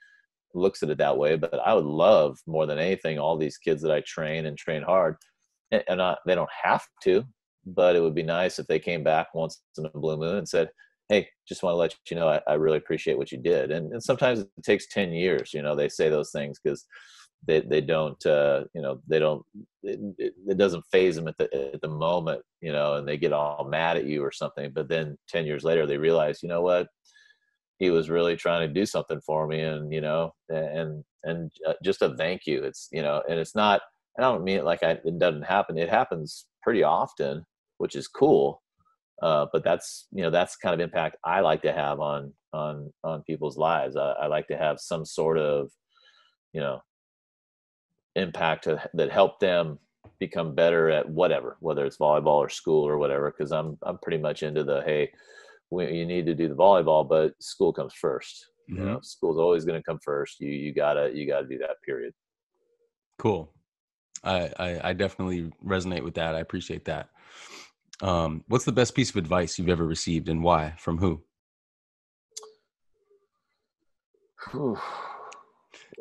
[0.53, 3.81] looks at it that way but i would love more than anything all these kids
[3.81, 5.15] that i train and train hard
[5.71, 7.23] and, and not, they don't have to
[7.65, 10.49] but it would be nice if they came back once in a blue moon and
[10.49, 10.69] said
[11.09, 13.91] hey just want to let you know I, I really appreciate what you did and,
[13.91, 16.85] and, sometimes it takes 10 years you know they say those things because
[17.45, 19.43] they, they don't uh, you know they don't
[19.83, 23.33] it, it, doesn't phase them at the at the moment you know and they get
[23.33, 26.61] all mad at you or something but then 10 years later they realize you know
[26.61, 26.87] what?
[27.79, 31.73] He was really trying to do something for me and you know and and uh,
[31.83, 33.81] just a thank you it's you know and it's not
[34.17, 37.43] i don't mean it like I, it doesn't happen it happens pretty often
[37.77, 38.62] which is cool
[39.21, 42.91] uh, but that's you know that's kind of impact I like to have on on
[43.03, 43.95] on people's lives.
[43.95, 45.69] I, I like to have some sort of
[46.53, 46.81] you know
[48.15, 49.79] impact to, that help them
[50.19, 53.31] become better at whatever, whether it's volleyball or school or whatever.
[53.31, 55.11] Because I'm I'm pretty much into the hey,
[55.69, 58.19] we, you need to do the volleyball, but school comes 1st
[58.71, 58.77] mm-hmm.
[58.77, 60.39] You know, school's always going to come first.
[60.39, 61.81] You you gotta you gotta do that.
[61.85, 62.13] Period.
[63.19, 63.51] Cool.
[64.23, 66.35] I, I I definitely resonate with that.
[66.35, 67.09] I appreciate that.
[68.01, 70.73] Um, what's the best piece of advice you've ever received and why?
[70.77, 71.23] From who?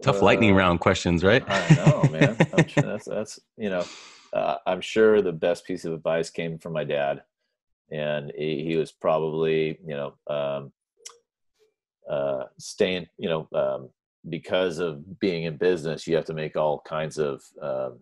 [0.02, 1.44] Tough uh, lightning round questions, right?
[1.47, 2.36] I know, man.
[2.66, 3.85] sure that's, that's, you know,
[4.32, 7.23] uh, I'm sure the best piece of advice came from my dad.
[7.90, 10.73] And he, he was probably, you know, um,
[12.10, 13.90] uh, staying, you know, um,
[14.28, 17.98] because of being in business, you have to make all kinds of um,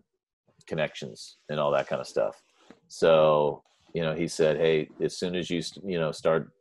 [0.65, 2.41] connections and all that kind of stuff.
[2.87, 3.63] So
[3.93, 6.51] you know, he said, "Hey, as soon as you you know start,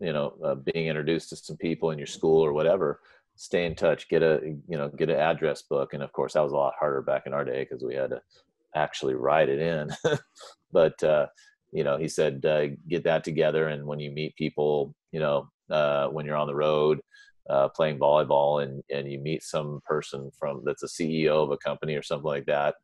[0.00, 3.00] you know, uh, being introduced to some people in your school or whatever,
[3.36, 4.08] stay in touch.
[4.08, 5.94] Get a you know get an address book.
[5.94, 8.10] And of course, that was a lot harder back in our day because we had
[8.10, 8.20] to
[8.74, 9.90] actually write it in.
[10.72, 11.26] but uh,
[11.72, 15.48] you know, he said, uh, get that together, and when you meet people, you know,
[15.70, 17.00] uh, when you're on the road."
[17.48, 21.56] Uh, playing volleyball and and you meet some person from that's a CEO of a
[21.58, 22.74] company or something like that,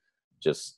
[0.41, 0.77] just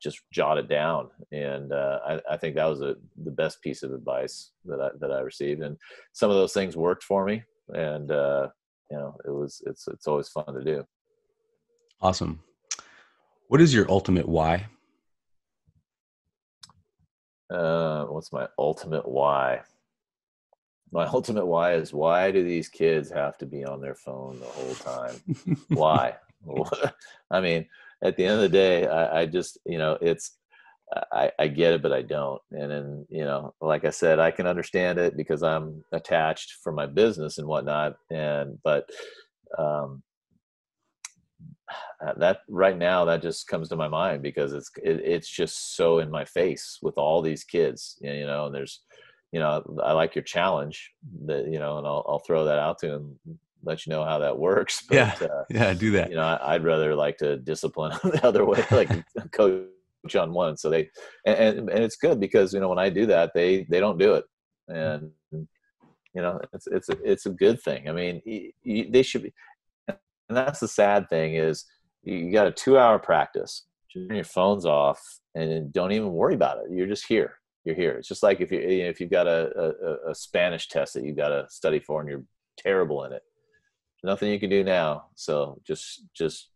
[0.00, 1.10] just jot it down.
[1.32, 4.88] And uh, I, I, think that was a, the best piece of advice that I,
[4.98, 5.62] that I received.
[5.62, 5.76] And
[6.12, 7.42] some of those things worked for me.
[7.68, 8.48] And, uh,
[8.90, 10.84] you know, it was, it's, it's always fun to do.
[12.00, 12.40] Awesome.
[13.48, 14.66] What is your ultimate why?
[17.50, 19.60] Uh, what's my ultimate why?
[20.92, 24.46] My ultimate why is why do these kids have to be on their phone the
[24.46, 25.56] whole time?
[25.68, 26.16] why?
[27.30, 27.66] I mean,
[28.02, 30.36] at the end of the day, I, I just, you know, it's,
[31.12, 32.40] I, I get it, but I don't.
[32.50, 36.72] And then, you know, like I said, I can understand it because I'm attached for
[36.72, 37.96] my business and whatnot.
[38.10, 38.88] And, but,
[39.56, 40.02] um,
[42.16, 45.98] that right now that just comes to my mind because it's it, it's just so
[45.98, 48.80] in my face with all these kids you know and there's
[49.32, 50.90] you know i like your challenge
[51.26, 53.18] that you know and i'll, I'll throw that out to him
[53.62, 56.10] let you know how that works but, yeah uh, yeah do that.
[56.10, 58.90] you know I, would rather like to discipline the other way like
[59.32, 60.56] coach on one.
[60.56, 60.88] So they
[61.26, 63.98] and, and, and it's good because you know when i do that they they don't
[63.98, 64.24] do it.
[64.68, 67.88] And you know it's it's a, it's a good thing.
[67.88, 68.22] I mean
[68.64, 69.32] they should be
[69.88, 71.64] and that's the sad thing is
[72.02, 75.00] you got a two hour practice turn your phones off
[75.34, 76.70] and don't even worry about it.
[76.70, 77.34] You're just here.
[77.64, 77.92] You're here.
[77.92, 81.16] It's just like if you if you've got a, a, a spanish test that you've
[81.16, 82.24] got to study for and you're
[82.56, 83.22] terrible in it
[84.04, 86.50] nothing you can do now so just just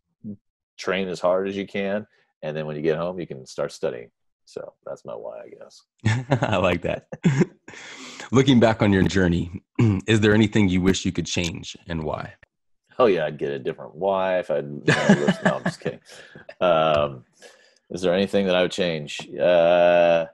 [0.77, 2.05] train as hard as you can
[2.41, 4.09] and then when you get home you can start studying
[4.45, 5.81] so that's my why i guess
[6.41, 7.07] i like that
[8.31, 9.63] looking back on your journey
[10.07, 12.33] is there anything you wish you could change and why
[12.99, 14.49] oh yeah, I'd get a different wife.
[14.51, 15.99] I'd you know, no, I'm just kidding.
[16.61, 17.25] Um,
[17.89, 19.27] is there anything that I would change?
[19.37, 20.25] Uh,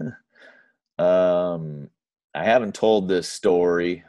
[0.98, 1.90] um,
[2.34, 4.04] I haven't told this story,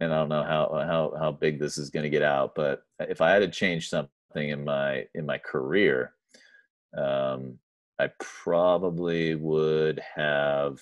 [0.00, 2.54] and I don't know how how how big this is going to get out.
[2.54, 6.14] But if I had to change something in my in my career,
[6.96, 7.58] um,
[7.98, 10.80] I probably would have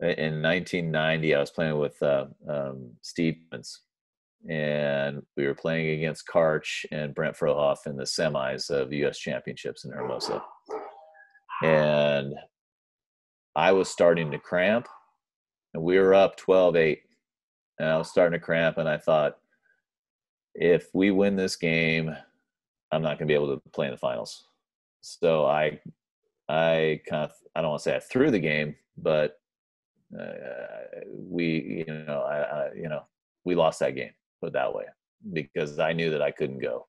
[0.00, 1.34] in 1990.
[1.34, 3.80] I was playing with uh, um, Stevens,
[4.48, 9.18] and we were playing against Karch and Brent Frohoff in the semis of U.S.
[9.18, 10.42] Championships in Hermosa,
[11.64, 12.34] and
[13.54, 14.88] I was starting to cramp,
[15.74, 16.98] and we were up 12-8,
[17.78, 19.36] and I was starting to cramp, and I thought,
[20.54, 22.14] if we win this game,
[22.92, 24.44] I'm not going to be able to play in the finals.
[25.00, 25.80] So I
[26.48, 29.40] I kind of I don't want to say I threw the game, but
[30.18, 33.02] uh, we you know I, I, you know
[33.44, 34.84] we lost that game put that way
[35.32, 36.86] because I knew that I couldn't go,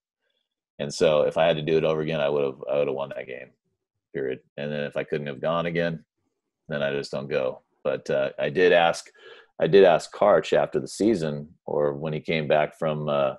[0.79, 2.87] and so if I had to do it over again, I would have I would
[2.87, 3.49] have won that game,
[4.13, 4.39] period.
[4.57, 6.03] And then if I couldn't have gone again,
[6.69, 7.61] then I just don't go.
[7.83, 9.09] But uh, I did ask
[9.59, 13.35] I did ask Karch after the season or when he came back from uh,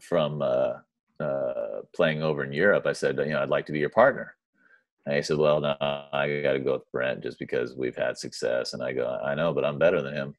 [0.00, 0.74] from uh,
[1.20, 4.34] uh, playing over in Europe, I said, you know, I'd like to be your partner.
[5.06, 8.18] And he said, well, no, I got to go with Brent just because we've had
[8.18, 8.74] success.
[8.74, 10.34] And I go, I know, but I'm better than him.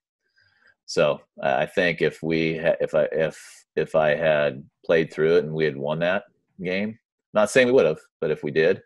[0.86, 5.54] So I think if we, if I, if, if I had played through it and
[5.54, 6.24] we had won that
[6.64, 7.00] game,
[7.34, 8.82] not saying we would have, but if we did,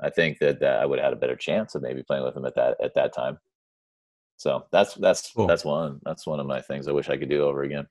[0.00, 2.36] I think that, that I would have had a better chance of maybe playing with
[2.36, 3.38] him at that, at that time.
[4.36, 5.46] So that's, that's, cool.
[5.46, 7.86] that's one, that's one of my things I wish I could do over again.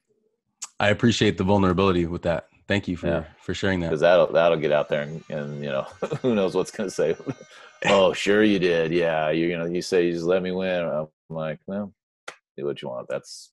[0.79, 2.47] I appreciate the vulnerability with that.
[2.67, 3.23] Thank you for yeah.
[3.39, 3.87] for sharing that.
[3.87, 5.83] Because that'll that'll get out there and, and you know
[6.21, 7.15] who knows what's going to say.
[7.85, 8.91] oh, sure you did.
[8.91, 10.83] Yeah, you you know you say you just let me win.
[10.83, 11.93] I'm like, well,
[12.57, 13.07] do what you want.
[13.09, 13.51] That's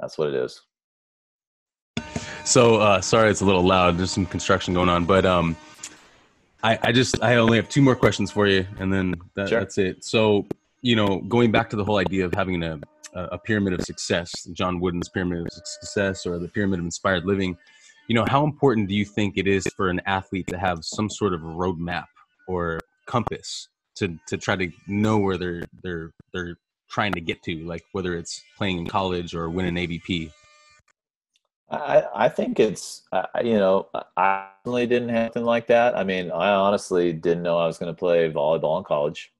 [0.00, 0.60] that's what it is.
[2.44, 3.98] So uh, sorry, it's a little loud.
[3.98, 5.56] There's some construction going on, but um,
[6.62, 9.60] I I just I only have two more questions for you, and then that, sure.
[9.60, 10.04] that's it.
[10.04, 10.46] So
[10.80, 12.80] you know, going back to the whole idea of having a
[13.14, 17.56] a pyramid of success, John Wooden's pyramid of success, or the pyramid of inspired living
[18.08, 21.08] you know how important do you think it is for an athlete to have some
[21.08, 22.06] sort of roadmap
[22.48, 26.56] or compass to to try to know where they're they're they're
[26.90, 30.30] trying to get to like whether it's playing in college or winning avp
[31.72, 35.96] i i think it's uh, you know i certainly didn't have anything like that.
[35.96, 39.32] I mean i honestly didn't know i was going to play volleyball in college.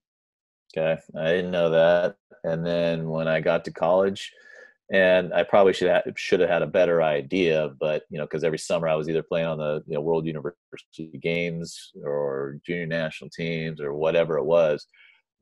[0.77, 1.01] Okay?
[1.17, 2.17] I didn't know that.
[2.45, 4.33] And then when i got to college
[4.93, 8.45] and I probably should have should have had a better idea, but you know, because
[8.45, 12.87] every summer I was either playing on the you know World University Games or junior
[12.87, 14.87] national teams or whatever it was,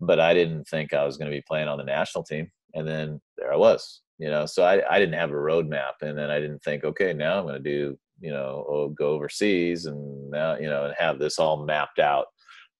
[0.01, 2.87] but I didn't think I was going to be playing on the national team, and
[2.87, 4.47] then there I was, you know.
[4.47, 7.45] So I I didn't have a roadmap, and then I didn't think, okay, now I'm
[7.45, 11.39] going to do you know oh, go overseas and now you know and have this
[11.39, 12.27] all mapped out,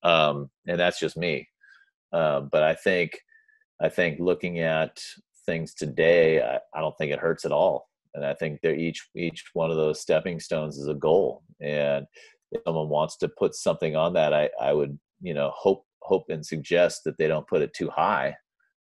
[0.05, 1.49] um, and that's just me.
[2.13, 3.19] Uh, but I think
[3.81, 5.01] I think looking at
[5.47, 7.89] things today, I, I don't think it hurts at all.
[8.15, 11.43] And I think they're each each one of those stepping stones is a goal.
[11.61, 12.07] And
[12.53, 16.25] if someone wants to put something on that, I, I would, you know, hope hope
[16.29, 18.35] and suggest that they don't put it too high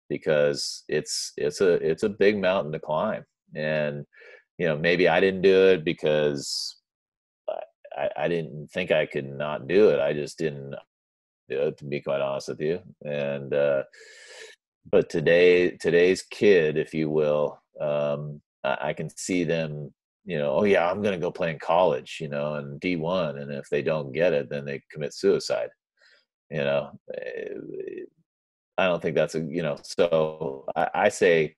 [0.09, 3.23] because it's it's a it's a big mountain to climb.
[3.55, 4.05] And
[4.57, 6.77] you know maybe i didn't do it because
[7.95, 9.99] I, I didn't think i could not do it.
[9.99, 10.75] I just didn't
[11.49, 12.79] do it to be quite honest with you.
[13.05, 13.83] And uh
[14.89, 19.93] but today today's kid if you will um I, I can see them
[20.25, 23.51] you know oh yeah i'm to go play in college you know and d1 and
[23.51, 25.69] if they don't get it then they commit suicide
[26.49, 26.91] you know?
[27.13, 28.05] Eh,
[28.77, 31.55] i don't think that's a you know so I, I say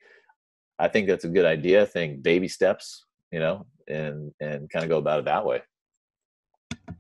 [0.78, 4.84] i think that's a good idea i think baby steps you know and and kind
[4.84, 5.62] of go about it that way.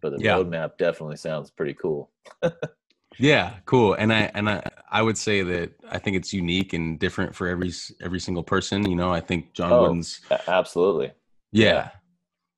[0.01, 0.35] But the yeah.
[0.35, 2.11] roadmap definitely sounds pretty cool.
[3.17, 6.97] Yeah cool and i and i i would say that i think it's unique and
[6.99, 11.11] different for every every single person you know i think john oh, wooden's absolutely.
[11.51, 11.89] Yeah.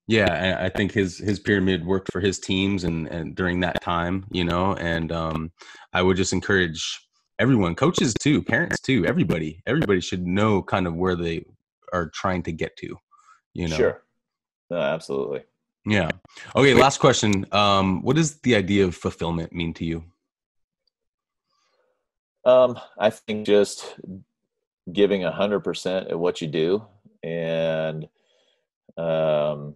[0.07, 0.59] Yeah.
[0.59, 4.43] I think his his pyramid worked for his teams and and during that time you
[4.43, 5.51] know and um
[5.93, 6.99] i would just encourage
[7.41, 11.43] everyone coaches too parents too everybody everybody should know kind of where they
[11.91, 12.95] are trying to get to
[13.53, 13.75] you know?
[13.75, 14.03] Sure.
[14.69, 15.43] No, absolutely.
[15.85, 16.09] Yeah.
[16.55, 20.03] Okay last question um what does the idea of fulfillment mean to you?
[22.45, 23.95] Um i think just
[24.91, 26.83] giving a hundred percent at what you do
[27.23, 28.07] and
[28.97, 29.75] um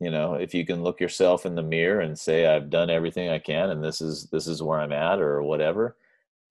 [0.00, 3.30] you know if you can look yourself in the mirror and say i've done everything
[3.30, 5.96] i can and this is this is where i'm at or whatever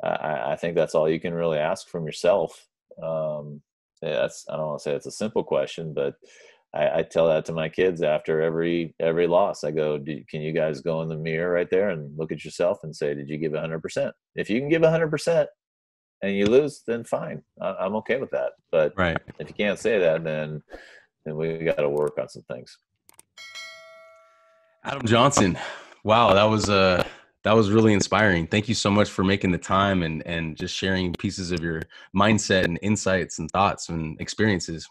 [0.04, 2.68] i, I think that's all you can really ask from yourself
[3.02, 3.62] um
[4.02, 6.16] yeah, that's i don't want to say it's a simple question but
[6.74, 9.64] I, I, tell that to my kids after every every loss.
[9.64, 12.80] I go, can you guys go in the mirror right there and look at yourself
[12.84, 14.12] and say, did you give 100%?
[14.36, 15.48] If you can give 100%
[16.22, 17.44] and you lose, then fine.
[17.62, 18.54] I, am okay with that.
[18.72, 19.18] But right.
[19.40, 20.62] if you can't say that, then
[21.26, 22.78] then we got to work on some things.
[24.84, 25.58] Adam Johnson,
[26.04, 27.04] wow, that was uh
[27.44, 28.48] that was really inspiring.
[28.48, 31.82] Thank you so much for making the time and and just sharing pieces of your
[32.16, 34.88] mindset and insights and thoughts and experiences.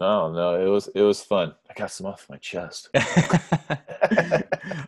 [0.00, 1.54] Oh no, it was it was fun.
[1.70, 2.88] I got some off my chest.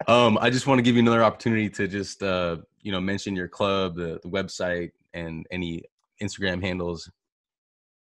[0.06, 3.34] um, I just want to give you another opportunity to just uh, you know mention
[3.34, 5.84] your club, the, the website, and any
[6.22, 7.10] Instagram handles.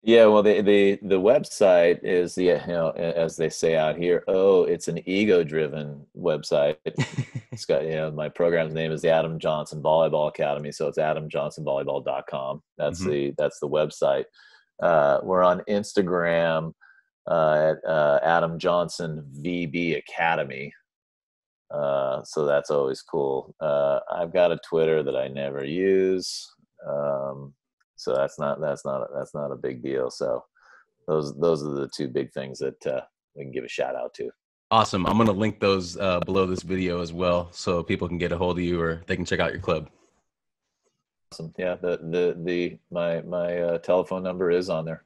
[0.05, 4.23] Yeah, well, the the the website is the you know as they say out here.
[4.27, 6.77] Oh, it's an ego-driven website.
[6.85, 10.99] it's got you know my program's name is the Adam Johnson Volleyball Academy, so it's
[10.99, 12.61] adamjohnsonvolleyball.com.
[12.77, 13.09] That's mm-hmm.
[13.09, 14.25] the that's the website.
[14.79, 16.73] Uh, we're on Instagram
[17.25, 20.71] uh, at uh, Adam Johnson VB Academy.
[21.71, 23.55] Uh, so that's always cool.
[23.59, 26.47] Uh, I've got a Twitter that I never use,
[26.87, 27.55] um,
[27.95, 30.09] so that's not that's not that's not a big deal.
[30.09, 30.43] So
[31.07, 33.01] those those are the two big things that uh,
[33.35, 34.29] we can give a shout out to.
[34.71, 35.05] Awesome.
[35.05, 38.31] I'm going to link those uh, below this video as well, so people can get
[38.31, 39.89] a hold of you or they can check out your club.
[41.31, 41.53] Awesome.
[41.57, 41.75] Yeah.
[41.75, 45.03] The the the my my telephone number is on there.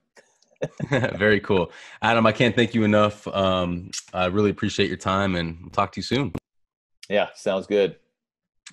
[0.89, 1.71] Very cool.
[2.01, 3.27] Adam, I can't thank you enough.
[3.27, 6.33] Um, I really appreciate your time and we'll talk to you soon.
[7.09, 7.95] Yeah, sounds good.